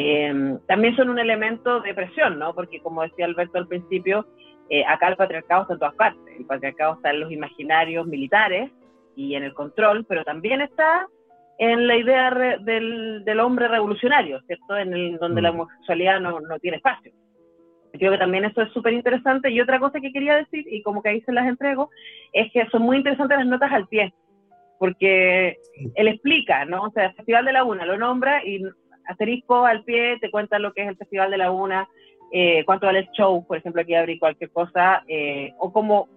eh, 0.00 0.58
también 0.68 0.94
son 0.94 1.10
un 1.10 1.18
elemento 1.18 1.80
de 1.80 1.92
presión, 1.92 2.38
¿no? 2.38 2.54
Porque 2.54 2.80
como 2.80 3.02
decía 3.02 3.24
Alberto 3.24 3.58
al 3.58 3.66
principio, 3.66 4.28
eh, 4.70 4.84
acá 4.86 5.08
el 5.08 5.16
patriarcado 5.16 5.62
está 5.62 5.74
en 5.74 5.80
todas 5.80 5.94
partes. 5.96 6.38
El 6.38 6.46
patriarcado 6.46 6.94
está 6.94 7.10
en 7.10 7.18
los 7.18 7.32
imaginarios 7.32 8.06
militares 8.06 8.70
y 9.16 9.34
en 9.34 9.42
el 9.42 9.54
control, 9.54 10.04
pero 10.04 10.22
también 10.22 10.60
está 10.60 11.08
en 11.58 11.88
la 11.88 11.96
idea 11.96 12.30
del, 12.30 13.24
del, 13.24 13.40
hombre 13.40 13.66
revolucionario, 13.66 14.40
¿cierto? 14.42 14.76
En 14.76 14.92
el, 14.92 15.18
donde 15.18 15.42
la 15.42 15.50
mm. 15.50 15.54
homosexualidad 15.54 16.20
no, 16.20 16.38
no 16.38 16.60
tiene 16.60 16.76
espacio. 16.76 17.10
Creo 17.90 18.12
que 18.12 18.18
también 18.18 18.44
eso 18.44 18.62
es 18.62 18.72
súper 18.72 18.92
interesante. 18.92 19.50
Y 19.50 19.60
otra 19.60 19.80
cosa 19.80 19.98
que 19.98 20.12
quería 20.12 20.36
decir, 20.36 20.64
y 20.70 20.80
como 20.82 21.02
que 21.02 21.08
ahí 21.08 21.20
se 21.22 21.32
las 21.32 21.48
entrego, 21.48 21.90
es 22.32 22.52
que 22.52 22.68
son 22.68 22.82
muy 22.82 22.98
interesantes 22.98 23.36
las 23.36 23.48
notas 23.48 23.72
al 23.72 23.88
pie, 23.88 24.14
porque 24.78 25.56
él 25.96 26.06
explica, 26.06 26.64
¿no? 26.66 26.82
O 26.82 26.90
sea, 26.92 27.06
el 27.06 27.14
Festival 27.14 27.46
de 27.46 27.52
la 27.52 27.64
Una 27.64 27.84
lo 27.84 27.98
nombra 27.98 28.44
y 28.44 28.62
asterisco 29.08 29.66
al 29.66 29.82
pie 29.84 30.18
te 30.20 30.30
cuenta 30.30 30.58
lo 30.58 30.72
que 30.72 30.82
es 30.82 30.88
el 30.88 30.96
Festival 30.96 31.30
de 31.30 31.38
la 31.38 31.50
Una, 31.50 31.88
eh, 32.30 32.62
cuánto 32.64 32.86
vale 32.86 33.00
el 33.00 33.10
show, 33.10 33.44
por 33.46 33.56
ejemplo, 33.56 33.82
aquí 33.82 33.94
abrí 33.94 34.18
cualquier 34.18 34.50
cosa, 34.50 35.02
eh, 35.08 35.52
o 35.58 35.72
como 35.72 36.08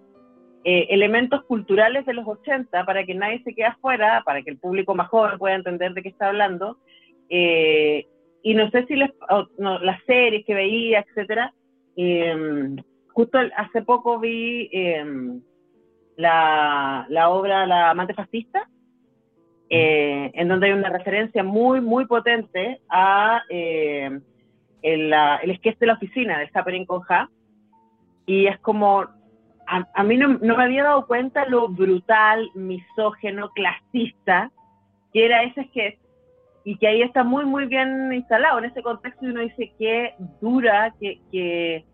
eh, 0.64 0.86
elementos 0.90 1.42
culturales 1.44 2.06
de 2.06 2.14
los 2.14 2.26
80 2.26 2.84
para 2.84 3.04
que 3.04 3.14
nadie 3.14 3.42
se 3.42 3.52
quede 3.52 3.66
afuera, 3.66 4.22
para 4.24 4.42
que 4.42 4.50
el 4.50 4.58
público 4.58 4.94
más 4.94 5.08
joven 5.08 5.36
pueda 5.36 5.56
entender 5.56 5.92
de 5.92 6.02
qué 6.02 6.10
está 6.10 6.28
hablando. 6.28 6.78
Eh, 7.28 8.06
y 8.44 8.54
no 8.54 8.70
sé 8.70 8.84
si 8.86 8.94
les, 8.94 9.10
las 9.58 10.04
series 10.04 10.44
que 10.44 10.54
veía, 10.54 11.00
etcétera. 11.00 11.52
Em, 11.96 12.76
justo 13.08 13.38
hace 13.56 13.82
poco 13.82 14.20
vi 14.20 14.68
em, 14.72 15.40
la, 16.16 17.06
la, 17.08 17.30
obra 17.30 17.66
La 17.66 17.90
amante 17.90 18.14
fascista, 18.14 18.68
eh, 19.74 20.30
en 20.34 20.48
donde 20.48 20.66
hay 20.66 20.72
una 20.74 20.90
referencia 20.90 21.42
muy, 21.42 21.80
muy 21.80 22.04
potente 22.04 22.82
a 22.90 23.42
em, 23.48 24.20
el, 24.82 25.14
el 25.14 25.60
de 25.62 25.86
la 25.86 25.94
oficina 25.94 26.38
del 26.38 26.50
Happening 26.52 26.84
con 26.84 27.00
Ja. 27.00 27.30
Y 28.26 28.48
es 28.48 28.58
como 28.58 29.06
a, 29.66 30.04
mí 30.04 30.18
no, 30.18 30.38
me 30.38 30.62
había 30.62 30.84
dado 30.84 31.06
cuenta 31.06 31.46
lo 31.46 31.68
brutal, 31.68 32.50
misógeno, 32.54 33.50
clasista 33.54 34.50
que 35.14 35.24
era 35.24 35.42
ese 35.42 35.64
sketch 35.68 35.98
y 36.64 36.76
que 36.76 36.88
ahí 36.88 37.00
está 37.00 37.24
muy, 37.24 37.46
muy 37.46 37.64
bien 37.64 38.12
instalado 38.12 38.58
en 38.58 38.66
ese 38.66 38.82
contexto 38.82 39.24
y 39.24 39.30
uno 39.30 39.40
dice 39.40 39.72
que 39.78 40.14
dura, 40.42 40.94
que, 41.00 41.18
que, 41.30 41.86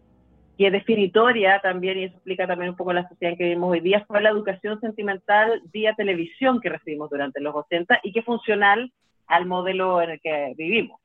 que 0.59 0.73
definitoria 0.73 1.61
también, 1.63 1.99
y 1.99 2.05
eso 2.05 2.17
explica 2.17 2.47
también 2.49 2.71
un 2.71 2.77
poco 2.77 2.93
la 2.93 3.09
sociedad 3.09 3.33
en 3.33 3.39
que 3.39 3.45
vivimos 3.45 3.71
hoy 3.71 3.81
día, 3.81 4.05
fue 4.09 4.21
la 4.21 4.31
educación 4.31 4.81
sentimental 4.81 5.63
vía 5.73 5.95
televisión 5.97 6.61
que 6.61 6.69
recibimos 6.69 7.09
durante 7.09 7.41
los 7.41 7.55
80 7.55 8.01
y 8.03 8.13
que 8.13 8.19
es 8.19 8.25
funcional 8.25 8.93
al 9.29 9.47
modelo 9.47 10.03
en 10.03 10.11
el 10.11 10.21
que 10.21 10.55
vivimos. 10.57 11.01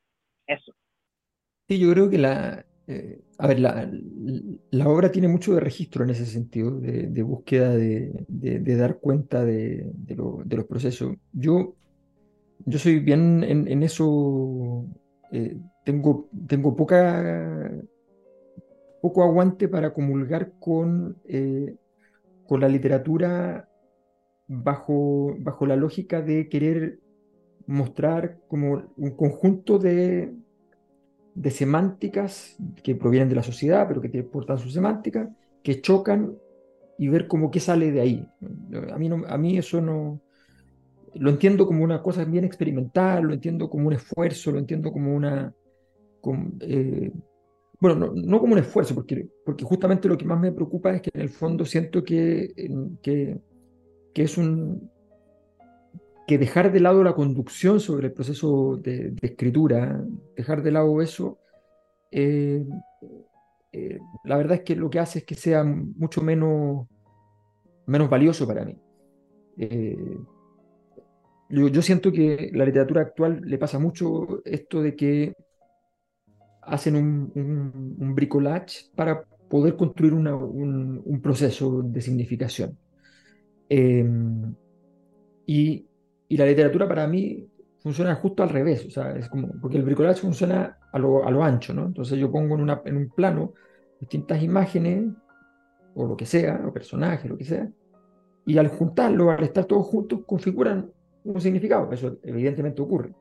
Eso. 0.48 0.74
Sí, 1.68 1.80
yo 1.80 1.92
creo 1.92 2.10
que 2.10 2.18
la, 2.18 2.66
eh, 2.88 3.22
a 3.38 3.48
ver, 3.48 3.60
la, 3.60 4.88
obra 4.88 5.12
tiene 5.12 5.28
mucho 5.28 5.54
de 5.54 5.60
registro 5.60 6.04
en 6.04 6.10
ese 6.10 6.26
sentido, 6.26 6.72
de, 6.80 7.24
búsqueda 7.24 7.70
de, 7.76 8.26
dar 8.76 8.98
cuenta 8.98 9.46
de, 9.46 9.94
los 10.08 10.66
procesos. 10.66 11.16
Yo, 11.32 11.76
yo 12.66 12.80
soy 12.80 13.00
bien 13.00 13.44
en, 13.44 13.84
eso, 13.84 14.86
eh, 15.32 15.58
tengo, 15.86 16.28
tengo 16.48 16.76
poca, 16.76 17.72
poco 19.04 19.22
aguante 19.22 19.68
para 19.68 19.92
comulgar 19.94 20.54
con, 20.62 21.18
eh, 21.26 21.76
con 22.48 22.62
la 22.62 22.70
literatura 22.70 23.68
bajo, 24.48 25.36
bajo 25.40 25.66
la 25.66 25.76
lógica 25.76 26.22
de 26.22 26.48
querer 26.48 27.00
mostrar 27.68 28.40
como 28.48 28.82
un 28.96 29.12
conjunto 29.18 29.78
de, 29.78 30.34
de 31.36 31.52
semánticas 31.52 32.56
que 32.82 32.96
provienen 32.96 33.28
de 33.28 33.36
la 33.36 33.44
sociedad, 33.44 33.86
pero 33.90 34.00
que 34.00 34.24
portan 34.24 34.58
su 34.58 34.70
semántica, 34.70 35.30
que 35.64 35.82
chocan 35.82 36.38
y 36.98 37.10
ver 37.10 37.28
cómo 37.28 37.52
qué 37.52 37.60
sale 37.60 37.92
de 37.92 38.00
ahí. 38.00 38.26
A 38.90 38.98
mí, 38.98 39.10
a 39.28 39.38
mí 39.38 39.58
eso 39.58 39.82
no... 39.82 40.22
Lo 41.16 41.30
entiendo 41.30 41.68
como 41.68 41.84
una 41.84 42.02
cosa 42.02 42.24
bien 42.24 42.46
experimental, 42.46 43.26
lo 43.26 43.34
entiendo 43.34 43.70
como 43.70 43.88
un 43.88 43.94
esfuerzo, 43.96 44.52
lo 44.52 44.60
entiendo 44.60 44.94
como 44.94 45.14
una... 45.14 45.54
Eh, 46.62 47.12
bueno, 47.84 48.14
no, 48.16 48.40
como 48.40 48.54
un 48.54 48.60
esfuerzo, 48.60 48.96
porque, 48.96 49.28
justamente 49.62 50.08
lo 50.08 50.18
que 50.18 50.24
más 50.24 50.40
me 50.40 50.54
preocupa 50.54 50.94
es 50.94 51.02
que 51.02 51.12
en 51.14 51.20
el 51.20 51.28
fondo 51.28 51.66
siento 51.66 52.02
que, 52.02 52.54
que, 53.02 53.38
que 54.14 54.24
es 54.24 54.38
un, 54.38 54.90
que 56.26 56.38
dejar 56.38 56.72
de 56.72 56.80
lado 56.80 57.04
la 57.04 57.14
conducción 57.14 57.82
sobre 57.82 58.08
el 58.08 58.14
proceso 58.14 58.78
de, 58.78 59.14
escritura, 59.22 60.02
dejar 60.38 60.64
de 60.64 60.72
lado 60.72 61.02
eso, 61.02 61.40
eh, 62.10 62.66
eh, 63.74 64.00
la 64.24 64.38
verdad 64.38 64.60
es 64.60 64.62
que 64.62 64.78
lo 64.78 64.90
que 64.90 65.00
hace 65.00 65.20
es 65.20 65.26
que 65.26 65.36
sea 65.36 65.66
mucho 65.66 66.22
menos, 66.22 66.88
menos 67.86 68.10
valioso 68.10 68.48
para 68.48 68.64
mí. 68.64 68.80
Eh, 69.58 70.18
yo, 71.50 71.82
siento 71.82 72.14
que 72.14 72.50
la 72.54 72.64
literatura 72.64 73.02
actual 73.02 73.42
le 73.44 73.58
pasa 73.58 73.78
mucho 73.78 74.42
esto 74.46 74.82
de 74.82 74.96
que 74.96 75.34
hacen 76.66 76.96
un, 76.96 77.32
un, 78.00 78.16
bricolage 78.16 78.90
para 78.96 79.24
poder 79.50 79.76
construir 79.76 80.14
un, 80.14 81.20
proceso 81.22 81.82
de 81.84 82.02
significación. 82.02 82.78
y 85.46 85.88
y 86.34 86.38
la 86.38 86.48
literatura 86.48 86.88
para 86.88 87.06
mí 87.06 87.48
funciona 87.84 88.16
justo 88.16 88.42
al 88.42 88.50
revés, 88.50 88.84
o 88.88 88.90
sea, 88.90 89.12
es 89.12 89.30
como, 89.30 89.50
porque 89.62 89.78
el 89.78 89.84
bricolage 89.84 90.22
funciona 90.22 90.80
a 90.92 90.98
lo, 90.98 91.24
a 91.28 91.30
lo 91.30 91.44
ancho, 91.44 91.76
¿no? 91.76 91.86
Entonces 91.86 92.18
yo 92.18 92.32
pongo 92.32 92.56
en, 92.56 92.62
una, 92.62 92.82
en 92.86 92.98
un 92.98 93.10
plano 93.10 93.54
distintas 94.00 94.42
imágenes, 94.42 95.14
o 95.94 96.08
lo 96.08 96.18
que 96.18 96.26
sea, 96.26 96.60
o 96.68 96.74
personajes, 96.74 97.30
lo 97.30 97.38
que 97.38 97.46
sea, 97.46 97.70
y 98.48 98.58
al 98.58 98.70
juntarlo, 98.70 99.30
al 99.30 99.44
estar 99.44 99.66
todos 99.66 99.86
juntos, 99.86 100.22
configuran 100.26 100.92
un 101.24 101.40
significado, 101.40 101.92
eso 101.92 102.18
evidentemente 102.24 102.82
ocurre. 102.82 103.14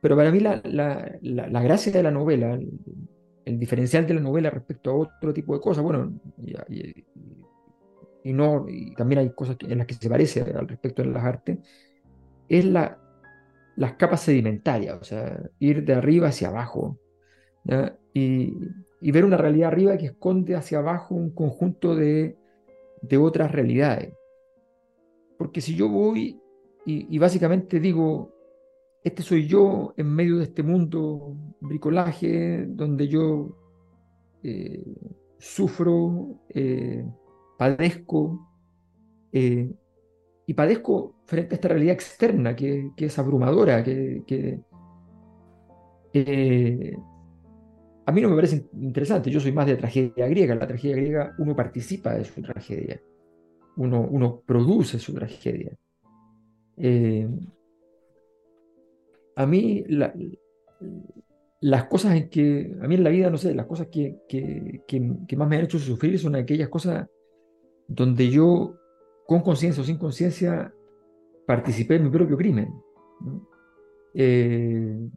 Pero 0.00 0.16
para 0.16 0.30
mí 0.30 0.40
la, 0.40 0.60
la, 0.64 1.18
la, 1.20 1.62
gracia 1.62 1.92
de 1.92 2.02
la 2.02 2.10
novela, 2.10 2.58
el, 3.44 3.58
diferencial 3.58 4.06
de 4.06 4.14
la 4.14 4.20
novela 4.20 4.50
respecto 4.50 4.90
a 4.90 4.94
otro 4.94 5.34
tipo 5.34 5.54
de 5.54 5.60
cosas, 5.60 5.84
bueno, 5.84 6.12
y, 8.22 8.32
no, 8.32 8.66
también 8.96 9.18
hay 9.20 9.30
cosas 9.30 9.56
en 9.60 9.78
las 9.78 9.86
que 9.86 9.94
se 9.94 10.08
parece 10.08 10.40
al 10.40 10.68
respecto 10.68 11.02
de 11.02 11.08
las 11.08 11.24
artes, 11.24 11.58
es 12.48 12.64
la, 12.64 12.98
las 13.76 13.94
capas 13.94 14.22
sedimentarias, 14.22 14.98
o 15.00 15.04
sea, 15.04 15.40
ir 15.58 15.84
de 15.84 15.94
arriba 15.94 16.28
hacia 16.28 16.48
abajo, 16.48 16.98
y, 18.14 18.54
y, 19.00 19.10
ver 19.12 19.24
una 19.24 19.36
realidad 19.36 19.68
arriba 19.68 19.98
que 19.98 20.06
esconde 20.06 20.56
hacia 20.56 20.78
abajo 20.78 21.14
un 21.14 21.30
conjunto 21.30 21.94
de, 21.94 22.36
de 23.02 23.16
otras 23.18 23.52
realidades. 23.52 24.14
Porque 25.38 25.60
si 25.60 25.74
yo 25.74 25.88
voy 25.88 26.40
y, 26.86 27.14
y, 27.14 27.18
básicamente 27.18 27.80
digo, 27.80 28.34
este 29.02 29.22
soy 29.22 29.46
yo 29.46 29.94
en 29.96 30.14
medio 30.14 30.38
de 30.38 30.44
este 30.44 30.62
mundo 30.62 31.34
bricolaje, 31.60 32.66
donde 32.66 33.08
yo 33.08 33.56
eh, 34.42 34.84
sufro, 35.38 36.42
eh, 36.50 37.04
padezco, 37.58 38.46
eh, 39.32 39.72
y 40.46 40.54
padezco 40.54 41.14
frente 41.24 41.54
a 41.54 41.56
esta 41.56 41.68
realidad 41.68 41.94
externa 41.94 42.54
que, 42.56 42.92
es 42.96 43.18
abrumadora, 43.18 43.82
que, 43.82 44.60
a 48.06 48.12
mí 48.12 48.20
no 48.20 48.28
me 48.28 48.34
parece 48.34 48.68
interesante, 48.72 49.30
yo 49.30 49.38
soy 49.38 49.52
más 49.52 49.66
de 49.66 49.76
tragedia 49.76 50.26
griega, 50.26 50.56
la 50.56 50.66
tragedia 50.66 50.96
griega 50.96 51.34
uno 51.38 51.54
participa 51.54 52.14
de 52.14 52.24
su 52.24 52.42
tragedia, 52.42 53.00
uno, 53.76 54.00
uno 54.00 54.42
produce 54.44 54.98
su 54.98 55.14
tragedia. 55.14 55.72
A 59.40 59.46
mí 59.46 59.84
las 61.60 61.84
cosas 61.86 62.16
en 62.16 62.28
que, 62.28 62.76
a 62.82 62.86
mí 62.86 62.94
en 62.96 63.04
la 63.04 63.10
vida, 63.10 63.30
no 63.30 63.38
sé, 63.38 63.54
las 63.54 63.66
cosas 63.66 63.86
que, 63.86 64.18
que 64.28 65.36
más 65.36 65.48
me 65.48 65.56
han 65.56 65.64
hecho 65.64 65.78
sufrir 65.78 66.18
son 66.18 66.34
aquellas 66.34 66.68
cosas 66.68 67.08
donde 67.88 68.28
yo, 68.28 68.76
con 69.26 69.40
conciencia 69.40 69.82
o 69.82 69.86
sin 69.86 69.96
conciencia, 69.96 70.72
participé 71.46 71.96
en 71.96 72.04
mi 72.04 72.10
propio 72.10 72.36
crimen. 72.36 72.72
Eh, 74.14 75.08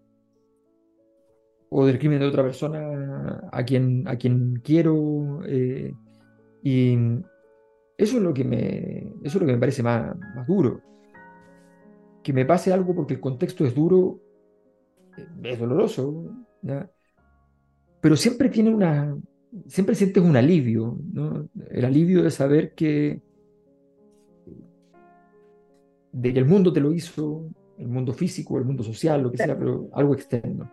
o 1.69 1.86
del 1.86 1.99
crimen 1.99 2.19
de 2.19 2.28
otra 2.28 2.43
persona 2.43 3.49
a 3.51 3.63
quien, 3.63 4.07
a 4.07 4.15
quien 4.15 4.61
quiero. 4.63 5.41
Eh, 5.45 5.93
y 6.63 6.93
eso 7.97 8.17
es 8.17 8.24
lo 8.24 8.34
que 8.34 8.43
me, 8.43 9.13
eso 9.24 9.38
es 9.38 9.41
lo 9.41 9.45
que 9.45 9.53
me 9.53 9.59
parece 9.59 9.84
más, 9.84 10.15
más 10.36 10.47
duro. 10.47 10.82
Que 12.24 12.34
me 12.34 12.45
pase 12.45 12.71
algo 12.71 12.95
porque 12.95 13.15
el 13.15 13.19
contexto 13.19 13.65
es 13.65 13.76
duro, 13.76 14.19
es 15.43 15.59
doloroso, 15.59 16.34
pero 18.01 18.15
siempre 18.15 18.49
tiene 18.49 18.74
una, 18.74 19.15
siempre 19.67 19.95
sientes 19.95 20.24
un 20.24 20.36
alivio, 20.36 20.97
el 21.69 21.86
alivio 21.86 22.24
de 22.24 22.32
saber 22.32 22.74
que, 22.74 23.21
de 26.11 26.34
que 26.34 26.39
el 26.39 26.45
mundo 26.45 26.71
te 26.71 26.80
lo 26.80 26.93
hizo, 26.93 27.49
el 27.78 27.88
mundo 27.88 28.13
físico, 28.13 28.57
el 28.57 28.65
mundo 28.65 28.84
social, 28.84 29.21
lo 29.21 29.32
que 29.32 29.38
sea, 29.38 29.57
pero 29.57 29.89
algo 29.93 30.13
externo. 30.13 30.71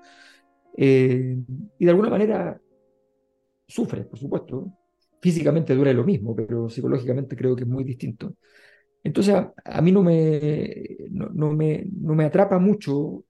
Eh, 0.76 1.36
y 1.78 1.84
de 1.84 1.90
alguna 1.90 2.10
manera 2.10 2.60
sufres, 3.66 4.06
por 4.06 4.18
supuesto. 4.18 4.72
Físicamente 5.20 5.74
dura 5.74 5.92
lo 5.92 6.04
mismo, 6.04 6.34
pero 6.34 6.68
psicológicamente 6.68 7.36
creo 7.36 7.54
que 7.54 7.64
es 7.64 7.68
muy 7.68 7.84
distinto. 7.84 8.34
Entonces, 9.02 9.34
a, 9.64 9.80
mí 9.82 9.92
no 9.92 10.02
me, 10.02 10.96
no, 11.10 11.52
me, 11.52 11.86
no 11.90 12.14
me 12.14 12.24
atrapa 12.24 12.58
mucho 12.58 13.24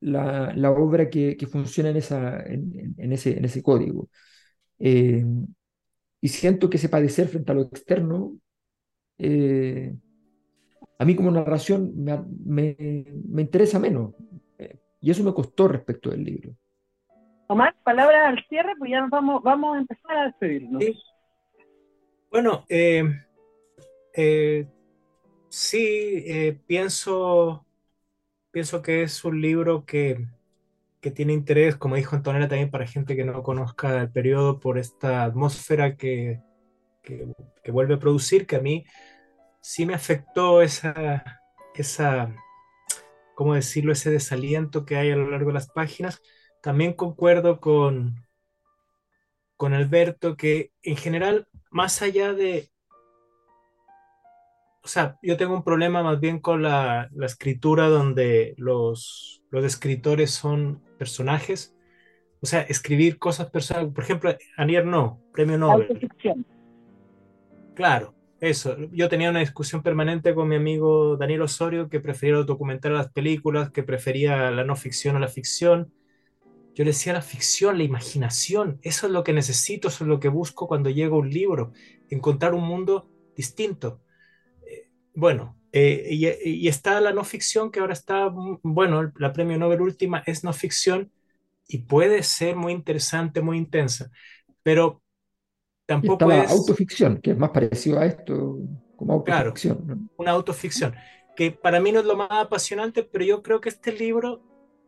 la, 0.00 0.52
la 0.54 0.70
obra 0.70 1.10
que, 1.10 1.36
que, 1.36 1.46
funciona 1.46 1.90
en, 1.90 1.96
esa, 1.96 2.42
en, 2.42 2.94
en, 2.96 3.12
ese, 3.12 3.36
en 3.36 3.44
ese 3.44 3.62
código. 3.62 4.08
Eh, 4.78 5.24
y 6.22 6.28
siento 6.28 6.68
que 6.68 6.78
ese 6.78 6.88
padecer 6.88 7.28
frente 7.28 7.52
a 7.52 7.54
lo 7.54 7.62
externo, 7.62 8.38
eh, 9.18 9.94
a 10.98 11.04
mí 11.04 11.14
como 11.14 11.30
narración 11.30 11.92
me, 11.96 12.18
me, 12.44 13.04
me 13.28 13.42
interesa 13.42 13.78
menos. 13.78 14.14
Eh, 14.58 14.78
y 15.02 15.10
eso 15.10 15.22
me 15.22 15.34
costó 15.34 15.68
respecto 15.68 16.10
del 16.10 16.24
libro. 16.24 16.54
Omar, 17.48 17.74
palabras 17.82 18.28
al 18.28 18.44
cierre, 18.48 18.74
pues 18.78 18.90
ya 18.90 19.00
nos 19.00 19.10
vamos, 19.10 19.42
vamos 19.42 19.76
a 19.76 19.80
empezar 19.80 20.16
a 20.16 20.24
despedirnos. 20.26 20.82
Bueno, 22.30 22.64
sí, 25.50 26.56
pienso, 26.66 27.66
pienso 28.50 28.82
que 28.82 29.02
es 29.02 29.24
un 29.24 29.40
libro 29.40 29.84
que, 29.84 30.26
que 31.00 31.10
tiene 31.10 31.32
interés, 31.32 31.76
como 31.76 31.96
dijo 31.96 32.16
Antonella, 32.16 32.48
también 32.48 32.70
para 32.70 32.86
gente 32.86 33.16
que 33.16 33.24
no 33.24 33.42
conozca 33.42 34.00
el 34.02 34.10
periodo, 34.12 34.60
por 34.60 34.78
esta 34.78 35.24
atmósfera 35.24 35.96
que, 35.96 36.42
que, 37.02 37.26
vuelve 37.72 37.94
a 37.94 37.98
producir, 37.98 38.46
que 38.46 38.56
a 38.56 38.60
mí 38.60 38.84
sí 39.62 39.86
me 39.86 39.94
afectó 39.94 40.62
esa, 40.62 41.42
esa, 41.74 42.34
¿cómo 43.34 43.54
decirlo?, 43.54 43.92
ese 43.92 44.10
desaliento 44.10 44.84
que 44.84 44.96
hay 44.96 45.10
a 45.10 45.16
lo 45.16 45.30
largo 45.30 45.48
de 45.48 45.54
las 45.54 45.70
páginas. 45.70 46.20
También 46.62 46.92
concuerdo 46.94 47.60
con, 47.60 48.26
con 49.56 49.74
Alberto 49.74 50.36
que 50.36 50.72
en 50.82 50.96
general, 50.96 51.48
más 51.70 52.02
allá 52.02 52.32
de, 52.34 52.69
o 54.82 54.88
sea, 54.88 55.18
yo 55.22 55.36
tengo 55.36 55.54
un 55.54 55.62
problema 55.62 56.02
más 56.02 56.20
bien 56.20 56.38
con 56.40 56.62
la, 56.62 57.08
la 57.12 57.26
escritura 57.26 57.88
donde 57.88 58.54
los, 58.56 59.42
los, 59.50 59.64
escritores 59.64 60.30
son 60.30 60.82
personajes. 60.98 61.74
O 62.40 62.46
sea, 62.46 62.62
escribir 62.62 63.18
cosas 63.18 63.50
personales. 63.50 63.92
Por 63.92 64.04
ejemplo, 64.04 64.34
Anier 64.56 64.86
no, 64.86 65.20
premio 65.32 65.58
Nobel. 65.58 66.10
Claro, 67.74 68.14
eso. 68.40 68.76
Yo 68.92 69.10
tenía 69.10 69.28
una 69.28 69.40
discusión 69.40 69.82
permanente 69.82 70.34
con 70.34 70.48
mi 70.48 70.56
amigo 70.56 71.18
Daniel 71.18 71.42
Osorio 71.42 71.90
que 71.90 72.00
prefería 72.00 72.38
a 72.38 72.88
las 72.88 73.12
películas, 73.12 73.70
que 73.70 73.82
prefería 73.82 74.50
la 74.50 74.64
no 74.64 74.76
ficción 74.76 75.16
a 75.16 75.20
la 75.20 75.28
ficción. 75.28 75.92
Yo 76.74 76.84
le 76.84 76.92
decía 76.92 77.12
la 77.12 77.20
ficción, 77.20 77.76
la 77.76 77.84
imaginación. 77.84 78.78
Eso 78.80 79.06
es 79.06 79.12
lo 79.12 79.24
que 79.24 79.34
necesito, 79.34 79.88
eso 79.88 80.04
es 80.04 80.08
lo 80.08 80.20
que 80.20 80.28
busco 80.28 80.66
cuando 80.66 80.88
llego 80.88 81.16
a 81.16 81.20
un 81.20 81.30
libro. 81.30 81.72
Encontrar 82.08 82.54
un 82.54 82.64
mundo 82.64 83.10
distinto 83.36 84.00
bueno, 85.14 85.56
eh, 85.72 86.08
y, 86.44 86.68
está 86.68 87.00
la 87.00 87.12
no 87.12 87.24
ficción, 87.24 87.70
que 87.70 87.80
ahora 87.80 87.92
está, 87.92 88.28
bueno, 88.62 89.12
la 89.16 89.32
premio 89.32 89.58
Nobel 89.58 89.82
última 89.82 90.22
es 90.26 90.42
no 90.42 90.52
ficción 90.52 91.10
y 91.68 91.78
puede 91.78 92.22
ser 92.22 92.56
muy 92.56 92.72
interesante, 92.72 93.40
muy 93.40 93.56
intensa, 93.56 94.10
pero 94.62 95.02
tampoco 95.86 96.30
está 96.30 96.44
la 96.44 96.50
autoficción, 96.50 97.18
que 97.18 97.30
es 97.30 97.38
más 97.38 97.50
parecido 97.50 98.00
a 98.00 98.06
esto 98.06 98.58
como 98.96 99.12
autoficción. 99.14 99.78
Claro, 99.84 100.00
una 100.16 100.30
autoficción, 100.32 100.94
que 101.36 101.52
para 101.52 101.80
mí 101.80 101.92
no 101.92 102.00
es 102.00 102.06
lo 102.06 102.16
más 102.16 102.30
apasionante, 102.30 103.04
pero 103.04 103.24
yo 103.24 103.42
creo 103.42 103.60
que 103.60 103.68
este 103.68 103.92
libro 103.92 104.42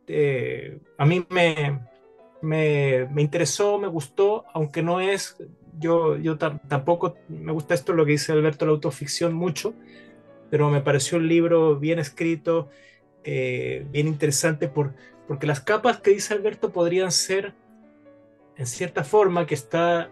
eh, 0.07 0.79
a 0.97 1.05
mí 1.05 1.25
me, 1.29 1.79
me, 2.41 3.07
me, 3.09 3.21
interesó, 3.21 3.77
me 3.79 3.87
gustó, 3.87 4.45
aunque 4.53 4.81
no 4.81 4.99
es, 4.99 5.37
yo, 5.79 6.17
yo 6.17 6.37
tampoco 6.37 7.15
me 7.29 7.51
gusta 7.51 7.73
esto, 7.73 7.93
lo 7.93 8.05
que 8.05 8.11
dice 8.11 8.33
Alberto, 8.33 8.65
la 8.65 8.71
autoficción 8.71 9.33
mucho, 9.33 9.73
pero 10.53 10.69
me 10.69 10.81
pareció 10.81 11.17
un 11.17 11.27
libro 11.27 11.79
bien 11.79 11.97
escrito, 11.97 12.69
eh, 13.23 13.87
bien 13.89 14.07
interesante, 14.07 14.67
por, 14.67 14.93
porque 15.27 15.47
las 15.47 15.61
capas 15.61 15.99
que 15.99 16.11
dice 16.11 16.35
Alberto 16.35 16.71
podrían 16.71 17.11
ser, 17.11 17.55
en 18.55 18.67
cierta 18.67 19.03
forma, 19.03 19.47
que 19.47 19.55
está 19.55 20.11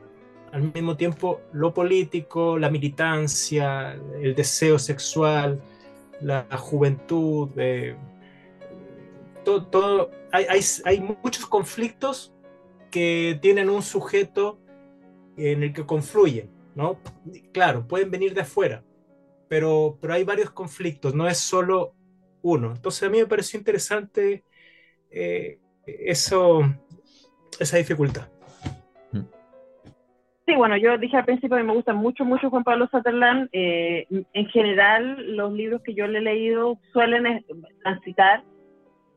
al 0.52 0.74
mismo 0.74 0.98
tiempo 0.98 1.42
lo 1.54 1.76
político, 1.76 2.58
la 2.58 2.72
militancia, 2.72 3.94
el 4.20 4.34
deseo 4.34 4.80
sexual, 4.80 5.62
la, 6.22 6.48
juventud, 6.58 7.52
eh, 7.58 7.96
todo, 9.46 9.68
todo 9.68 10.10
hay, 10.32 10.46
hay, 10.50 10.62
hay, 10.86 11.02
muchos 11.22 11.46
conflictos 11.46 12.34
que 12.89 13.38
tienen 13.44 13.70
un 13.70 13.84
sujeto 13.84 14.58
en 15.38 15.62
el 15.62 15.72
que 15.72 15.86
confluyen, 15.86 16.50
¿no? 16.74 16.98
Claro, 17.54 17.88
pueden 17.88 18.10
venir 18.10 18.34
de 18.34 18.42
afuera, 18.42 18.84
pero, 19.52 19.97
pero 19.99 20.14
hay 20.14 20.24
varios 20.24 20.49
conflictos, 20.52 21.14
no 21.14 21.28
es 21.28 21.38
solo 21.38 21.91
uno. 22.41 22.72
Entonces 22.74 23.04
a 23.04 23.12
mí 23.12 23.18
me 23.18 23.26
pareció 23.26 23.60
interesante 23.60 24.45
eh, 25.12 25.60
eso, 25.86 26.62
esa 27.60 27.76
dificultad. 27.76 28.30
Sí, 30.45 30.56
bueno, 30.56 30.78
yo 30.78 30.97
dije 30.97 31.18
al 31.18 31.26
principio 31.26 31.58
que 31.58 31.64
me 31.64 31.74
gusta 31.74 31.91
mucho, 31.93 32.24
mucho 32.24 32.49
Juan 32.49 32.64
Pablo 32.64 32.88
Sutherland. 32.89 33.49
Eh, 33.52 34.08
en 34.10 34.45
general, 34.47 35.36
los 35.36 35.52
libros 35.52 35.82
que 35.84 35.95
yo 35.95 36.08
le 36.08 36.20
he 36.20 36.22
leído 36.22 36.80
suelen 36.93 37.45
transitar 37.84 38.45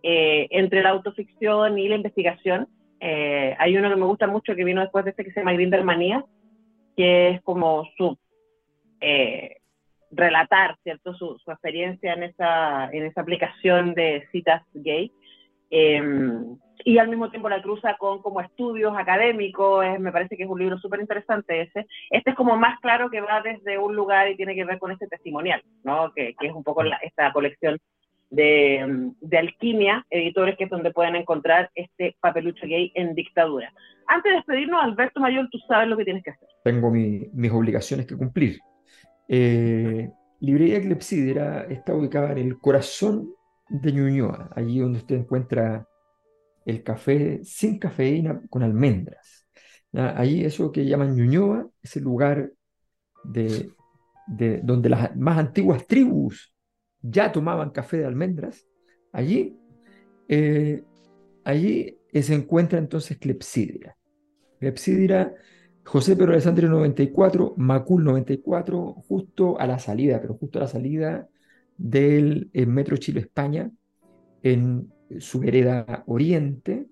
eh, 0.03 0.49
entre 0.51 0.83
la 0.83 0.91
autoficción 0.91 1.79
y 1.79 1.89
la 1.89 1.95
investigación. 1.95 2.67
hay 3.01 3.77
uno 3.77 3.89
que 3.89 4.01
me 4.01 4.07
gusta 4.07 4.27
mucho 4.27 4.57
que 4.57 4.65
vino 4.65 4.81
después 4.81 5.05
de 5.05 5.13
este 5.13 5.25
que 5.25 5.31
se 5.31 5.39
llama 5.39 5.53
Grindelmanía, 5.53 6.25
que 6.97 7.29
es 7.29 7.43
como 7.43 7.85
su 7.97 8.19
relatar, 10.15 10.77
¿cierto?, 10.83 11.15
su, 11.15 11.37
experiencia 11.47 12.15
en 12.15 12.25
esa, 12.25 12.91
en 12.93 13.07
esa 13.07 13.21
aplicación 13.21 13.95
de 13.95 14.27
citas 14.33 14.63
gay. 14.75 15.13
Em, 15.71 16.57
y 16.85 16.99
al 16.99 17.09
mismo 17.09 17.31
tiempo 17.31 17.49
la 17.49 17.63
cruza 17.63 17.97
con 17.97 18.21
como 18.21 18.41
estudios 18.41 18.95
académicos, 18.97 19.85
me 19.99 20.13
parece 20.13 20.37
que 20.37 20.45
es 20.45 20.49
un 20.49 20.59
libro 20.59 20.79
súper 20.79 21.01
interesante 21.01 21.63
ese. 21.63 21.87
Este 22.11 22.31
es 22.31 22.37
como 22.37 22.57
más 22.57 22.79
claro 22.81 23.11
que 23.11 23.21
va 23.21 23.41
desde 23.41 23.79
un 23.79 23.97
lugar 23.97 24.29
y 24.29 24.37
tiene 24.37 24.55
que 24.55 24.65
ver 24.65 24.79
con 24.79 24.93
este 24.93 25.07
testimonial, 25.07 25.63
¿no? 25.83 26.13
Que, 26.13 26.35
es 26.39 26.53
un 26.53 26.63
poco 26.63 26.83
esta 27.03 27.33
colección 27.33 27.79
de, 28.31 29.13
de, 29.21 29.39
Alquimia, 29.39 30.05
editores, 30.11 30.57
que 30.57 30.65
es 30.65 30.71
donde 30.71 30.93
pueden 30.93 31.17
encontrar 31.17 31.71
este 31.75 32.17
papelucho 32.21 32.67
gay 32.67 32.93
en 32.95 33.15
dictadura. 33.15 33.73
Antes 34.07 34.33
de 34.33 34.37
despedirnos, 34.37 34.83
Alberto 34.83 35.21
Mayor, 35.21 35.49
tú 35.51 35.59
sabes 35.67 35.89
lo 35.89 35.97
que 35.97 36.05
tienes 36.05 36.23
que 36.23 36.31
hacer. 36.31 36.49
Tengo 36.65 36.91
mis 36.91 37.53
obligaciones 37.53 38.07
que 38.07 38.17
cumplir. 38.17 38.59
Eh, 39.29 40.11
librería 40.41 40.81
Clepsidra 40.81 41.65
está 41.65 41.95
ubicada 41.95 42.33
en 42.33 42.39
el 42.39 42.59
corazón 42.59 43.33
de 43.69 43.93
Ñuñoa, 43.93 44.51
allí 44.55 44.81
donde 44.81 44.99
usted 44.99 45.17
encuentra 45.17 45.89
el 46.65 46.83
café 46.83 47.41
sin 47.45 47.79
cafeína 47.79 48.43
con 48.49 48.63
almendras. 48.63 49.47
Allí 49.93 50.45
eso 50.45 50.73
que 50.73 50.85
llaman 50.85 51.15
Ñuñoa 51.15 51.69
es 51.81 51.97
el 51.97 52.03
lugar 52.03 52.53
de, 53.23 53.71
donde 54.63 54.89
las 54.89 55.17
más 55.17 55.39
antiguas 55.39 55.87
tribus 55.87 56.53
ya 57.01 57.31
tomaban 57.31 57.71
café 57.71 57.99
de 57.99 58.07
almendras. 58.07 58.67
Allí, 59.13 59.57
eh, 60.29 60.83
allí 61.45 61.97
se 62.13 62.35
encuentra 62.35 62.79
entonces 62.79 63.19
Clepsidra. 63.19 63.97
Clepsidra 64.59 65.35
José 65.85 66.17
Pedro 66.17 66.33
Alessandro 66.33 66.69
94, 66.69 67.55
Macul 67.59 68.05
94, 68.05 68.95
justo 69.07 69.61
a 69.61 69.67
la 69.67 69.79
salida, 69.79 70.21
pero 70.21 70.35
justo 70.35 70.59
a 70.59 70.63
la 70.63 70.69
salida 70.69 71.29
del 71.77 72.51
eh, 72.53 72.67
Metro 72.67 72.97
Chile-España, 72.97 73.71
en 74.43 74.93
su 75.19 75.41
vereda 75.41 76.05
oriente, 76.07 76.87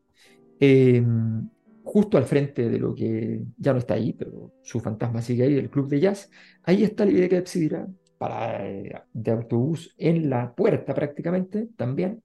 em, 0.60 1.48
justo 1.82 2.16
al 2.18 2.24
frente 2.24 2.68
de 2.68 2.78
lo 2.78 2.94
que 2.94 3.42
ya 3.56 3.72
no 3.72 3.78
está 3.78 3.94
ahí, 3.94 4.12
pero 4.12 4.52
su 4.62 4.80
fantasma 4.80 5.22
sigue 5.22 5.44
ahí, 5.44 5.58
el 5.58 5.70
club 5.70 5.88
de 5.88 6.00
jazz. 6.00 6.30
Ahí 6.62 6.84
está 6.84 7.04
la 7.04 7.10
biblioteca 7.10 7.40
de 7.40 7.46
Psidira, 7.46 7.88
para, 8.18 8.68
eh, 8.68 9.02
de 9.12 9.30
autobús 9.32 9.94
en 9.98 10.30
la 10.30 10.54
puerta 10.54 10.94
prácticamente 10.94 11.68
también. 11.76 12.22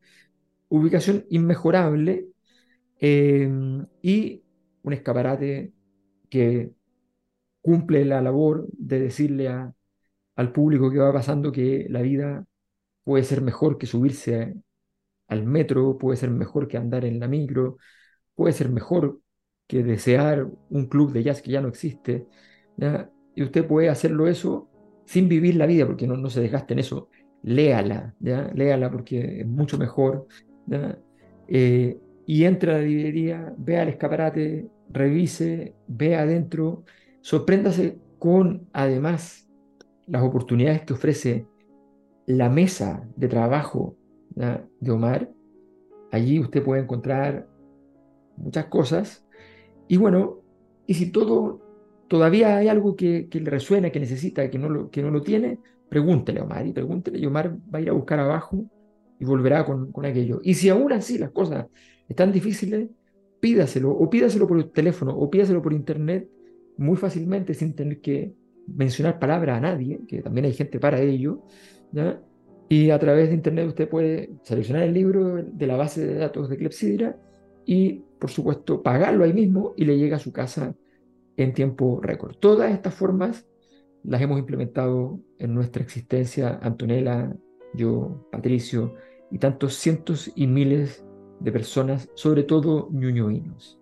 Ubicación 0.70 1.26
inmejorable 1.30 2.28
em, 2.99 3.86
y 4.01 4.43
un 4.84 4.93
escaparate 4.93 5.74
que 6.30 6.71
cumple 7.61 8.05
la 8.05 8.21
labor 8.21 8.67
de 8.73 8.99
decirle 8.99 9.49
al 10.36 10.51
público 10.51 10.91
que 10.91 10.99
va 10.99 11.13
pasando 11.13 11.51
que 11.51 11.88
la 11.89 12.01
vida 12.01 12.45
puede 13.03 13.23
ser 13.23 13.41
mejor 13.41 13.78
que 13.78 13.88
subirse 13.88 14.55
al 15.28 15.45
metro, 15.45 15.97
puede 15.97 16.17
ser 16.17 16.30
mejor 16.30 16.67
que 16.67 16.78
andar 16.78 17.05
en 17.05 17.19
la 17.19 17.28
micro, 17.28 17.78
puede 18.36 18.53
ser 18.53 18.69
mejor 18.69 19.19
que 19.67 19.84
desear 19.84 20.47
un 20.69 20.88
club 20.88 21.11
de 21.11 21.23
jazz 21.23 21.41
que 21.41 21.51
ya 21.51 21.61
no 21.61 21.67
existe. 21.67 22.28
Y 23.36 23.43
usted 23.43 23.67
puede 23.67 23.89
hacerlo 23.89 24.28
eso 24.28 24.69
sin 25.05 25.28
vivir 25.30 25.55
la 25.55 25.65
vida, 25.65 25.86
porque 25.86 26.07
no, 26.07 26.17
no 26.17 26.30
se 26.30 26.41
desgaste 26.41 26.73
en 26.73 26.80
eso. 26.80 27.09
Léala, 27.43 28.15
¿ya? 28.19 28.51
léala 28.53 28.91
porque 28.91 29.41
es 29.41 29.47
mucho 29.47 29.78
mejor. 29.78 30.28
Eh, 31.47 31.97
y 32.25 32.43
entra 32.43 32.75
a 32.75 32.78
la 32.80 32.84
librería, 32.84 33.53
vea 33.57 33.84
el 33.84 33.89
escaparate, 33.89 34.69
revise, 34.89 35.75
vea 35.88 36.21
adentro, 36.21 36.83
sorpréndase 37.21 37.99
con 38.19 38.67
además 38.73 39.47
las 40.07 40.23
oportunidades 40.23 40.81
que 40.81 40.93
ofrece 40.93 41.47
la 42.25 42.49
mesa 42.49 43.07
de 43.15 43.27
trabajo 43.27 43.95
de 44.35 44.91
Omar. 44.91 45.31
Allí 46.11 46.39
usted 46.39 46.63
puede 46.63 46.81
encontrar 46.81 47.47
muchas 48.38 48.65
cosas. 48.65 49.25
Y 49.88 49.97
bueno, 49.97 50.41
y 50.85 50.93
si 50.93 51.11
todo 51.11 51.61
todavía 52.07 52.57
hay 52.57 52.67
algo 52.67 52.95
que, 52.95 53.27
le 53.31 53.49
resuena, 53.49 53.89
que 53.89 53.99
necesita, 53.99 54.49
que 54.49 54.57
no, 54.57 54.69
lo, 54.69 54.89
que 54.89 55.01
no 55.01 55.11
lo 55.11 55.21
tiene, 55.21 55.59
pregúntele 55.89 56.39
a 56.39 56.43
Omar 56.43 56.65
y 56.65 56.73
pregúntele 56.73 57.19
y 57.19 57.25
Omar 57.25 57.57
va 57.73 57.79
a 57.79 57.81
ir 57.81 57.89
a 57.89 57.93
buscar 57.93 58.19
abajo 58.19 58.63
y 59.19 59.25
volverá 59.25 59.65
con, 59.65 59.91
con 59.91 60.05
aquello. 60.05 60.39
Y 60.43 60.53
si 60.53 60.69
aún 60.69 60.93
así 60.93 61.17
las 61.17 61.31
cosas 61.31 61.67
están 62.07 62.31
difíciles, 62.31 62.89
pídaselo 63.39 63.91
o 63.91 64.09
pídaselo 64.09 64.47
por 64.47 64.57
el 64.57 64.71
teléfono 64.71 65.15
o 65.15 65.29
pídaselo 65.29 65.61
por 65.61 65.73
internet 65.73 66.29
muy 66.77 66.95
fácilmente 66.95 67.53
sin 67.53 67.75
tener 67.75 68.01
que 68.01 68.33
mencionar 68.67 69.19
palabras 69.19 69.57
a 69.57 69.61
nadie, 69.61 70.01
que 70.07 70.21
también 70.21 70.45
hay 70.45 70.53
gente 70.53 70.79
para 70.79 71.01
ello. 71.01 71.43
Y 72.69 72.89
a 72.89 72.99
través 72.99 73.29
de 73.29 73.35
internet 73.35 73.67
usted 73.67 73.89
puede 73.89 74.31
seleccionar 74.43 74.83
el 74.83 74.93
libro 74.93 75.41
de 75.41 75.67
la 75.67 75.77
base 75.77 76.05
de 76.05 76.15
datos 76.15 76.49
de 76.49 76.57
Clepsidra 76.57 77.17
y, 77.65 78.03
por 78.19 78.29
supuesto, 78.29 78.83
pagarlo 78.83 79.23
ahí 79.23 79.33
mismo 79.33 79.73
y 79.77 79.85
le 79.85 79.97
llega 79.97 80.17
a 80.17 80.19
su 80.19 80.31
casa 80.33 80.75
en 81.38 81.53
tiempo 81.53 81.99
récord. 82.01 82.35
Todas 82.35 82.71
estas 82.71 82.93
formas 82.93 83.47
las 84.03 84.21
hemos 84.21 84.39
implementado 84.39 85.19
en 85.39 85.53
nuestra 85.53 85.83
existencia, 85.83 86.59
Antonella, 86.61 87.33
yo, 87.73 88.27
Patricio 88.31 88.95
y 89.31 89.39
tantos 89.39 89.75
cientos 89.75 90.31
y 90.35 90.47
miles 90.47 91.05
de 91.39 91.51
personas, 91.51 92.09
sobre 92.15 92.43
todo 92.43 92.89
ñuñoínos. 92.91 93.79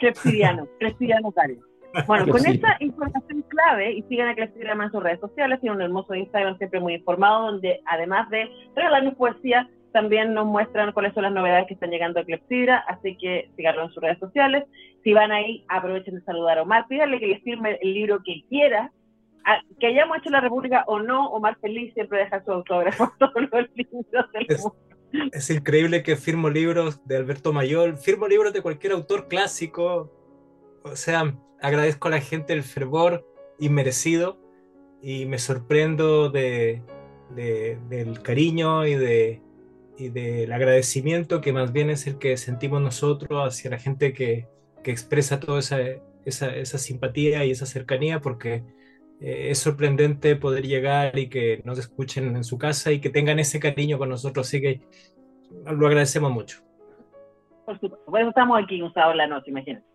Clepsidiano, 0.00 0.66
Clepsidiano 0.78 1.32
Cari. 1.32 1.58
Bueno, 2.06 2.26
con 2.28 2.44
esta 2.44 2.76
información 2.80 3.42
clave, 3.48 3.92
y 3.92 4.02
sigan 4.02 4.28
a 4.28 4.34
Clepsidra 4.34 4.72
en 4.72 4.90
sus 4.90 5.02
redes 5.02 5.20
sociales, 5.20 5.60
tiene 5.60 5.76
un 5.76 5.82
hermoso 5.82 6.14
Instagram 6.14 6.58
siempre 6.58 6.80
muy 6.80 6.94
informado, 6.94 7.52
donde 7.52 7.80
además 7.86 8.28
de 8.28 8.50
regalarnos 8.74 9.14
poesía, 9.14 9.70
también 9.92 10.34
nos 10.34 10.44
muestran 10.44 10.92
cuáles 10.92 11.14
son 11.14 11.22
las 11.22 11.32
novedades 11.32 11.66
que 11.68 11.74
están 11.74 11.90
llegando 11.90 12.20
a 12.20 12.24
Clepsidra, 12.24 12.84
así 12.86 13.16
que 13.16 13.50
síganlo 13.56 13.84
en 13.84 13.90
sus 13.92 14.02
redes 14.02 14.18
sociales. 14.18 14.64
Si 15.02 15.14
van 15.14 15.32
ahí, 15.32 15.64
aprovechen 15.68 16.16
de 16.16 16.20
saludar 16.20 16.58
a 16.58 16.62
Omar, 16.62 16.86
pídanle 16.86 17.18
que 17.18 17.28
les 17.28 17.42
firme 17.42 17.78
el 17.80 17.94
libro 17.94 18.20
que 18.22 18.42
quiera, 18.50 18.92
que 19.80 19.86
hayamos 19.86 20.18
hecho 20.18 20.30
la 20.30 20.40
República 20.40 20.84
o 20.86 20.98
no, 20.98 21.30
Omar 21.30 21.56
Feliz 21.60 21.94
siempre 21.94 22.18
deja 22.18 22.44
su 22.44 22.52
autógrafo 22.52 23.10
todos 23.18 23.32
los 23.34 23.70
libros 23.74 24.32
del 24.32 24.46
es, 24.48 24.66
Es 25.32 25.50
increíble 25.50 26.02
que 26.02 26.16
firmo 26.16 26.50
libros 26.50 27.00
de 27.04 27.16
Alberto 27.16 27.52
Mayol, 27.52 27.96
firmo 27.96 28.28
libros 28.28 28.52
de 28.52 28.62
cualquier 28.62 28.92
autor 28.92 29.28
clásico, 29.28 30.12
o 30.82 30.96
sea, 30.96 31.36
agradezco 31.60 32.08
a 32.08 32.12
la 32.12 32.20
gente 32.20 32.52
el 32.52 32.62
fervor 32.62 33.26
inmerecido 33.58 34.38
y 35.02 35.26
me 35.26 35.38
sorprendo 35.38 36.30
de, 36.30 36.82
del 37.34 38.22
cariño 38.22 38.86
y 38.86 38.94
de 38.94 39.42
y 39.98 40.10
del 40.10 40.52
agradecimiento 40.52 41.40
que 41.40 41.52
más 41.52 41.72
bien 41.72 41.90
es 41.90 42.06
el 42.06 42.18
que 42.18 42.36
sentimos 42.36 42.82
nosotros 42.82 43.46
hacia 43.46 43.70
la 43.70 43.78
gente 43.78 44.12
que, 44.12 44.48
expresa 44.84 45.40
toda 45.40 45.58
esa, 45.58 45.80
esa, 46.24 46.78
simpatía 46.78 47.44
y 47.44 47.50
esa 47.50 47.66
cercanía, 47.66 48.20
porque 48.20 48.62
eh, 49.20 49.48
es 49.50 49.58
sorprendente 49.58 50.36
poder 50.36 50.66
llegar 50.66 51.18
y 51.18 51.28
que 51.28 51.62
nos 51.64 51.78
escuchen 51.78 52.36
en 52.36 52.44
su 52.44 52.58
casa 52.58 52.92
y 52.92 53.00
que 53.00 53.10
tengan 53.10 53.38
ese 53.38 53.60
cariño 53.60 53.98
con 53.98 54.08
nosotros, 54.08 54.46
así 54.46 54.60
que 54.60 54.80
lo 55.64 55.86
agradecemos 55.86 56.30
mucho. 56.30 56.60
Por 57.64 57.80
supuesto, 57.80 58.04
por 58.04 58.20
eso 58.20 58.28
estamos 58.28 58.62
aquí 58.62 58.80
un 58.80 58.92
sábado 58.92 59.12
en 59.12 59.18
la 59.18 59.26
noche, 59.26 59.50
imagínense. 59.50 59.86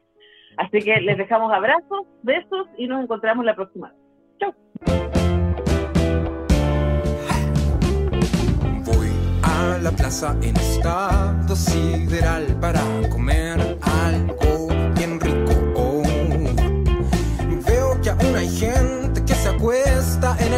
Así 0.57 0.80
que 0.80 0.99
les 1.01 1.17
dejamos 1.19 1.53
abrazos, 1.53 2.07
besos 2.24 2.67
y 2.78 2.88
nos 2.88 3.03
encontramos 3.03 3.45
la 3.45 3.55
próxima. 3.55 3.93
Chau. 4.39 4.53
la 9.82 9.91
plaza 9.91 10.36
en 10.43 10.55
estado 10.57 11.55
sideral 11.55 12.45
para 12.59 12.82
comer 13.09 13.78
algo 13.82 14.61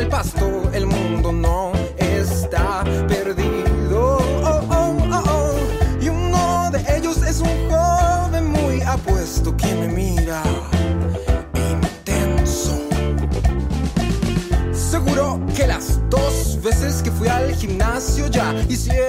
el 0.04 0.10
pasto, 0.10 0.70
el 0.74 0.86
mundo 0.86 1.32
no 1.32 1.72
está 1.98 2.84
perdido. 3.08 4.18
Oh, 4.44 4.98
oh, 5.12 5.56
y 6.02 6.10
uno 6.10 6.70
de 6.72 6.98
ellos 6.98 7.18
es 7.24 7.40
un 7.40 7.70
joven 7.70 8.52
muy 8.52 8.82
apuesto 8.82 9.56
que 9.56 9.74
me 9.76 9.88
mira. 9.88 10.44
Intenso. 11.72 12.78
Seguro 14.74 15.40
que 15.56 15.68
las 15.68 16.00
dos 16.10 16.60
veces 16.62 17.02
que 17.02 17.12
fui 17.12 17.30
al 17.30 17.54
gimnasio 17.56 18.28
ya 18.28 18.54
hicieron 18.68 19.03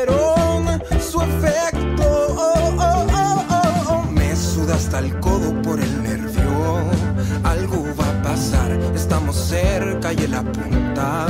cerca 9.45 10.13
y 10.15 10.17
él 10.25 10.35
apunta 10.35 11.27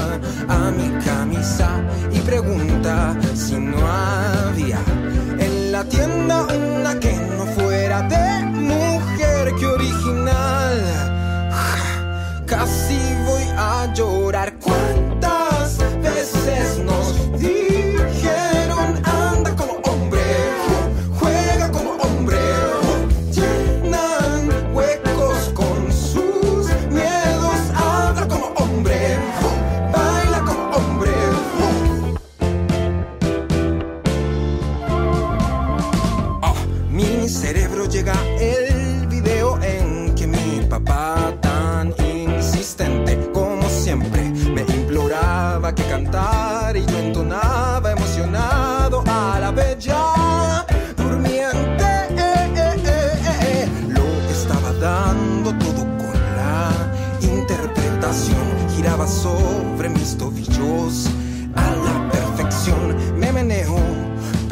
a 0.48 0.70
mi 0.70 0.88
camisa 1.04 1.82
y 2.12 2.20
pregunta 2.20 3.16
si 3.34 3.56
no 3.56 3.78
había 3.86 4.78
en 5.38 5.72
la 5.72 5.84
tienda 5.84 6.44
una 6.44 7.00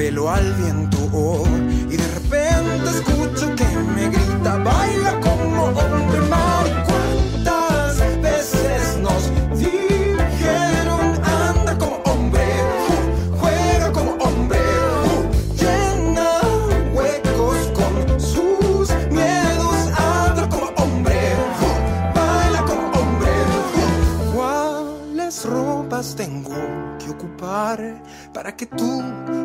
pelo 0.03 0.29
al 0.29 0.53
viento 0.55 0.99
oh, 1.13 1.47
y 1.89 1.97
de 1.97 2.09
repente 2.19 2.91
escucho 2.91 3.55
que 3.55 3.69
me 3.95 4.09
grita, 4.09 4.57
baila 4.57 5.21
como 5.21 5.67
hombre 5.67 6.21
mar. 6.29 6.67
¿Cuántas 6.89 7.99
veces 8.21 8.99
nos 9.01 9.31
dijeron 9.57 11.07
anda 11.23 11.79
como 11.79 11.99
hombre, 12.11 12.47
juega 13.39 13.93
como 13.93 14.13
hombre, 14.25 14.59
llena 15.61 16.41
huecos 16.93 17.59
con 17.79 18.21
sus 18.21 18.89
miedos, 19.09 19.77
anda 19.97 20.49
como 20.49 20.67
hombre, 20.83 21.21
baila 22.13 22.65
como 22.65 22.87
hombre. 22.99 23.31
¿Cuáles 24.35 25.45
ropas 25.45 26.17
tengo 26.17 26.57
que 26.99 27.11
ocupar 27.11 28.03
para 28.33 28.55
que 28.55 28.67
tú 28.67 29.03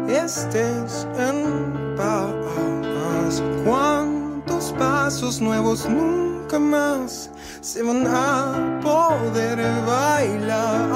estés 0.08 1.08
en 1.18 1.96
paz? 1.96 3.44
¿Cuántos 3.66 4.74
pasos 4.74 5.42
nuevos 5.42 5.88
nunca 5.88 6.58
más 6.60 7.30
se 7.62 7.84
van 7.84 8.08
a 8.08 8.80
poder 8.82 9.60
bailar? 9.86 10.88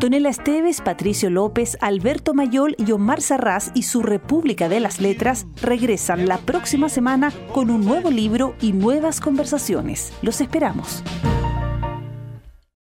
Antonella 0.00 0.30
Esteves, 0.30 0.80
Patricio 0.80 1.28
López, 1.28 1.76
Alberto 1.82 2.32
Mayol 2.32 2.74
y 2.78 2.90
Omar 2.92 3.20
Sarraz 3.20 3.70
y 3.74 3.82
su 3.82 4.00
República 4.00 4.70
de 4.70 4.80
las 4.80 4.98
Letras 4.98 5.46
regresan 5.60 6.26
la 6.26 6.38
próxima 6.38 6.88
semana 6.88 7.34
con 7.52 7.68
un 7.68 7.84
nuevo 7.84 8.10
libro 8.10 8.54
y 8.62 8.72
nuevas 8.72 9.20
conversaciones. 9.20 10.14
Los 10.22 10.40
esperamos. 10.40 11.04